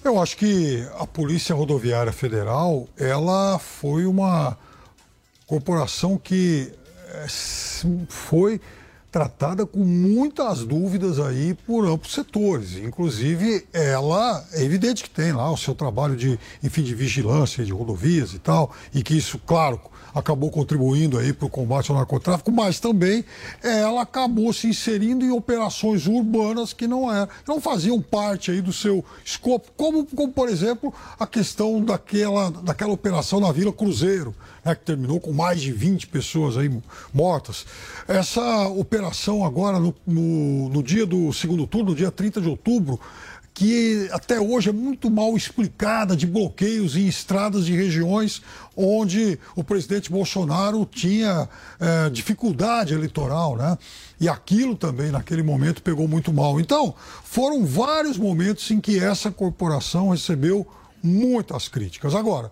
Eu 0.04 0.20
acho 0.22 0.36
que 0.36 0.86
a 0.98 1.06
Polícia 1.06 1.54
Rodoviária 1.54 2.12
Federal, 2.12 2.88
ela 2.96 3.58
foi 3.58 4.06
uma 4.06 4.56
corporação 5.46 6.16
que 6.16 6.72
eh, 7.08 7.26
foi 8.08 8.60
tratada 9.10 9.64
com 9.64 9.80
muitas 9.80 10.64
dúvidas 10.64 11.18
aí 11.18 11.54
por 11.66 11.86
amplos 11.86 12.12
setores. 12.12 12.76
Inclusive, 12.76 13.66
ela 13.72 14.44
é 14.52 14.62
evidente 14.62 15.02
que 15.02 15.10
tem 15.10 15.32
lá 15.32 15.50
o 15.50 15.56
seu 15.56 15.74
trabalho 15.74 16.16
de, 16.16 16.38
enfim, 16.62 16.82
de 16.82 16.94
vigilância 16.94 17.64
de 17.64 17.72
rodovias 17.72 18.34
e 18.34 18.38
tal, 18.38 18.72
e 18.94 19.02
que 19.02 19.16
isso, 19.16 19.38
claro, 19.46 19.80
acabou 20.14 20.50
contribuindo 20.50 21.18
aí 21.18 21.32
para 21.32 21.46
o 21.46 21.50
combate 21.50 21.90
ao 21.90 21.96
narcotráfico, 21.96 22.50
mas 22.50 22.80
também 22.80 23.24
ela 23.62 24.02
acabou 24.02 24.52
se 24.52 24.66
inserindo 24.66 25.24
em 25.24 25.30
operações 25.30 26.06
urbanas 26.06 26.72
que 26.72 26.86
não, 26.86 27.12
eram, 27.12 27.28
não 27.46 27.60
faziam 27.60 28.00
parte 28.00 28.50
aí 28.50 28.60
do 28.60 28.72
seu 28.72 29.04
escopo, 29.24 29.70
como, 29.76 30.04
como 30.06 30.32
por 30.32 30.48
exemplo 30.48 30.92
a 31.18 31.26
questão 31.26 31.82
daquela, 31.82 32.50
daquela 32.50 32.92
operação 32.92 33.40
na 33.40 33.52
Vila 33.52 33.72
Cruzeiro, 33.72 34.34
né, 34.68 34.74
que 34.74 34.84
terminou 34.84 35.18
com 35.18 35.32
mais 35.32 35.60
de 35.60 35.72
20 35.72 36.06
pessoas 36.08 36.56
aí 36.56 36.70
mortas. 37.12 37.64
Essa 38.06 38.68
operação 38.68 39.44
agora, 39.44 39.80
no, 39.80 39.94
no, 40.06 40.68
no 40.68 40.82
dia 40.82 41.06
do 41.06 41.32
segundo 41.32 41.66
turno, 41.66 41.90
no 41.90 41.96
dia 41.96 42.10
30 42.10 42.40
de 42.40 42.48
outubro, 42.48 43.00
que 43.54 44.08
até 44.12 44.38
hoje 44.38 44.68
é 44.68 44.72
muito 44.72 45.10
mal 45.10 45.36
explicada 45.36 46.14
de 46.14 46.26
bloqueios 46.28 46.94
em 46.94 47.08
estradas 47.08 47.64
de 47.64 47.74
regiões 47.74 48.40
onde 48.76 49.36
o 49.56 49.64
presidente 49.64 50.12
Bolsonaro 50.12 50.86
tinha 50.86 51.48
é, 51.80 52.08
dificuldade 52.08 52.94
eleitoral, 52.94 53.56
né? 53.56 53.76
E 54.20 54.28
aquilo 54.28 54.76
também, 54.76 55.10
naquele 55.10 55.42
momento, 55.42 55.82
pegou 55.82 56.06
muito 56.06 56.32
mal. 56.32 56.60
Então, 56.60 56.94
foram 57.24 57.66
vários 57.66 58.16
momentos 58.16 58.70
em 58.70 58.78
que 58.78 59.00
essa 59.00 59.28
corporação 59.32 60.10
recebeu 60.10 60.64
muitas 61.02 61.66
críticas. 61.66 62.14
Agora, 62.14 62.50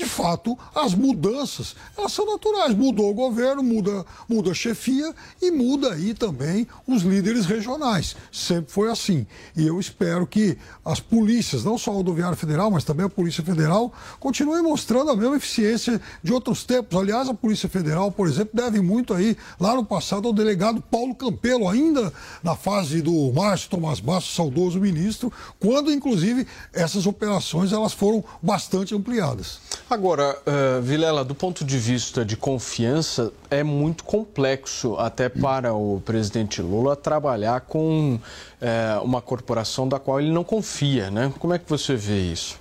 de 0.00 0.06
fato, 0.06 0.58
as 0.74 0.94
mudanças, 0.94 1.76
elas 1.96 2.10
são 2.12 2.24
naturais. 2.24 2.74
Mudou 2.74 3.10
o 3.10 3.14
governo, 3.14 3.62
muda, 3.62 4.06
muda 4.26 4.52
a 4.52 4.54
chefia 4.54 5.14
e 5.42 5.50
muda 5.50 5.92
aí 5.92 6.14
também 6.14 6.66
os 6.86 7.02
líderes 7.02 7.44
regionais. 7.44 8.16
Sempre 8.32 8.72
foi 8.72 8.90
assim. 8.90 9.26
E 9.54 9.66
eu 9.66 9.78
espero 9.78 10.26
que 10.26 10.56
as 10.82 11.00
polícias, 11.00 11.64
não 11.64 11.76
só 11.76 11.90
a 11.90 11.94
rodoviária 11.94 12.34
federal, 12.34 12.70
mas 12.70 12.82
também 12.82 13.04
a 13.04 13.10
Polícia 13.10 13.44
Federal, 13.44 13.92
continuem 14.18 14.62
mostrando 14.62 15.10
a 15.10 15.16
mesma 15.16 15.36
eficiência 15.36 16.00
de 16.22 16.32
outros 16.32 16.64
tempos. 16.64 16.98
Aliás, 16.98 17.28
a 17.28 17.34
Polícia 17.34 17.68
Federal, 17.68 18.10
por 18.10 18.26
exemplo, 18.26 18.52
deve 18.54 18.80
muito 18.80 19.12
aí, 19.12 19.36
lá 19.60 19.74
no 19.74 19.84
passado, 19.84 20.26
ao 20.26 20.32
delegado 20.32 20.82
Paulo 20.90 21.14
Campelo, 21.14 21.68
ainda 21.68 22.10
na 22.42 22.56
fase 22.56 23.02
do 23.02 23.30
Márcio 23.34 23.68
Tomás 23.68 24.00
Bastos, 24.00 24.34
saudoso 24.34 24.80
ministro, 24.80 25.30
quando, 25.58 25.92
inclusive, 25.92 26.46
essas 26.72 27.06
operações 27.06 27.70
elas 27.70 27.92
foram 27.92 28.24
bastante 28.42 28.94
ampliadas. 28.94 29.60
Agora, 29.90 30.38
uh, 30.46 30.80
Vilela, 30.80 31.24
do 31.24 31.34
ponto 31.34 31.64
de 31.64 31.76
vista 31.76 32.24
de 32.24 32.36
confiança, 32.36 33.32
é 33.50 33.64
muito 33.64 34.04
complexo 34.04 34.94
até 34.96 35.28
para 35.28 35.74
o 35.74 36.00
presidente 36.04 36.62
Lula 36.62 36.94
trabalhar 36.94 37.62
com 37.62 38.14
uh, 38.14 39.02
uma 39.02 39.20
corporação 39.20 39.88
da 39.88 39.98
qual 39.98 40.20
ele 40.20 40.30
não 40.30 40.44
confia, 40.44 41.10
né? 41.10 41.34
Como 41.40 41.52
é 41.52 41.58
que 41.58 41.68
você 41.68 41.96
vê 41.96 42.20
isso? 42.20 42.56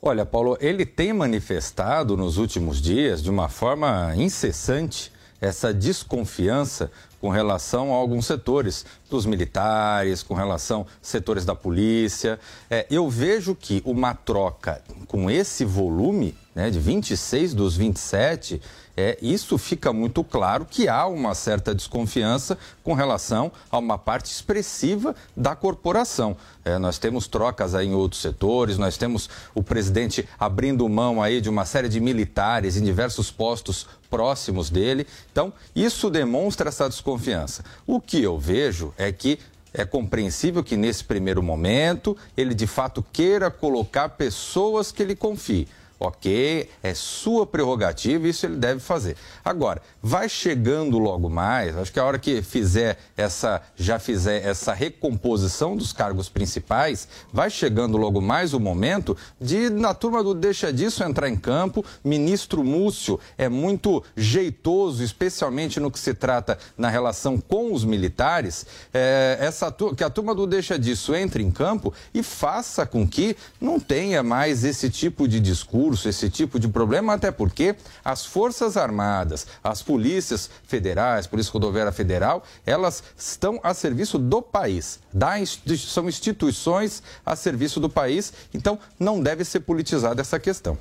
Olha, 0.00 0.24
Paulo, 0.24 0.56
ele 0.62 0.86
tem 0.86 1.12
manifestado 1.12 2.16
nos 2.16 2.38
últimos 2.38 2.80
dias, 2.80 3.22
de 3.22 3.28
uma 3.28 3.50
forma 3.50 4.14
incessante, 4.16 5.12
essa 5.42 5.74
desconfiança 5.74 6.90
com 7.20 7.28
relação 7.28 7.92
a 7.92 7.96
alguns 7.96 8.26
setores 8.26 8.86
dos 9.10 9.26
militares, 9.26 10.22
com 10.22 10.34
relação 10.34 10.86
setores 11.02 11.44
da 11.44 11.54
polícia. 11.54 12.40
É, 12.70 12.86
eu 12.90 13.08
vejo 13.08 13.54
que 13.54 13.82
uma 13.84 14.14
troca 14.14 14.82
com 15.06 15.30
esse 15.30 15.64
volume, 15.64 16.34
né, 16.54 16.70
de 16.70 16.78
26 16.78 17.54
dos 17.54 17.76
27, 17.76 18.60
é, 19.00 19.18
isso 19.22 19.56
fica 19.56 19.94
muito 19.94 20.22
claro 20.22 20.66
que 20.68 20.86
há 20.86 21.06
uma 21.06 21.34
certa 21.34 21.74
desconfiança 21.74 22.58
com 22.84 22.92
relação 22.92 23.50
a 23.70 23.78
uma 23.78 23.96
parte 23.96 24.26
expressiva 24.26 25.14
da 25.34 25.56
corporação. 25.56 26.36
É, 26.62 26.76
nós 26.76 26.98
temos 26.98 27.26
trocas 27.26 27.74
aí 27.74 27.86
em 27.86 27.94
outros 27.94 28.20
setores, 28.20 28.76
nós 28.76 28.98
temos 28.98 29.30
o 29.54 29.62
presidente 29.62 30.28
abrindo 30.38 30.86
mão 30.86 31.22
aí 31.22 31.40
de 31.40 31.48
uma 31.48 31.64
série 31.64 31.88
de 31.88 31.98
militares 31.98 32.76
em 32.76 32.84
diversos 32.84 33.30
postos 33.30 33.86
próximos 34.10 34.68
dele. 34.68 35.06
Então, 35.32 35.50
isso 35.74 36.10
demonstra 36.10 36.68
essa 36.68 36.86
desconfiança. 36.86 37.64
O 37.86 38.00
que 38.00 38.22
eu 38.22 38.38
vejo 38.38 38.92
é 38.98 39.10
que 39.10 39.38
é 39.72 39.84
compreensível 39.86 40.62
que 40.62 40.76
nesse 40.76 41.04
primeiro 41.04 41.42
momento 41.42 42.16
ele 42.36 42.54
de 42.54 42.66
fato 42.66 43.02
queira 43.12 43.50
colocar 43.50 44.10
pessoas 44.10 44.92
que 44.92 45.02
ele 45.02 45.16
confie 45.16 45.66
ok, 46.00 46.66
é 46.82 46.94
sua 46.94 47.46
prerrogativa, 47.46 48.26
isso 48.26 48.46
ele 48.46 48.56
deve 48.56 48.80
fazer. 48.80 49.16
Agora, 49.44 49.82
vai 50.02 50.30
chegando 50.30 50.98
logo 50.98 51.28
mais, 51.28 51.76
acho 51.76 51.92
que 51.92 52.00
a 52.00 52.04
hora 52.04 52.18
que 52.18 52.40
fizer 52.40 52.96
essa, 53.14 53.60
já 53.76 53.98
fizer 53.98 54.42
essa 54.42 54.72
recomposição 54.72 55.76
dos 55.76 55.92
cargos 55.92 56.30
principais, 56.30 57.06
vai 57.30 57.50
chegando 57.50 57.98
logo 57.98 58.18
mais 58.22 58.54
o 58.54 58.60
momento 58.60 59.14
de, 59.38 59.68
na 59.68 59.92
turma 59.92 60.24
do 60.24 60.32
Deixa 60.32 60.72
Disso, 60.72 61.04
entrar 61.04 61.28
em 61.28 61.36
campo. 61.36 61.84
Ministro 62.02 62.64
Múcio 62.64 63.20
é 63.36 63.50
muito 63.50 64.02
jeitoso, 64.16 65.04
especialmente 65.04 65.78
no 65.78 65.90
que 65.90 65.98
se 65.98 66.14
trata 66.14 66.58
na 66.78 66.88
relação 66.88 67.38
com 67.38 67.74
os 67.74 67.84
militares, 67.84 68.64
é, 68.94 69.36
essa, 69.38 69.70
que 69.94 70.02
a 70.02 70.08
turma 70.08 70.34
do 70.34 70.46
Deixa 70.46 70.78
Disso 70.78 71.14
entre 71.14 71.42
em 71.42 71.50
campo 71.50 71.92
e 72.14 72.22
faça 72.22 72.86
com 72.86 73.06
que 73.06 73.36
não 73.60 73.78
tenha 73.78 74.22
mais 74.22 74.64
esse 74.64 74.88
tipo 74.88 75.28
de 75.28 75.38
discurso 75.38 75.89
esse 76.08 76.30
tipo 76.30 76.58
de 76.58 76.68
problema, 76.68 77.14
até 77.14 77.30
porque 77.30 77.76
as 78.04 78.24
Forças 78.24 78.76
Armadas, 78.76 79.46
as 79.62 79.82
polícias 79.82 80.50
federais, 80.66 81.26
Polícia 81.26 81.52
Rodoviária 81.52 81.92
Federal, 81.92 82.44
elas 82.64 83.02
estão 83.16 83.60
a 83.62 83.74
serviço 83.74 84.18
do 84.18 84.40
país, 84.42 85.00
da, 85.12 85.34
são 85.76 86.08
instituições 86.08 87.02
a 87.24 87.34
serviço 87.36 87.80
do 87.80 87.88
país, 87.88 88.32
então 88.52 88.78
não 88.98 89.20
deve 89.20 89.44
ser 89.44 89.60
politizada 89.60 90.20
essa 90.20 90.38
questão. 90.38 90.78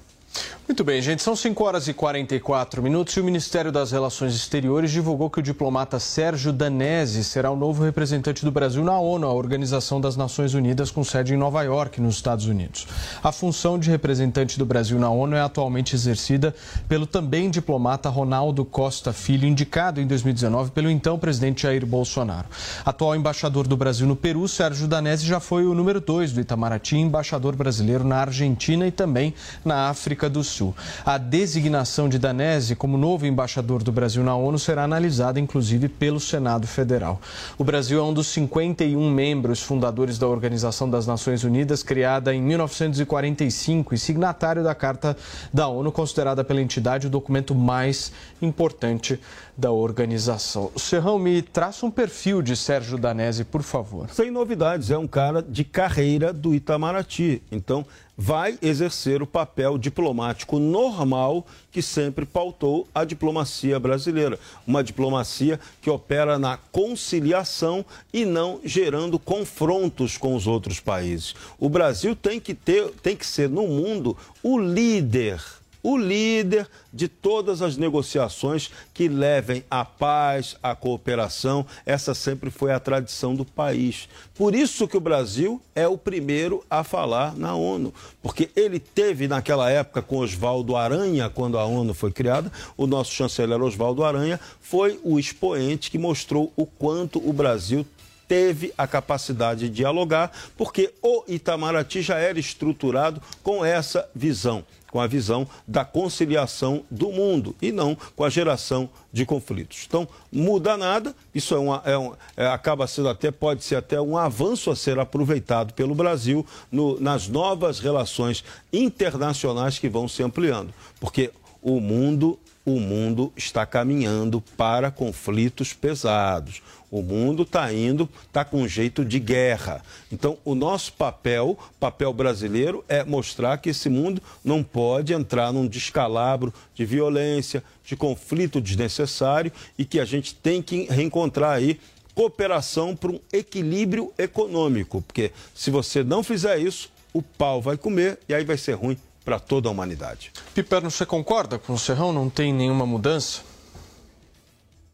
Muito 0.69 0.83
bem, 0.83 1.01
gente. 1.01 1.23
São 1.23 1.35
5 1.35 1.63
horas 1.63 1.87
e 1.87 1.93
44 1.93 2.83
minutos 2.83 3.15
e 3.17 3.19
o 3.19 3.23
Ministério 3.23 3.71
das 3.71 3.91
Relações 3.91 4.35
Exteriores 4.35 4.91
divulgou 4.91 5.27
que 5.27 5.39
o 5.39 5.41
diplomata 5.41 5.99
Sérgio 5.99 6.53
Danese 6.53 7.23
será 7.23 7.49
o 7.49 7.55
novo 7.55 7.83
representante 7.83 8.45
do 8.45 8.51
Brasil 8.51 8.83
na 8.83 8.99
ONU, 8.99 9.25
a 9.25 9.33
Organização 9.33 9.99
das 9.99 10.15
Nações 10.15 10.53
Unidas, 10.53 10.91
com 10.91 11.03
sede 11.03 11.33
em 11.33 11.37
Nova 11.37 11.63
York, 11.63 11.99
nos 11.99 12.17
Estados 12.17 12.45
Unidos. 12.45 12.87
A 13.23 13.31
função 13.31 13.79
de 13.79 13.89
representante 13.89 14.59
do 14.59 14.65
Brasil 14.65 14.99
na 14.99 15.09
ONU 15.09 15.35
é 15.35 15.41
atualmente 15.41 15.95
exercida 15.95 16.53
pelo 16.87 17.07
também 17.07 17.49
diplomata 17.49 18.07
Ronaldo 18.07 18.63
Costa 18.63 19.11
Filho, 19.11 19.47
indicado 19.47 19.99
em 19.99 20.05
2019 20.05 20.69
pelo 20.69 20.91
então 20.91 21.17
presidente 21.17 21.63
Jair 21.63 21.83
Bolsonaro. 21.83 22.47
Atual 22.85 23.15
embaixador 23.15 23.67
do 23.67 23.75
Brasil 23.75 24.05
no 24.05 24.15
Peru, 24.15 24.47
Sérgio 24.47 24.87
Danese 24.87 25.25
já 25.25 25.39
foi 25.39 25.65
o 25.65 25.73
número 25.73 25.99
2 25.99 26.31
do 26.31 26.41
Itamaraty, 26.41 26.97
embaixador 26.97 27.55
brasileiro 27.55 28.03
na 28.03 28.17
Argentina 28.17 28.85
e 28.85 28.91
também 28.91 29.33
na 29.65 29.89
África 29.89 30.18
do 30.27 30.43
Sul. 30.43 30.75
A 31.05 31.17
designação 31.17 32.09
de 32.09 32.17
Danese 32.17 32.75
como 32.75 32.97
novo 32.97 33.27
embaixador 33.27 33.83
do 33.83 33.91
Brasil 33.91 34.23
na 34.23 34.35
ONU 34.35 34.57
será 34.57 34.83
analisada, 34.83 35.39
inclusive, 35.39 35.87
pelo 35.87 36.19
Senado 36.19 36.65
Federal. 36.65 37.21
O 37.57 37.63
Brasil 37.63 37.99
é 37.99 38.03
um 38.03 38.13
dos 38.13 38.27
51 38.27 39.11
membros 39.11 39.61
fundadores 39.61 40.17
da 40.17 40.27
Organização 40.27 40.89
das 40.89 41.05
Nações 41.05 41.43
Unidas, 41.43 41.83
criada 41.83 42.33
em 42.33 42.41
1945 42.41 43.93
e 43.93 43.97
signatário 43.97 44.63
da 44.63 44.73
Carta 44.73 45.15
da 45.53 45.67
ONU, 45.67 45.91
considerada 45.91 46.43
pela 46.43 46.61
entidade 46.61 47.05
o 47.05 47.09
documento 47.09 47.53
mais 47.53 48.11
importante 48.41 49.19
da 49.59 49.71
organização. 49.71 50.71
Serrão, 50.77 51.19
me 51.19 51.41
traça 51.41 51.85
um 51.85 51.91
perfil 51.91 52.41
de 52.41 52.55
Sérgio 52.55 52.97
Danese, 52.97 53.43
por 53.43 53.61
favor. 53.61 54.09
Sem 54.09 54.31
novidades, 54.31 54.89
é 54.89 54.97
um 54.97 55.07
cara 55.07 55.41
de 55.43 55.65
carreira 55.65 56.31
do 56.31 56.55
Itamaraty. 56.55 57.43
Então, 57.51 57.85
vai 58.17 58.57
exercer 58.61 59.21
o 59.21 59.27
papel 59.27 59.77
diplomático 59.77 60.59
normal 60.59 61.45
que 61.71 61.81
sempre 61.81 62.25
pautou 62.25 62.87
a 62.95 63.03
diplomacia 63.03 63.77
brasileira. 63.79 64.39
Uma 64.65 64.81
diplomacia 64.81 65.59
que 65.81 65.89
opera 65.89 66.39
na 66.39 66.57
conciliação 66.71 67.85
e 68.13 68.23
não 68.25 68.61
gerando 68.63 69.19
confrontos 69.19 70.17
com 70.17 70.35
os 70.35 70.47
outros 70.47 70.79
países. 70.79 71.35
O 71.59 71.67
Brasil 71.67 72.15
tem 72.15 72.39
que 72.39 72.53
ter, 72.53 72.89
tem 73.03 73.15
que 73.15 73.25
ser 73.25 73.49
no 73.49 73.67
mundo 73.67 74.15
o 74.41 74.57
líder 74.57 75.41
o 75.81 75.97
líder 75.97 76.67
de 76.91 77.07
todas 77.07 77.61
as 77.61 77.77
negociações 77.77 78.69
que 78.93 79.07
levem 79.07 79.63
à 79.69 79.85
paz, 79.85 80.55
à 80.61 80.75
cooperação. 80.75 81.65
Essa 81.85 82.13
sempre 82.13 82.49
foi 82.49 82.71
a 82.71 82.79
tradição 82.79 83.35
do 83.35 83.45
país. 83.45 84.09
Por 84.35 84.53
isso 84.53 84.87
que 84.87 84.97
o 84.97 85.01
Brasil 85.01 85.61
é 85.75 85.87
o 85.87 85.97
primeiro 85.97 86.63
a 86.69 86.83
falar 86.83 87.35
na 87.35 87.55
ONU, 87.55 87.93
porque 88.21 88.49
ele 88.55 88.79
teve 88.79 89.27
naquela 89.27 89.69
época 89.69 90.01
com 90.01 90.17
Oswaldo 90.17 90.75
Aranha, 90.75 91.29
quando 91.29 91.57
a 91.57 91.65
ONU 91.65 91.93
foi 91.93 92.11
criada, 92.11 92.51
o 92.75 92.87
nosso 92.87 93.11
chanceler 93.13 93.61
Oswaldo 93.61 94.03
Aranha 94.03 94.39
foi 94.61 94.99
o 95.03 95.19
expoente 95.19 95.91
que 95.91 95.97
mostrou 95.97 96.51
o 96.55 96.65
quanto 96.65 97.19
o 97.27 97.33
Brasil 97.33 97.85
teve 98.27 98.71
a 98.77 98.85
capacidade 98.85 99.61
de 99.61 99.69
dialogar, 99.75 100.31
porque 100.55 100.93
o 101.01 101.23
Itamaraty 101.27 102.03
já 102.03 102.19
era 102.19 102.39
estruturado 102.39 103.19
com 103.41 103.65
essa 103.65 104.07
visão 104.13 104.63
com 104.91 104.99
a 104.99 105.07
visão 105.07 105.47
da 105.67 105.85
conciliação 105.85 106.83
do 106.89 107.11
mundo 107.11 107.55
e 107.61 107.71
não 107.71 107.97
com 108.15 108.23
a 108.23 108.29
geração 108.29 108.89
de 109.11 109.25
conflitos. 109.25 109.85
Então, 109.87 110.07
muda 110.31 110.77
nada, 110.77 111.15
isso 111.33 111.53
é, 111.53 111.59
uma, 111.59 111.81
é, 111.85 111.97
um, 111.97 112.13
é 112.35 112.47
acaba 112.47 112.87
sendo 112.87 113.09
até, 113.09 113.31
pode 113.31 113.63
ser 113.63 113.75
até 113.75 113.99
um 113.99 114.17
avanço 114.17 114.69
a 114.71 114.75
ser 114.75 114.99
aproveitado 114.99 115.73
pelo 115.73 115.95
Brasil 115.95 116.45
no, 116.71 116.99
nas 116.99 117.27
novas 117.27 117.79
relações 117.79 118.43
internacionais 118.71 119.79
que 119.79 119.89
vão 119.89 120.07
se 120.07 120.23
ampliando. 120.23 120.73
Porque 120.99 121.31
o 121.61 121.79
mundo 121.79 122.39
o 122.65 122.79
mundo 122.79 123.33
está 123.35 123.65
caminhando 123.65 124.41
para 124.55 124.91
conflitos 124.91 125.73
pesados. 125.73 126.61
O 126.91 127.01
mundo 127.01 127.43
está 127.43 127.71
indo, 127.71 128.09
está 128.25 128.43
com 128.43 128.67
jeito 128.67 129.05
de 129.05 129.19
guerra. 129.19 129.83
Então, 130.11 130.37
o 130.43 130.55
nosso 130.55 130.93
papel, 130.93 131.57
papel 131.79 132.11
brasileiro, 132.11 132.83
é 132.87 133.03
mostrar 133.03 133.57
que 133.57 133.69
esse 133.69 133.89
mundo 133.89 134.21
não 134.43 134.63
pode 134.63 135.13
entrar 135.13 135.53
num 135.53 135.67
descalabro 135.67 136.53
de 136.73 136.85
violência, 136.85 137.63
de 137.85 137.95
conflito 137.95 138.59
desnecessário 138.59 139.51
e 139.77 139.85
que 139.85 139.99
a 139.99 140.05
gente 140.05 140.33
tem 140.33 140.61
que 140.61 140.85
reencontrar 140.85 141.51
aí 141.51 141.79
cooperação 142.15 142.95
para 142.95 143.11
um 143.11 143.19
equilíbrio 143.31 144.11
econômico. 144.17 145.01
Porque 145.01 145.31
se 145.55 145.71
você 145.71 146.03
não 146.03 146.23
fizer 146.23 146.57
isso, 146.57 146.91
o 147.13 147.21
pau 147.21 147.61
vai 147.61 147.77
comer 147.77 148.19
e 148.27 148.33
aí 148.33 148.43
vai 148.43 148.57
ser 148.57 148.73
ruim 148.73 148.97
para 149.23 149.39
toda 149.39 149.69
a 149.69 149.71
humanidade. 149.71 150.31
Piperno, 150.53 150.89
você 150.89 151.05
concorda 151.05 151.59
com 151.59 151.73
o 151.73 151.79
Serrão? 151.79 152.11
Não 152.11 152.29
tem 152.29 152.51
nenhuma 152.51 152.85
mudança? 152.85 153.48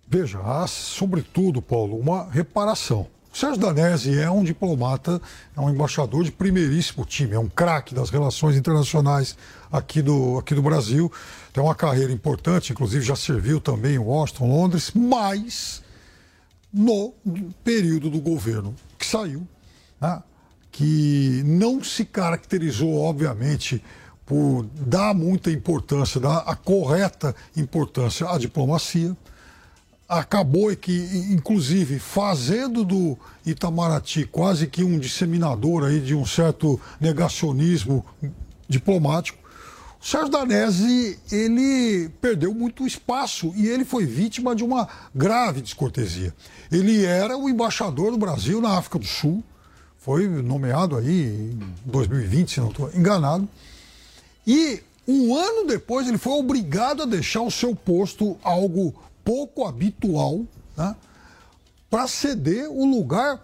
Veja, 0.08 0.40
há, 0.40 0.68
sobretudo, 0.68 1.62
Paulo, 1.62 1.98
uma 1.98 2.30
reparação. 2.30 3.08
O 3.34 3.38
Sérgio 3.38 3.60
Danese 3.60 4.18
é 4.18 4.32
um 4.32 4.44
diplomata, 4.44 5.22
é 5.58 5.60
um 5.60 5.70
embaixador 5.70 6.24
de 6.24 6.32
primeiríssimo 6.32 7.04
time, 7.04 7.34
é 7.34 7.40
um 7.40 7.50
craque 7.50 7.94
das 7.94 8.10
relações 8.10 8.56
internacionais 8.56 9.36
aqui 9.70 10.02
do, 10.02 10.38
aqui 10.38 10.56
do 10.56 10.62
Brasil. 10.62 11.12
Tem 11.52 11.62
uma 11.62 11.76
carreira 11.76 12.14
importante, 12.14 12.72
inclusive 12.72 13.04
já 13.04 13.16
serviu 13.16 13.60
também 13.60 13.96
em 13.96 14.00
Washington, 14.00 14.48
Londres, 14.48 14.92
mas 14.96 15.84
no 16.72 17.14
período 17.64 18.10
do 18.10 18.22
governo 18.22 18.74
que 18.98 19.06
saiu, 19.06 19.46
né, 20.00 20.24
que 20.72 21.42
não 21.46 21.84
se 21.84 22.06
caracterizou, 22.06 23.02
obviamente, 23.02 23.84
por 24.26 24.66
dar 24.76 25.14
muita 25.14 25.52
importância, 25.52 26.22
dar 26.22 26.38
a 26.40 26.56
correta 26.56 27.36
importância 27.56 28.30
à 28.30 28.38
diplomacia. 28.38 29.16
Acabou 30.08 30.76
que, 30.76 30.94
inclusive, 31.32 31.98
fazendo 31.98 32.84
do 32.84 33.18
Itamaraty 33.46 34.26
quase 34.26 34.68
que 34.68 34.84
um 34.84 35.00
disseminador 35.00 35.84
aí 35.84 36.00
de 36.00 36.14
um 36.14 36.26
certo 36.26 36.80
negacionismo 37.00 38.06
diplomático, 38.70 39.40
O 40.06 40.08
Sérgio 40.08 40.30
Danese, 40.30 41.18
ele 41.32 42.10
perdeu 42.22 42.54
muito 42.54 42.86
espaço 42.86 43.52
e 43.56 43.68
ele 43.68 43.84
foi 43.84 44.06
vítima 44.06 44.56
de 44.56 44.64
uma 44.64 44.88
grave 45.16 45.62
descortesia. 45.62 46.32
Ele 46.72 47.04
era 47.04 47.36
o 47.36 47.50
embaixador 47.50 48.12
do 48.12 48.18
Brasil 48.20 48.62
na 48.62 48.78
África 48.78 49.00
do 49.00 49.06
Sul, 49.08 49.44
foi 49.98 50.28
nomeado 50.28 50.96
aí 50.96 51.50
em 51.52 51.60
2020, 51.86 52.52
se 52.52 52.60
não 52.60 52.70
estou 52.70 52.92
enganado. 52.94 53.50
E 54.46 54.84
um 55.08 55.36
ano 55.36 55.66
depois 55.66 56.08
ele 56.08 56.20
foi 56.20 56.34
obrigado 56.34 57.02
a 57.02 57.08
deixar 57.08 57.42
o 57.42 57.50
seu 57.50 57.76
posto, 57.76 58.38
algo 58.44 58.94
pouco 59.26 59.66
habitual, 59.66 60.46
né, 60.78 60.96
para 61.90 62.08
ceder 62.08 62.70
o 62.70 62.86
lugar 62.86 63.44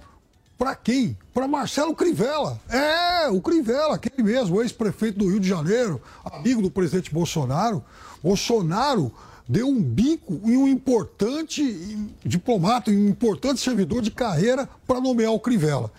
para 0.58 0.76
quem? 0.76 1.18
Para 1.34 1.48
Marcelo 1.48 1.96
Crivella. 1.96 2.60
É, 2.70 3.28
o 3.30 3.42
Crivella, 3.42 3.96
aquele 3.96 4.22
mesmo, 4.22 4.62
ex-prefeito 4.62 5.18
do 5.18 5.28
Rio 5.28 5.40
de 5.40 5.50
Janeiro, 5.50 6.00
amigo 6.24 6.62
do 6.62 6.70
presidente 6.70 7.12
Bolsonaro. 7.12 7.84
Bolsonaro 8.22 9.12
deu 9.50 9.68
um 9.68 9.82
bico 9.82 10.40
em 10.46 10.56
um 10.56 10.68
importante 10.68 12.08
diplomata, 12.24 12.92
em 12.92 12.98
um 12.98 13.10
importante 13.10 13.60
servidor 13.60 14.04
de 14.04 14.12
carreira 14.12 14.70
para 14.86 15.02
nomear 15.02 15.32
o 15.32 15.40
Crivella 15.40 15.92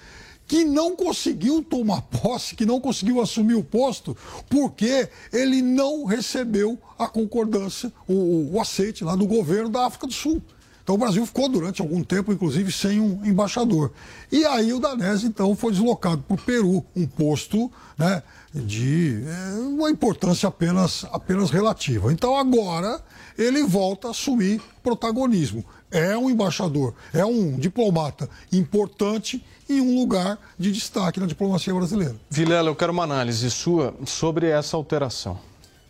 que 0.47 0.65
não 0.65 0.95
conseguiu 0.95 1.63
tomar 1.63 2.03
posse, 2.03 2.55
que 2.55 2.67
não 2.67 2.81
conseguiu 2.81 3.21
assumir 3.21 3.55
o 3.55 3.65
posto, 3.65 4.17
porque 4.49 5.09
ele 5.33 5.63
não 5.63 6.05
recebeu 6.05 6.79
a 6.99 7.09
concordância, 7.09 7.93
o, 8.07 8.55
o 8.55 8.61
aceite 8.61 9.05
lá 9.05 9.17
do 9.17 9.27
governo 9.27 9.69
da 9.69 9.87
África 9.87 10.07
do 10.07 10.13
Sul. 10.13 10.43
Então 10.83 10.97
o 10.97 10.99
Brasil 10.99 11.25
ficou 11.25 11.49
durante 11.49 11.81
algum 11.81 12.03
tempo, 12.03 12.33
inclusive, 12.33 12.73
sem 12.73 13.01
um 13.01 13.25
embaixador. 13.25 13.93
E 14.31 14.45
aí 14.45 14.73
o 14.73 14.81
Danese, 14.81 15.27
então, 15.27 15.55
foi 15.55 15.73
deslocado 15.73 16.23
para 16.23 16.35
o 16.35 16.39
Peru, 16.39 16.85
um 16.97 17.07
posto 17.07 17.71
né, 17.97 18.23
de 18.53 19.23
é, 19.25 19.59
uma 19.61 19.91
importância 19.91 20.49
apenas, 20.49 21.07
apenas 21.13 21.51
relativa. 21.51 22.13
Então 22.13 22.37
agora 22.37 23.01
ele 23.39 23.63
volta 23.63 24.09
a 24.09 24.11
assumir 24.11 24.61
protagonismo. 24.83 25.65
É 25.93 26.17
um 26.17 26.31
embaixador, 26.31 26.95
é 27.13 27.23
um 27.23 27.53
diplomata 27.53 28.27
importante 28.51 29.45
em 29.69 29.79
um 29.79 30.01
lugar 30.01 30.39
de 30.59 30.73
destaque 30.73 31.21
na 31.21 31.27
diplomacia 31.27 31.75
brasileira. 31.75 32.17
Vilela, 32.31 32.71
eu 32.71 32.75
quero 32.75 32.93
uma 32.93 33.05
análise 33.05 33.51
sua 33.51 33.95
sobre 34.07 34.47
essa 34.47 34.75
alteração. 34.75 35.39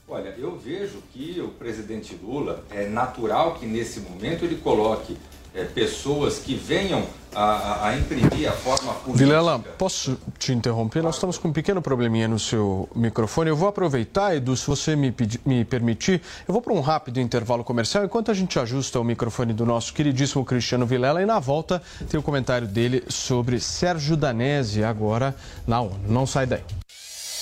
Olha, 0.08 0.34
eu 0.36 0.58
vejo 0.58 0.98
que 1.12 1.40
o 1.40 1.48
presidente 1.50 2.18
Lula 2.20 2.64
é 2.68 2.86
natural 2.86 3.54
que 3.54 3.64
nesse 3.64 4.00
momento 4.00 4.44
ele 4.44 4.56
coloque 4.56 5.16
é, 5.54 5.64
pessoas 5.64 6.38
que 6.38 6.54
venham 6.54 7.04
a, 7.34 7.88
a, 7.88 7.96
imprimir 7.96 8.48
a 8.48 8.52
forma 8.52 8.92
política. 8.94 9.24
Vilela, 9.24 9.58
posso 9.58 10.18
te 10.38 10.52
interromper? 10.52 11.02
Nós 11.02 11.16
estamos 11.16 11.38
com 11.38 11.48
um 11.48 11.52
pequeno 11.52 11.80
probleminha 11.80 12.28
no 12.28 12.38
seu 12.38 12.88
microfone. 12.94 13.50
Eu 13.50 13.56
vou 13.56 13.68
aproveitar, 13.68 14.36
Edu, 14.36 14.56
se 14.56 14.66
você 14.66 14.94
me, 14.94 15.14
me 15.44 15.64
permitir, 15.64 16.20
eu 16.46 16.52
vou 16.52 16.62
para 16.62 16.72
um 16.72 16.80
rápido 16.80 17.20
intervalo 17.20 17.64
comercial 17.64 18.04
enquanto 18.04 18.30
a 18.30 18.34
gente 18.34 18.58
ajusta 18.58 19.00
o 19.00 19.04
microfone 19.04 19.52
do 19.52 19.64
nosso 19.64 19.92
queridíssimo 19.94 20.44
Cristiano 20.44 20.86
Vilela 20.86 21.22
e 21.22 21.26
na 21.26 21.38
volta 21.38 21.82
tem 22.08 22.18
o 22.18 22.22
comentário 22.22 22.66
dele 22.66 23.04
sobre 23.08 23.58
Sérgio 23.60 24.16
Danese 24.16 24.84
agora 24.84 25.34
na 25.66 25.80
ONU. 25.80 26.00
Não 26.06 26.26
sai 26.26 26.46
daí. 26.46 26.62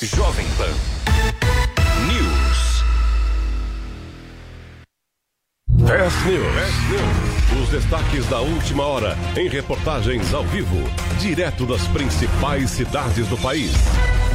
Jovem 0.03 0.47
Pan 0.57 1.30
10 5.81 6.25
News. 6.27 7.63
Os 7.63 7.69
destaques 7.71 8.27
da 8.27 8.41
última 8.41 8.85
hora 8.85 9.17
em 9.35 9.49
reportagens 9.49 10.35
ao 10.35 10.45
vivo, 10.45 10.77
direto 11.19 11.65
das 11.65 11.87
principais 11.89 12.71
cidades 12.71 13.27
do 13.29 13.39
país. 13.39 13.73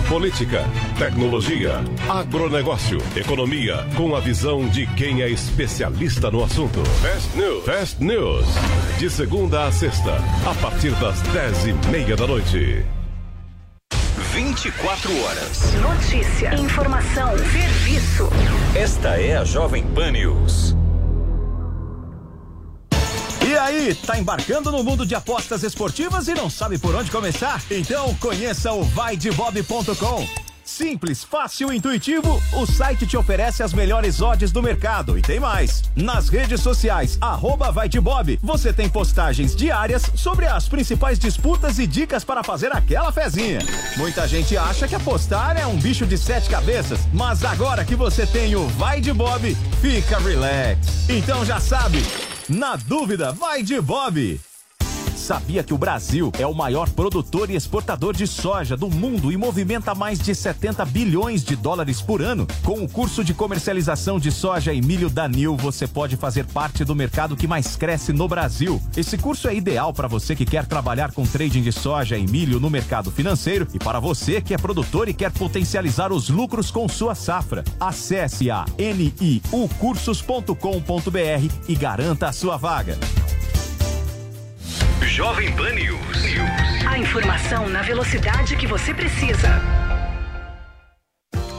Política, 0.10 0.64
tecnologia, 0.98 1.84
agronegócio, 2.10 2.98
economia, 3.16 3.86
com 3.96 4.16
a 4.16 4.20
visão 4.20 4.68
de 4.68 4.88
quem 4.88 5.22
é 5.22 5.30
especialista 5.30 6.32
no 6.32 6.44
assunto. 6.44 6.84
Fast 7.02 7.38
News. 7.38 7.66
Fast 7.66 8.04
News. 8.04 8.46
De 8.98 9.10
segunda 9.10 9.66
a 9.66 9.72
sexta, 9.72 10.18
a 10.50 10.54
partir 10.56 10.92
das 10.96 11.22
dez 11.22 11.68
e 11.68 11.74
meia 11.90 12.16
da 12.16 12.26
noite. 12.26 12.84
24 14.34 15.24
horas. 15.24 15.74
Notícia, 15.76 16.56
informação, 16.56 17.38
serviço. 17.38 18.30
Esta 18.76 19.10
é 19.22 19.38
a 19.38 19.46
Jovem 19.46 19.84
Pan 19.84 20.12
News. 20.12 20.76
E 23.56 23.58
aí, 23.58 23.96
tá 23.96 24.20
embarcando 24.20 24.70
no 24.70 24.84
mundo 24.84 25.06
de 25.06 25.16
apostas 25.16 25.64
esportivas 25.64 26.28
e 26.28 26.34
não 26.34 26.50
sabe 26.50 26.78
por 26.78 26.94
onde 26.94 27.10
começar? 27.10 27.64
Então 27.72 28.14
conheça 28.16 28.74
o 28.74 28.84
vaidebob.com. 28.84 30.28
Simples, 30.62 31.24
fácil 31.24 31.72
e 31.72 31.78
intuitivo, 31.78 32.42
o 32.52 32.66
site 32.66 33.08
te 33.08 33.16
oferece 33.16 33.64
as 33.64 33.72
melhores 33.72 34.22
odds 34.22 34.52
do 34.52 34.62
mercado 34.62 35.18
e 35.18 35.22
tem 35.22 35.40
mais. 35.40 35.84
Nas 35.96 36.28
redes 36.28 36.60
sociais, 36.60 37.18
arroba 37.22 37.72
vai 37.72 37.88
de 37.88 38.02
Bob, 38.02 38.38
você 38.44 38.74
tem 38.74 38.90
postagens 38.90 39.56
diárias 39.56 40.12
sobre 40.16 40.48
as 40.48 40.68
principais 40.68 41.18
disputas 41.18 41.80
e 41.80 41.88
dicas 41.88 42.26
para 42.26 42.44
fazer 42.44 42.74
aquela 42.74 43.14
fezinha. 43.14 43.60
Muita 43.96 44.28
gente 44.28 44.58
acha 44.58 44.86
que 44.86 44.96
apostar 44.96 45.56
é 45.56 45.66
um 45.66 45.78
bicho 45.78 46.06
de 46.06 46.18
sete 46.18 46.50
cabeças, 46.50 47.00
mas 47.14 47.46
agora 47.46 47.86
que 47.86 47.96
você 47.96 48.28
tem 48.28 48.54
o 48.58 48.68
Vai 48.68 49.00
de 49.00 49.14
Bob, 49.14 49.56
fica 49.82 50.20
relax. 50.20 51.08
Então 51.08 51.46
já 51.46 51.62
sabe, 51.62 52.04
na 52.50 52.76
dúvida, 52.76 53.32
vai 53.32 53.64
de 53.64 53.80
Bob. 53.82 54.40
Sabia 55.26 55.64
que 55.64 55.74
o 55.74 55.78
Brasil 55.78 56.32
é 56.38 56.46
o 56.46 56.54
maior 56.54 56.88
produtor 56.88 57.50
e 57.50 57.56
exportador 57.56 58.16
de 58.16 58.28
soja 58.28 58.78
do 58.78 58.92
mundo 58.92 59.32
e 59.32 59.38
movimenta 59.38 59.96
mais 59.96 60.20
de 60.20 60.36
70 60.36 60.86
bilhões 60.86 61.44
de 61.44 61.56
dólares 61.56 62.00
por 62.00 62.22
ano? 62.22 62.46
Com 62.64 62.84
o 62.84 62.88
curso 62.88 63.24
de 63.24 63.34
comercialização 63.34 64.20
de 64.20 64.32
soja 64.32 64.72
e 64.72 64.84
milho 64.84 65.10
da 65.10 65.28
Nil, 65.28 65.58
você 65.58 65.88
pode 65.88 66.16
fazer 66.16 66.46
parte 66.46 66.86
do 66.86 66.94
mercado 66.94 67.36
que 67.36 67.48
mais 67.48 67.76
cresce 67.76 68.14
no 68.14 68.28
Brasil. 68.28 68.80
Esse 68.96 69.18
curso 69.18 69.48
é 69.48 69.56
ideal 69.56 69.92
para 69.92 70.08
você 70.08 70.36
que 70.36 70.46
quer 70.46 70.68
trabalhar 70.68 71.12
com 71.12 71.26
trading 71.26 71.64
de 71.64 71.72
soja 71.72 72.16
e 72.16 72.28
milho 72.28 72.60
no 72.60 72.70
mercado 72.70 73.10
financeiro 73.10 73.68
e 73.74 73.80
para 73.80 74.00
você 74.00 74.40
que 74.40 74.54
é 74.54 74.60
produtor 74.60 75.10
e 75.10 75.14
quer 75.16 75.32
potencializar 75.32 76.14
os 76.14 76.30
lucros 76.30 76.70
com 76.70 76.88
sua 76.88 77.16
safra. 77.16 77.64
Acesse 77.80 78.52
a 78.52 78.64
niucursos.com.br 78.78 81.52
e 81.68 81.76
garanta 81.76 82.28
a 82.28 82.32
sua 82.32 82.58
vaga. 82.58 82.96
Jovem 85.16 85.50
Pan 85.54 85.72
News. 85.72 86.36
A 86.86 86.98
informação 86.98 87.70
na 87.70 87.82
velocidade 87.82 88.58
que 88.58 88.68
você 88.68 88.94
precisa. 88.94 89.48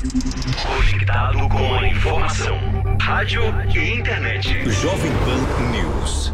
conectado 0.62 1.48
com 1.48 1.74
a 1.74 1.88
informação, 1.88 2.56
rádio 3.00 3.42
e 3.74 3.98
internet. 3.98 4.70
Jovem 4.70 5.10
Pan 5.24 5.70
News. 5.72 6.32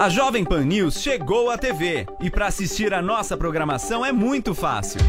A 0.00 0.08
Jovem 0.08 0.44
Pan 0.44 0.64
News 0.64 1.00
chegou 1.00 1.50
à 1.50 1.56
TV 1.56 2.04
e 2.20 2.28
para 2.28 2.48
assistir 2.48 2.92
a 2.92 3.00
nossa 3.00 3.36
programação 3.36 4.04
é 4.04 4.10
muito 4.10 4.56
fácil. 4.56 5.00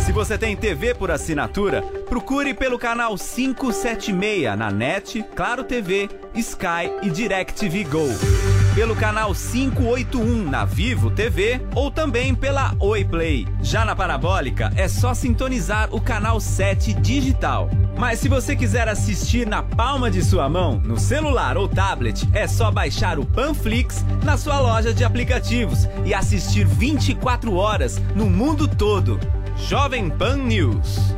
Se 0.00 0.12
você 0.12 0.38
tem 0.38 0.56
TV 0.56 0.94
por 0.94 1.10
assinatura, 1.10 1.82
procure 2.08 2.54
pelo 2.54 2.78
canal 2.78 3.18
576 3.18 4.56
na 4.56 4.70
NET, 4.70 5.22
Claro 5.36 5.62
TV, 5.62 6.08
Sky 6.34 6.90
e 7.02 7.10
DirecTV 7.10 7.84
Go. 7.84 8.53
Pelo 8.74 8.96
canal 8.96 9.32
581 9.32 10.50
na 10.50 10.64
Vivo 10.64 11.08
TV 11.08 11.60
ou 11.76 11.92
também 11.92 12.34
pela 12.34 12.74
Oi 12.80 13.04
Play. 13.04 13.46
Já 13.62 13.84
na 13.84 13.94
parabólica 13.94 14.72
é 14.74 14.88
só 14.88 15.14
sintonizar 15.14 15.94
o 15.94 16.00
canal 16.00 16.40
7 16.40 16.92
digital. 16.94 17.70
Mas 17.96 18.18
se 18.18 18.28
você 18.28 18.56
quiser 18.56 18.88
assistir 18.88 19.46
na 19.46 19.62
palma 19.62 20.10
de 20.10 20.24
sua 20.24 20.48
mão, 20.48 20.80
no 20.80 20.98
celular 20.98 21.56
ou 21.56 21.68
tablet, 21.68 22.28
é 22.32 22.48
só 22.48 22.68
baixar 22.72 23.16
o 23.16 23.24
Panflix 23.24 24.04
na 24.24 24.36
sua 24.36 24.58
loja 24.58 24.92
de 24.92 25.04
aplicativos 25.04 25.88
e 26.04 26.12
assistir 26.12 26.66
24 26.66 27.54
horas 27.54 28.02
no 28.16 28.26
mundo 28.28 28.66
todo. 28.66 29.20
Jovem 29.56 30.10
Pan 30.10 30.38
News. 30.38 31.14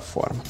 Forma. 0.00 0.42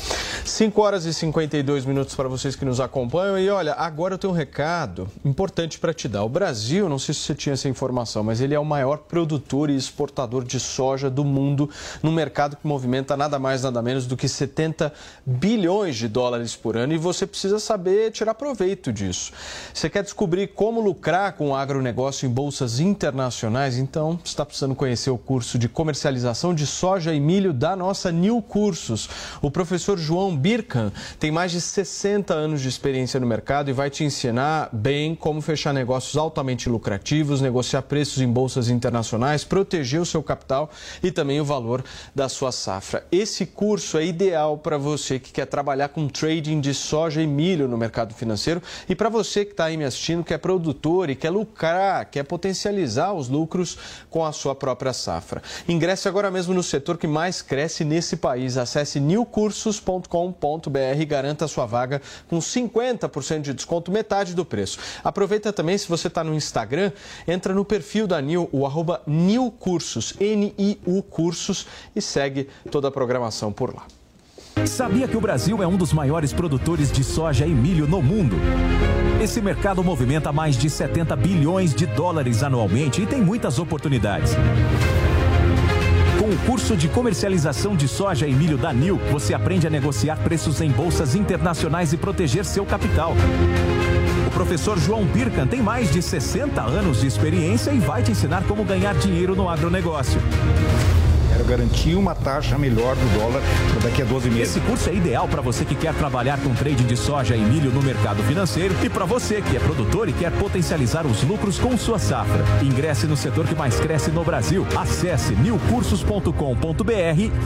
5 0.56 0.80
horas 0.80 1.04
e 1.04 1.12
52 1.12 1.84
minutos 1.84 2.14
para 2.14 2.30
vocês 2.30 2.56
que 2.56 2.64
nos 2.64 2.80
acompanham. 2.80 3.38
E 3.38 3.46
olha, 3.50 3.74
agora 3.74 4.14
eu 4.14 4.18
tenho 4.18 4.32
um 4.32 4.36
recado 4.36 5.06
importante 5.22 5.78
para 5.78 5.92
te 5.92 6.08
dar. 6.08 6.24
O 6.24 6.30
Brasil, 6.30 6.88
não 6.88 6.98
sei 6.98 7.14
se 7.14 7.20
você 7.20 7.34
tinha 7.34 7.52
essa 7.52 7.68
informação, 7.68 8.24
mas 8.24 8.40
ele 8.40 8.54
é 8.54 8.58
o 8.58 8.64
maior 8.64 9.00
produtor 9.00 9.68
e 9.68 9.76
exportador 9.76 10.42
de 10.44 10.58
soja 10.58 11.10
do 11.10 11.22
mundo, 11.22 11.68
num 12.02 12.10
mercado 12.10 12.56
que 12.56 12.66
movimenta 12.66 13.18
nada 13.18 13.38
mais, 13.38 13.64
nada 13.64 13.82
menos 13.82 14.06
do 14.06 14.16
que 14.16 14.26
70 14.26 14.90
bilhões 15.26 15.94
de 15.94 16.08
dólares 16.08 16.56
por 16.56 16.74
ano. 16.74 16.94
E 16.94 16.96
você 16.96 17.26
precisa 17.26 17.58
saber 17.58 18.10
tirar 18.10 18.32
proveito 18.32 18.90
disso. 18.90 19.32
Você 19.74 19.90
quer 19.90 20.04
descobrir 20.04 20.46
como 20.54 20.80
lucrar 20.80 21.34
com 21.34 21.50
o 21.50 21.54
agronegócio 21.54 22.26
em 22.26 22.32
bolsas 22.32 22.80
internacionais? 22.80 23.76
Então, 23.76 24.18
está 24.24 24.42
precisando 24.42 24.74
conhecer 24.74 25.10
o 25.10 25.18
curso 25.18 25.58
de 25.58 25.68
comercialização 25.68 26.54
de 26.54 26.66
soja 26.66 27.12
e 27.12 27.20
milho 27.20 27.52
da 27.52 27.76
nossa 27.76 28.10
New 28.10 28.40
Cursos. 28.40 29.06
O 29.42 29.50
professor 29.50 29.98
João 29.98 30.45
Birkan 30.46 30.92
tem 31.18 31.32
mais 31.32 31.50
de 31.50 31.60
60 31.60 32.32
anos 32.32 32.60
de 32.60 32.68
experiência 32.68 33.18
no 33.18 33.26
mercado 33.26 33.68
e 33.68 33.72
vai 33.72 33.90
te 33.90 34.04
ensinar 34.04 34.68
bem 34.72 35.12
como 35.12 35.40
fechar 35.40 35.74
negócios 35.74 36.16
altamente 36.16 36.68
lucrativos, 36.68 37.40
negociar 37.40 37.82
preços 37.82 38.22
em 38.22 38.28
bolsas 38.28 38.68
internacionais, 38.68 39.42
proteger 39.42 40.00
o 40.00 40.06
seu 40.06 40.22
capital 40.22 40.70
e 41.02 41.10
também 41.10 41.40
o 41.40 41.44
valor 41.44 41.82
da 42.14 42.28
sua 42.28 42.52
safra. 42.52 43.04
Esse 43.10 43.44
curso 43.44 43.98
é 43.98 44.06
ideal 44.06 44.56
para 44.56 44.78
você 44.78 45.18
que 45.18 45.32
quer 45.32 45.46
trabalhar 45.46 45.88
com 45.88 46.06
trading 46.06 46.60
de 46.60 46.72
soja 46.72 47.20
e 47.20 47.26
milho 47.26 47.66
no 47.66 47.76
mercado 47.76 48.14
financeiro 48.14 48.62
e 48.88 48.94
para 48.94 49.08
você 49.08 49.44
que 49.44 49.50
está 49.50 49.64
aí 49.64 49.76
me 49.76 49.84
assistindo, 49.84 50.22
que 50.22 50.32
é 50.32 50.38
produtor 50.38 51.10
e 51.10 51.16
quer 51.16 51.30
lucrar, 51.30 52.04
quer 52.04 52.22
potencializar 52.22 53.12
os 53.12 53.28
lucros 53.28 53.76
com 54.08 54.24
a 54.24 54.30
sua 54.30 54.54
própria 54.54 54.92
safra. 54.92 55.42
Ingresse 55.68 56.06
agora 56.06 56.30
mesmo 56.30 56.54
no 56.54 56.62
setor 56.62 56.98
que 56.98 57.08
mais 57.08 57.42
cresce 57.42 57.84
nesse 57.84 58.16
país. 58.16 58.56
Acesse 58.56 59.00
newcursos.com.br 59.00 60.35
e 60.98 61.04
garanta 61.04 61.48
sua 61.48 61.66
vaga 61.66 62.00
com 62.28 62.38
50% 62.38 63.40
de 63.40 63.54
desconto, 63.54 63.90
metade 63.90 64.34
do 64.34 64.44
preço. 64.44 64.78
Aproveita 65.02 65.52
também, 65.52 65.76
se 65.78 65.88
você 65.88 66.08
está 66.08 66.22
no 66.22 66.34
Instagram, 66.34 66.92
entra 67.26 67.54
no 67.54 67.64
perfil 67.64 68.06
da 68.06 68.20
New, 68.20 68.48
o 68.52 68.66
arroba 68.66 69.02
Newcursos, 69.06 70.14
N-I-U 70.20 71.02
Cursos, 71.02 71.66
e 71.94 72.00
segue 72.00 72.48
toda 72.70 72.88
a 72.88 72.90
programação 72.90 73.52
por 73.52 73.74
lá. 73.74 73.86
Sabia 74.64 75.06
que 75.06 75.16
o 75.16 75.20
Brasil 75.20 75.62
é 75.62 75.66
um 75.66 75.76
dos 75.76 75.92
maiores 75.92 76.32
produtores 76.32 76.90
de 76.90 77.04
soja 77.04 77.46
e 77.46 77.50
milho 77.50 77.86
no 77.86 78.02
mundo? 78.02 78.36
Esse 79.22 79.40
mercado 79.40 79.82
movimenta 79.82 80.32
mais 80.32 80.56
de 80.56 80.68
70 80.68 81.14
bilhões 81.16 81.74
de 81.74 81.86
dólares 81.86 82.42
anualmente 82.42 83.02
e 83.02 83.06
tem 83.06 83.20
muitas 83.20 83.58
oportunidades. 83.58 84.32
Com 86.36 86.42
o 86.42 86.46
curso 86.46 86.76
de 86.76 86.86
comercialização 86.88 87.74
de 87.74 87.88
soja 87.88 88.26
e 88.26 88.34
milho 88.34 88.58
da 88.58 88.72
NIL, 88.72 89.00
você 89.10 89.32
aprende 89.32 89.66
a 89.66 89.70
negociar 89.70 90.16
preços 90.16 90.60
em 90.60 90.70
bolsas 90.70 91.14
internacionais 91.14 91.94
e 91.94 91.96
proteger 91.96 92.44
seu 92.44 92.66
capital. 92.66 93.14
O 94.26 94.30
professor 94.30 94.78
João 94.78 95.04
Birkan 95.04 95.46
tem 95.46 95.62
mais 95.62 95.90
de 95.90 96.02
60 96.02 96.60
anos 96.60 97.00
de 97.00 97.06
experiência 97.06 97.70
e 97.70 97.78
vai 97.78 98.02
te 98.02 98.10
ensinar 98.10 98.44
como 98.44 98.64
ganhar 98.64 98.94
dinheiro 98.96 99.34
no 99.34 99.48
agronegócio. 99.48 100.20
Quero 101.36 101.48
garantir 101.48 101.94
uma 101.94 102.14
taxa 102.14 102.56
melhor 102.56 102.96
do 102.96 103.18
dólar 103.18 103.42
para 103.70 103.90
daqui 103.90 104.00
a 104.00 104.06
12 104.06 104.30
meses. 104.30 104.56
Esse 104.56 104.60
curso 104.66 104.88
é 104.88 104.94
ideal 104.94 105.28
para 105.28 105.42
você 105.42 105.66
que 105.66 105.74
quer 105.74 105.92
trabalhar 105.92 106.40
com 106.40 106.54
trading 106.54 106.86
de 106.86 106.96
soja 106.96 107.36
e 107.36 107.40
milho 107.40 107.70
no 107.70 107.82
mercado 107.82 108.22
financeiro 108.22 108.74
e 108.82 108.88
para 108.88 109.04
você 109.04 109.42
que 109.42 109.54
é 109.54 109.60
produtor 109.60 110.08
e 110.08 110.14
quer 110.14 110.32
potencializar 110.32 111.04
os 111.06 111.22
lucros 111.22 111.58
com 111.58 111.76
sua 111.76 111.98
safra. 111.98 112.42
Ingresse 112.62 113.06
no 113.06 113.18
setor 113.18 113.46
que 113.46 113.54
mais 113.54 113.78
cresce 113.78 114.10
no 114.10 114.24
Brasil. 114.24 114.66
Acesse 114.74 115.34
newcursos.com.br 115.34 116.32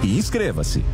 e 0.05 0.18
inscreva-se. 0.18 0.84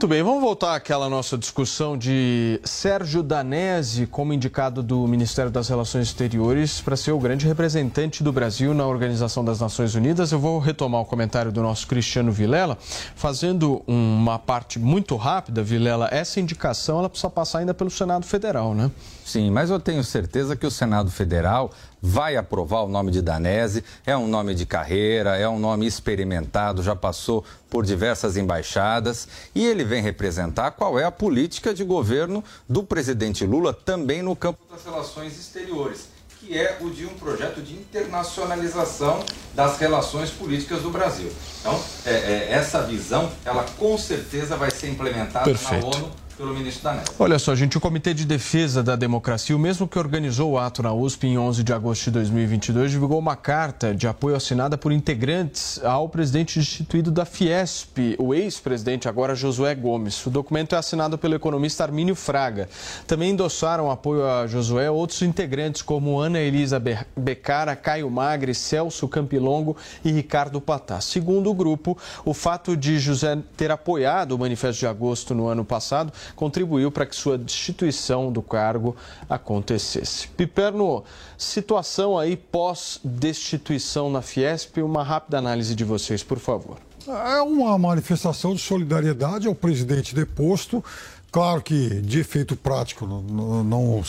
Muito 0.00 0.08
bem, 0.08 0.22
vamos 0.22 0.40
voltar 0.40 0.76
àquela 0.76 1.10
nossa 1.10 1.36
discussão 1.36 1.94
de 1.94 2.58
Sérgio 2.64 3.22
Danese 3.22 4.06
como 4.06 4.32
indicado 4.32 4.82
do 4.82 5.06
Ministério 5.06 5.50
das 5.50 5.68
Relações 5.68 6.06
Exteriores 6.06 6.80
para 6.80 6.96
ser 6.96 7.12
o 7.12 7.18
grande 7.18 7.46
representante 7.46 8.24
do 8.24 8.32
Brasil 8.32 8.72
na 8.72 8.86
Organização 8.86 9.44
das 9.44 9.60
Nações 9.60 9.94
Unidas. 9.94 10.32
Eu 10.32 10.38
vou 10.38 10.58
retomar 10.58 11.02
o 11.02 11.04
comentário 11.04 11.52
do 11.52 11.60
nosso 11.60 11.86
Cristiano 11.86 12.32
Vilela, 12.32 12.78
fazendo 13.14 13.82
uma 13.86 14.38
parte 14.38 14.78
muito 14.78 15.16
rápida, 15.16 15.62
Vilela. 15.62 16.08
Essa 16.10 16.40
indicação 16.40 17.00
ela 17.00 17.10
precisa 17.10 17.28
passar 17.28 17.58
ainda 17.58 17.74
pelo 17.74 17.90
Senado 17.90 18.24
Federal, 18.24 18.74
né? 18.74 18.90
Sim, 19.22 19.50
mas 19.50 19.68
eu 19.68 19.78
tenho 19.78 20.02
certeza 20.02 20.56
que 20.56 20.66
o 20.66 20.70
Senado 20.70 21.10
Federal 21.10 21.72
vai 22.00 22.36
aprovar 22.36 22.82
o 22.82 22.88
nome 22.88 23.10
de 23.10 23.20
Danese. 23.20 23.84
É 24.06 24.16
um 24.16 24.26
nome 24.26 24.54
de 24.54 24.64
carreira, 24.64 25.36
é 25.36 25.48
um 25.48 25.58
nome 25.58 25.86
experimentado, 25.86 26.82
já 26.82 26.96
passou 26.96 27.44
por 27.68 27.84
diversas 27.84 28.36
embaixadas 28.36 29.28
e 29.54 29.64
ele 29.64 29.84
vem 29.84 30.02
representar 30.02 30.72
qual 30.72 30.98
é 30.98 31.04
a 31.04 31.10
política 31.10 31.72
de 31.72 31.84
governo 31.84 32.42
do 32.68 32.82
presidente 32.82 33.44
Lula 33.46 33.72
também 33.72 34.22
no 34.22 34.34
campo 34.34 34.58
das 34.70 34.84
relações 34.84 35.38
exteriores, 35.38 36.08
que 36.38 36.56
é 36.56 36.78
o 36.80 36.90
de 36.90 37.06
um 37.06 37.14
projeto 37.14 37.60
de 37.60 37.74
internacionalização 37.74 39.24
das 39.54 39.78
relações 39.78 40.30
políticas 40.30 40.82
do 40.82 40.90
Brasil. 40.90 41.30
Então, 41.60 41.80
é, 42.04 42.12
é, 42.12 42.48
essa 42.52 42.82
visão, 42.82 43.30
ela 43.44 43.64
com 43.78 43.96
certeza 43.98 44.56
vai 44.56 44.70
ser 44.70 44.88
implementada 44.88 45.44
Perfeito. 45.44 45.86
na 45.86 45.96
ONU 45.96 46.10
pelo 46.40 46.54
ministro 46.54 46.84
Danese. 46.84 47.10
Olha 47.18 47.38
só, 47.38 47.54
gente, 47.54 47.76
o 47.76 47.80
Comitê 47.80 48.14
de 48.14 48.24
Defesa 48.24 48.82
da 48.82 48.96
Democracia, 48.96 49.54
o 49.54 49.58
mesmo 49.58 49.86
que 49.86 49.98
organizou 49.98 50.52
o 50.52 50.58
ato 50.58 50.82
na 50.82 50.90
USP 50.90 51.26
em 51.26 51.36
11 51.36 51.62
de 51.62 51.70
agosto 51.70 52.04
de 52.04 52.12
2022, 52.12 52.92
divulgou 52.92 53.18
uma 53.18 53.36
carta 53.36 53.94
de 53.94 54.08
apoio 54.08 54.34
assinada 54.34 54.78
por 54.78 54.90
integrantes 54.90 55.78
ao 55.84 56.08
presidente 56.08 56.58
instituído 56.58 57.10
da 57.10 57.26
Fiesp, 57.26 58.16
o 58.18 58.34
ex-presidente 58.34 59.06
agora 59.06 59.34
Josué 59.34 59.74
Gomes. 59.74 60.24
O 60.24 60.30
documento 60.30 60.74
é 60.74 60.78
assinado 60.78 61.18
pelo 61.18 61.34
economista 61.34 61.84
Armínio 61.84 62.14
Fraga. 62.14 62.70
Também 63.06 63.32
endossaram 63.32 63.90
apoio 63.90 64.26
a 64.26 64.46
Josué 64.46 64.90
outros 64.90 65.20
integrantes 65.20 65.82
como 65.82 66.18
Ana 66.18 66.38
Elisa 66.38 66.82
Becara, 67.14 67.76
Caio 67.76 68.10
Magre, 68.10 68.54
Celso 68.54 69.06
Campilongo 69.06 69.76
e 70.02 70.10
Ricardo 70.10 70.58
Patá. 70.58 71.02
Segundo 71.02 71.50
o 71.50 71.54
grupo, 71.54 71.98
o 72.24 72.32
fato 72.32 72.74
de 72.74 72.98
José 72.98 73.36
ter 73.58 73.70
apoiado 73.70 74.32
o 74.32 74.38
manifesto 74.38 74.80
de 74.80 74.86
agosto 74.86 75.34
no 75.34 75.46
ano 75.46 75.66
passado 75.66 76.10
contribuiu 76.34 76.90
para 76.90 77.06
que 77.06 77.14
sua 77.14 77.36
destituição 77.36 78.32
do 78.32 78.42
cargo 78.42 78.96
acontecesse. 79.28 80.28
Piperno, 80.28 81.04
situação 81.36 82.18
aí 82.18 82.36
pós-destituição 82.36 84.10
na 84.10 84.22
Fiesp, 84.22 84.78
uma 84.78 85.02
rápida 85.02 85.38
análise 85.38 85.74
de 85.74 85.84
vocês, 85.84 86.22
por 86.22 86.38
favor. 86.38 86.78
É 87.06 87.40
uma 87.40 87.78
manifestação 87.78 88.54
de 88.54 88.60
solidariedade 88.60 89.48
ao 89.48 89.54
presidente 89.54 90.14
deposto. 90.14 90.84
Claro 91.32 91.62
que 91.62 92.00
de 92.00 92.20
efeito 92.20 92.56
prático 92.56 93.06
não, 93.06 93.62
não, 93.64 94.02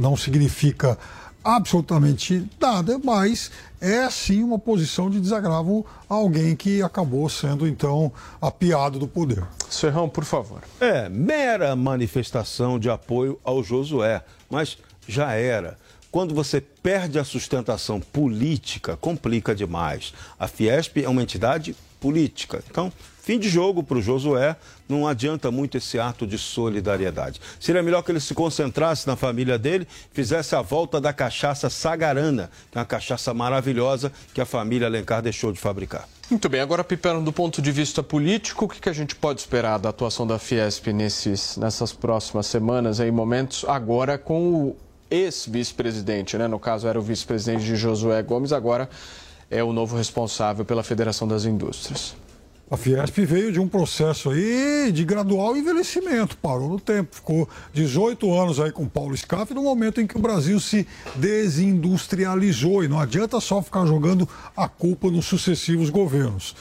não 0.00 0.16
significa 0.16 0.96
absolutamente 1.48 2.46
nada, 2.60 3.00
mas 3.02 3.50
é 3.80 4.10
sim 4.10 4.42
uma 4.42 4.58
posição 4.58 5.08
de 5.08 5.18
desagravo 5.18 5.86
a 6.08 6.14
alguém 6.14 6.54
que 6.54 6.82
acabou 6.82 7.26
sendo 7.30 7.66
então 7.66 8.12
apiado 8.38 8.98
do 8.98 9.08
poder. 9.08 9.42
Serrão, 9.70 10.10
por 10.10 10.24
favor. 10.24 10.60
É, 10.78 11.08
mera 11.08 11.74
manifestação 11.74 12.78
de 12.78 12.90
apoio 12.90 13.40
ao 13.42 13.64
Josué, 13.64 14.22
mas 14.50 14.76
já 15.06 15.32
era. 15.32 15.78
Quando 16.10 16.34
você 16.34 16.60
perde 16.60 17.18
a 17.18 17.24
sustentação 17.24 17.98
política, 17.98 18.94
complica 18.96 19.54
demais. 19.54 20.12
A 20.38 20.46
Fiesp 20.46 20.98
é 21.02 21.08
uma 21.08 21.22
entidade 21.22 21.74
política. 22.00 22.62
Então, 22.70 22.92
fim 23.22 23.38
de 23.38 23.48
jogo 23.48 23.82
para 23.82 23.98
o 23.98 24.02
Josué, 24.02 24.56
não 24.88 25.06
adianta 25.06 25.50
muito 25.50 25.76
esse 25.76 25.98
ato 25.98 26.26
de 26.26 26.38
solidariedade. 26.38 27.40
Seria 27.60 27.82
melhor 27.82 28.02
que 28.02 28.10
ele 28.10 28.20
se 28.20 28.34
concentrasse 28.34 29.06
na 29.06 29.16
família 29.16 29.58
dele, 29.58 29.86
fizesse 30.12 30.54
a 30.54 30.62
volta 30.62 31.00
da 31.00 31.12
cachaça 31.12 31.68
Sagarana, 31.68 32.50
que 32.70 32.78
é 32.78 32.80
uma 32.80 32.86
cachaça 32.86 33.34
maravilhosa 33.34 34.12
que 34.32 34.40
a 34.40 34.46
família 34.46 34.86
Alencar 34.86 35.20
deixou 35.20 35.52
de 35.52 35.58
fabricar. 35.58 36.08
Muito 36.30 36.48
bem, 36.48 36.60
agora, 36.60 36.84
Piperno, 36.84 37.22
do 37.22 37.32
ponto 37.32 37.62
de 37.62 37.72
vista 37.72 38.02
político, 38.02 38.66
o 38.66 38.68
que, 38.68 38.80
que 38.80 38.88
a 38.88 38.92
gente 38.92 39.14
pode 39.14 39.40
esperar 39.40 39.78
da 39.78 39.88
atuação 39.88 40.26
da 40.26 40.38
Fiesp 40.38 40.92
nesses, 40.92 41.56
nessas 41.56 41.92
próximas 41.92 42.46
semanas, 42.46 43.00
aí, 43.00 43.10
momentos, 43.10 43.64
agora 43.66 44.18
com 44.18 44.52
o 44.52 44.76
ex-vice-presidente, 45.10 46.36
né? 46.36 46.46
No 46.46 46.58
caso, 46.58 46.86
era 46.86 46.98
o 46.98 47.02
vice-presidente 47.02 47.64
de 47.64 47.76
Josué 47.76 48.22
Gomes, 48.22 48.52
agora 48.52 48.90
é 49.50 49.62
o 49.62 49.72
novo 49.72 49.96
responsável 49.96 50.64
pela 50.64 50.82
Federação 50.82 51.26
das 51.26 51.44
Indústrias. 51.44 52.14
A 52.70 52.76
Fiesp 52.76 53.24
veio 53.24 53.50
de 53.50 53.58
um 53.58 53.66
processo 53.66 54.28
aí 54.28 54.92
de 54.92 55.02
gradual 55.02 55.56
envelhecimento, 55.56 56.36
parou 56.36 56.68
no 56.68 56.78
tempo, 56.78 57.16
ficou 57.16 57.48
18 57.72 58.30
anos 58.34 58.60
aí 58.60 58.70
com 58.70 58.86
Paulo 58.86 59.16
Scaff 59.16 59.54
no 59.54 59.62
momento 59.62 60.02
em 60.02 60.06
que 60.06 60.18
o 60.18 60.20
Brasil 60.20 60.60
se 60.60 60.86
desindustrializou 61.14 62.84
e 62.84 62.88
não 62.88 63.00
adianta 63.00 63.40
só 63.40 63.62
ficar 63.62 63.86
jogando 63.86 64.28
a 64.54 64.68
culpa 64.68 65.10
nos 65.10 65.24
sucessivos 65.24 65.88
governos. 65.88 66.54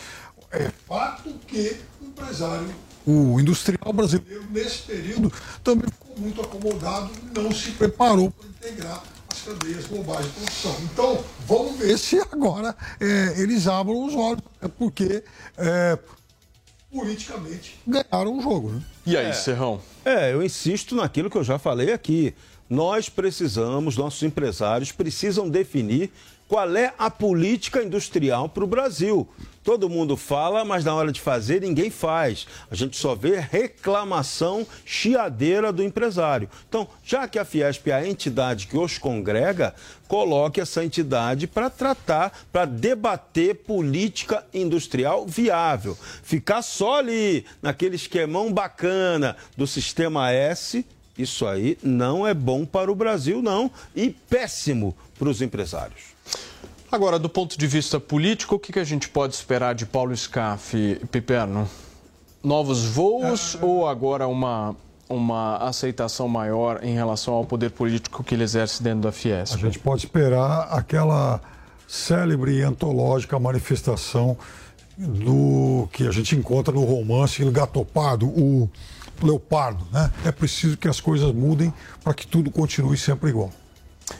É 0.49 0.71
fato 0.87 1.29
que 1.45 1.75
o 2.01 2.05
empresário, 2.05 2.69
o 3.05 3.37
industrial 3.37 3.91
brasileiro 3.91 4.45
nesse 4.49 4.83
período 4.83 5.33
também 5.61 5.89
ficou 5.89 6.17
muito 6.17 6.41
acomodado 6.41 7.11
e 7.21 7.37
não 7.37 7.51
se 7.51 7.71
preparou 7.71 8.31
para 8.31 8.47
integrar 8.47 9.03
cadeias 9.41 9.85
globais 9.87 10.25
de 10.25 10.31
produção. 10.31 10.75
Então, 10.83 11.23
vamos 11.45 11.77
ver 11.77 11.97
se 11.97 12.19
agora 12.19 12.75
é, 12.99 13.41
eles 13.41 13.67
abram 13.67 14.05
os 14.05 14.15
olhos, 14.15 14.41
porque 14.77 15.23
é, 15.57 15.97
politicamente 16.91 17.79
ganharam 17.85 18.37
o 18.37 18.41
jogo. 18.41 18.69
Né? 18.71 18.81
E 19.05 19.17
aí, 19.17 19.27
É. 19.27 19.33
Serrão? 19.33 19.81
É, 20.03 20.33
eu 20.33 20.43
insisto 20.43 20.95
naquilo 20.95 21.29
que 21.29 21.37
eu 21.37 21.43
já 21.43 21.59
falei 21.59 21.91
aqui. 21.91 22.33
Nós 22.69 23.07
precisamos, 23.07 23.95
nossos 23.95 24.23
empresários 24.23 24.91
precisam 24.91 25.49
definir 25.49 26.11
qual 26.47 26.75
é 26.75 26.93
a 26.97 27.09
política 27.09 27.81
industrial 27.83 28.49
para 28.49 28.63
o 28.63 28.67
Brasil. 28.67 29.27
Todo 29.67 29.89
mundo 29.89 30.15
fala, 30.15 30.63
mas 30.63 30.85
na 30.85 30.95
hora 30.95 31.11
de 31.11 31.19
fazer 31.19 31.59
ninguém 31.59 31.89
faz. 31.89 32.47
A 32.71 32.73
gente 32.73 32.95
só 32.95 33.13
vê 33.13 33.37
reclamação 33.37 34.65
chiadeira 34.85 35.73
do 35.73 35.83
empresário. 35.83 36.49
Então, 36.69 36.87
já 37.03 37.27
que 37.27 37.37
a 37.37 37.43
Fiesp 37.43 37.85
é 37.87 37.93
a 37.93 38.07
entidade 38.07 38.67
que 38.67 38.77
os 38.77 38.97
congrega, 38.97 39.75
coloque 40.07 40.61
essa 40.61 40.85
entidade 40.85 41.47
para 41.47 41.69
tratar, 41.69 42.45
para 42.49 42.63
debater 42.63 43.55
política 43.55 44.45
industrial 44.53 45.25
viável. 45.27 45.97
Ficar 46.23 46.61
só 46.61 46.99
ali 46.99 47.45
naquele 47.61 47.97
esquemão 47.97 48.53
bacana 48.53 49.35
do 49.57 49.67
sistema 49.67 50.31
S, 50.31 50.85
isso 51.17 51.45
aí 51.45 51.77
não 51.83 52.25
é 52.25 52.33
bom 52.33 52.65
para 52.65 52.89
o 52.89 52.95
Brasil, 52.95 53.41
não, 53.41 53.69
e 53.93 54.11
péssimo 54.11 54.95
para 55.19 55.27
os 55.27 55.41
empresários. 55.41 56.15
Agora, 56.91 57.19
do 57.19 57.27
ponto 57.27 57.57
de 57.57 57.67
vista 57.67 57.99
político, 57.99 58.55
o 58.55 58.59
que, 58.59 58.71
que 58.71 58.79
a 58.79 58.83
gente 58.83 59.09
pode 59.09 59.33
esperar 59.33 59.75
de 59.75 59.85
Paulo 59.85 60.15
Scaff, 60.15 61.01
Piperno? 61.11 61.67
Novos 62.41 62.85
voos 62.85 63.57
ou 63.61 63.87
agora 63.87 64.25
uma, 64.25 64.73
uma 65.09 65.57
aceitação 65.57 66.29
maior 66.29 66.79
em 66.81 66.93
relação 66.93 67.33
ao 67.33 67.43
poder 67.43 67.71
político 67.71 68.23
que 68.23 68.35
ele 68.35 68.43
exerce 68.43 68.81
dentro 68.81 69.01
da 69.01 69.11
Fiesp? 69.11 69.55
A 69.55 69.57
gente 69.57 69.79
pode 69.79 70.05
esperar 70.05 70.69
aquela 70.71 71.41
célebre 71.85 72.59
e 72.59 72.61
antológica 72.61 73.37
manifestação 73.37 74.37
do 74.97 75.89
que 75.91 76.07
a 76.07 76.11
gente 76.11 76.35
encontra 76.37 76.73
no 76.73 76.85
romance 76.85 77.41
Il 77.41 77.51
Gatopado, 77.51 78.27
o 78.27 78.69
Leopardo. 79.21 79.85
Né? 79.91 80.09
É 80.25 80.31
preciso 80.31 80.77
que 80.77 80.87
as 80.87 81.01
coisas 81.01 81.33
mudem 81.33 81.73
para 82.01 82.13
que 82.13 82.25
tudo 82.25 82.49
continue 82.49 82.97
sempre 82.97 83.29
igual. 83.29 83.51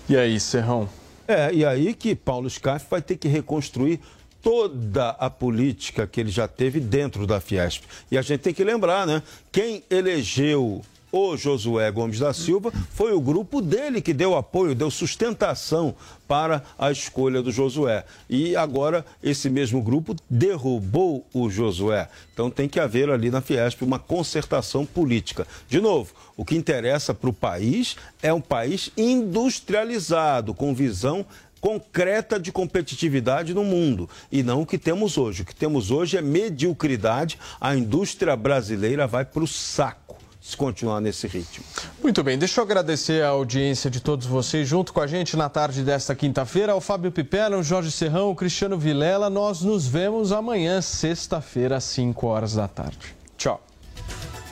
E 0.09 0.17
aí, 0.17 0.37
Serrão? 0.37 0.89
É, 1.27 1.53
e 1.53 1.65
aí 1.65 1.93
que 1.93 2.15
Paulo 2.15 2.49
Scaff 2.49 2.85
vai 2.89 3.01
ter 3.01 3.17
que 3.17 3.27
reconstruir 3.27 3.99
toda 4.41 5.09
a 5.09 5.29
política 5.29 6.07
que 6.07 6.21
ele 6.21 6.29
já 6.29 6.47
teve 6.47 6.79
dentro 6.79 7.27
da 7.27 7.41
Fiesp. 7.41 7.83
E 8.09 8.17
a 8.17 8.21
gente 8.21 8.41
tem 8.41 8.53
que 8.53 8.63
lembrar, 8.63 9.05
né? 9.05 9.21
Quem 9.51 9.83
elegeu 9.89 10.81
o 11.11 11.37
Josué 11.37 11.89
Gomes 11.91 12.19
da 12.19 12.33
Silva 12.33 12.71
foi 12.91 13.13
o 13.13 13.21
grupo 13.21 13.61
dele 13.61 14.01
que 14.01 14.13
deu 14.13 14.35
apoio, 14.35 14.75
deu 14.75 14.91
sustentação 14.91 15.95
para 16.27 16.61
a 16.77 16.91
escolha 16.91 17.41
do 17.41 17.51
Josué. 17.51 18.03
E 18.29 18.55
agora 18.55 19.05
esse 19.23 19.49
mesmo 19.49 19.81
grupo 19.81 20.15
derrubou 20.29 21.25
o 21.33 21.49
Josué. 21.49 22.09
Então 22.33 22.49
tem 22.49 22.67
que 22.67 22.79
haver 22.79 23.09
ali 23.09 23.31
na 23.31 23.41
Fiesp 23.41 23.81
uma 23.81 23.99
concertação 23.99 24.85
política. 24.85 25.47
De 25.69 25.79
novo, 25.79 26.13
o 26.35 26.43
que 26.43 26.55
interessa 26.55 27.13
para 27.13 27.29
o 27.29 27.33
país 27.33 27.95
é 28.21 28.33
um 28.33 28.41
país 28.41 28.91
industrializado, 28.97 30.53
com 30.53 30.73
visão 30.73 31.25
concreta 31.59 32.39
de 32.39 32.51
competitividade 32.51 33.53
no 33.53 33.63
mundo 33.63 34.07
e 34.31 34.43
não 34.43 34.61
o 34.61 34.65
que 34.65 34.77
temos 34.77 35.17
hoje. 35.17 35.41
O 35.41 35.45
que 35.45 35.55
temos 35.55 35.89
hoje 35.89 36.17
é 36.17 36.21
mediocridade. 36.21 37.39
A 37.59 37.75
indústria 37.75 38.35
brasileira 38.35 39.07
vai 39.07 39.25
para 39.25 39.43
o 39.43 39.47
saco 39.47 40.16
se 40.47 40.55
continuar 40.55 41.01
nesse 41.01 41.27
ritmo. 41.27 41.65
Muito 42.01 42.23
bem, 42.23 42.37
deixa 42.37 42.61
eu 42.61 42.63
agradecer 42.63 43.21
a 43.21 43.29
audiência 43.29 43.91
de 43.91 43.99
todos 43.99 44.25
vocês 44.25 44.65
junto 44.65 44.93
com 44.93 45.01
a 45.01 45.07
gente 45.07 45.35
na 45.35 45.49
tarde 45.49 45.83
desta 45.83 46.15
quinta-feira. 46.15 46.71
Ao 46.71 46.79
Fábio 46.79 47.11
Pipela, 47.11 47.57
o 47.57 47.63
Jorge 47.63 47.91
Serrão, 47.91 48.31
o 48.31 48.35
Cristiano 48.35 48.77
Vilela. 48.77 49.29
Nós 49.29 49.61
nos 49.61 49.85
vemos 49.85 50.31
amanhã, 50.31 50.81
sexta-feira, 50.81 51.75
às 51.75 51.83
5 51.83 52.25
horas 52.25 52.53
da 52.55 52.65
tarde. 52.65 53.13
Tchau. 53.37 53.61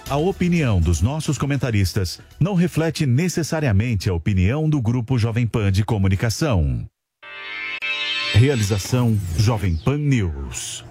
A 0.09 0.17
opinião 0.17 0.79
dos 0.81 1.01
nossos 1.01 1.37
comentaristas 1.37 2.19
não 2.39 2.53
reflete 2.53 3.05
necessariamente 3.05 4.09
a 4.09 4.13
opinião 4.13 4.69
do 4.69 4.81
Grupo 4.81 5.17
Jovem 5.17 5.47
Pan 5.47 5.71
de 5.71 5.83
Comunicação. 5.85 6.85
Realização 8.33 9.17
Jovem 9.37 9.77
Pan 9.77 9.97
News. 9.97 10.84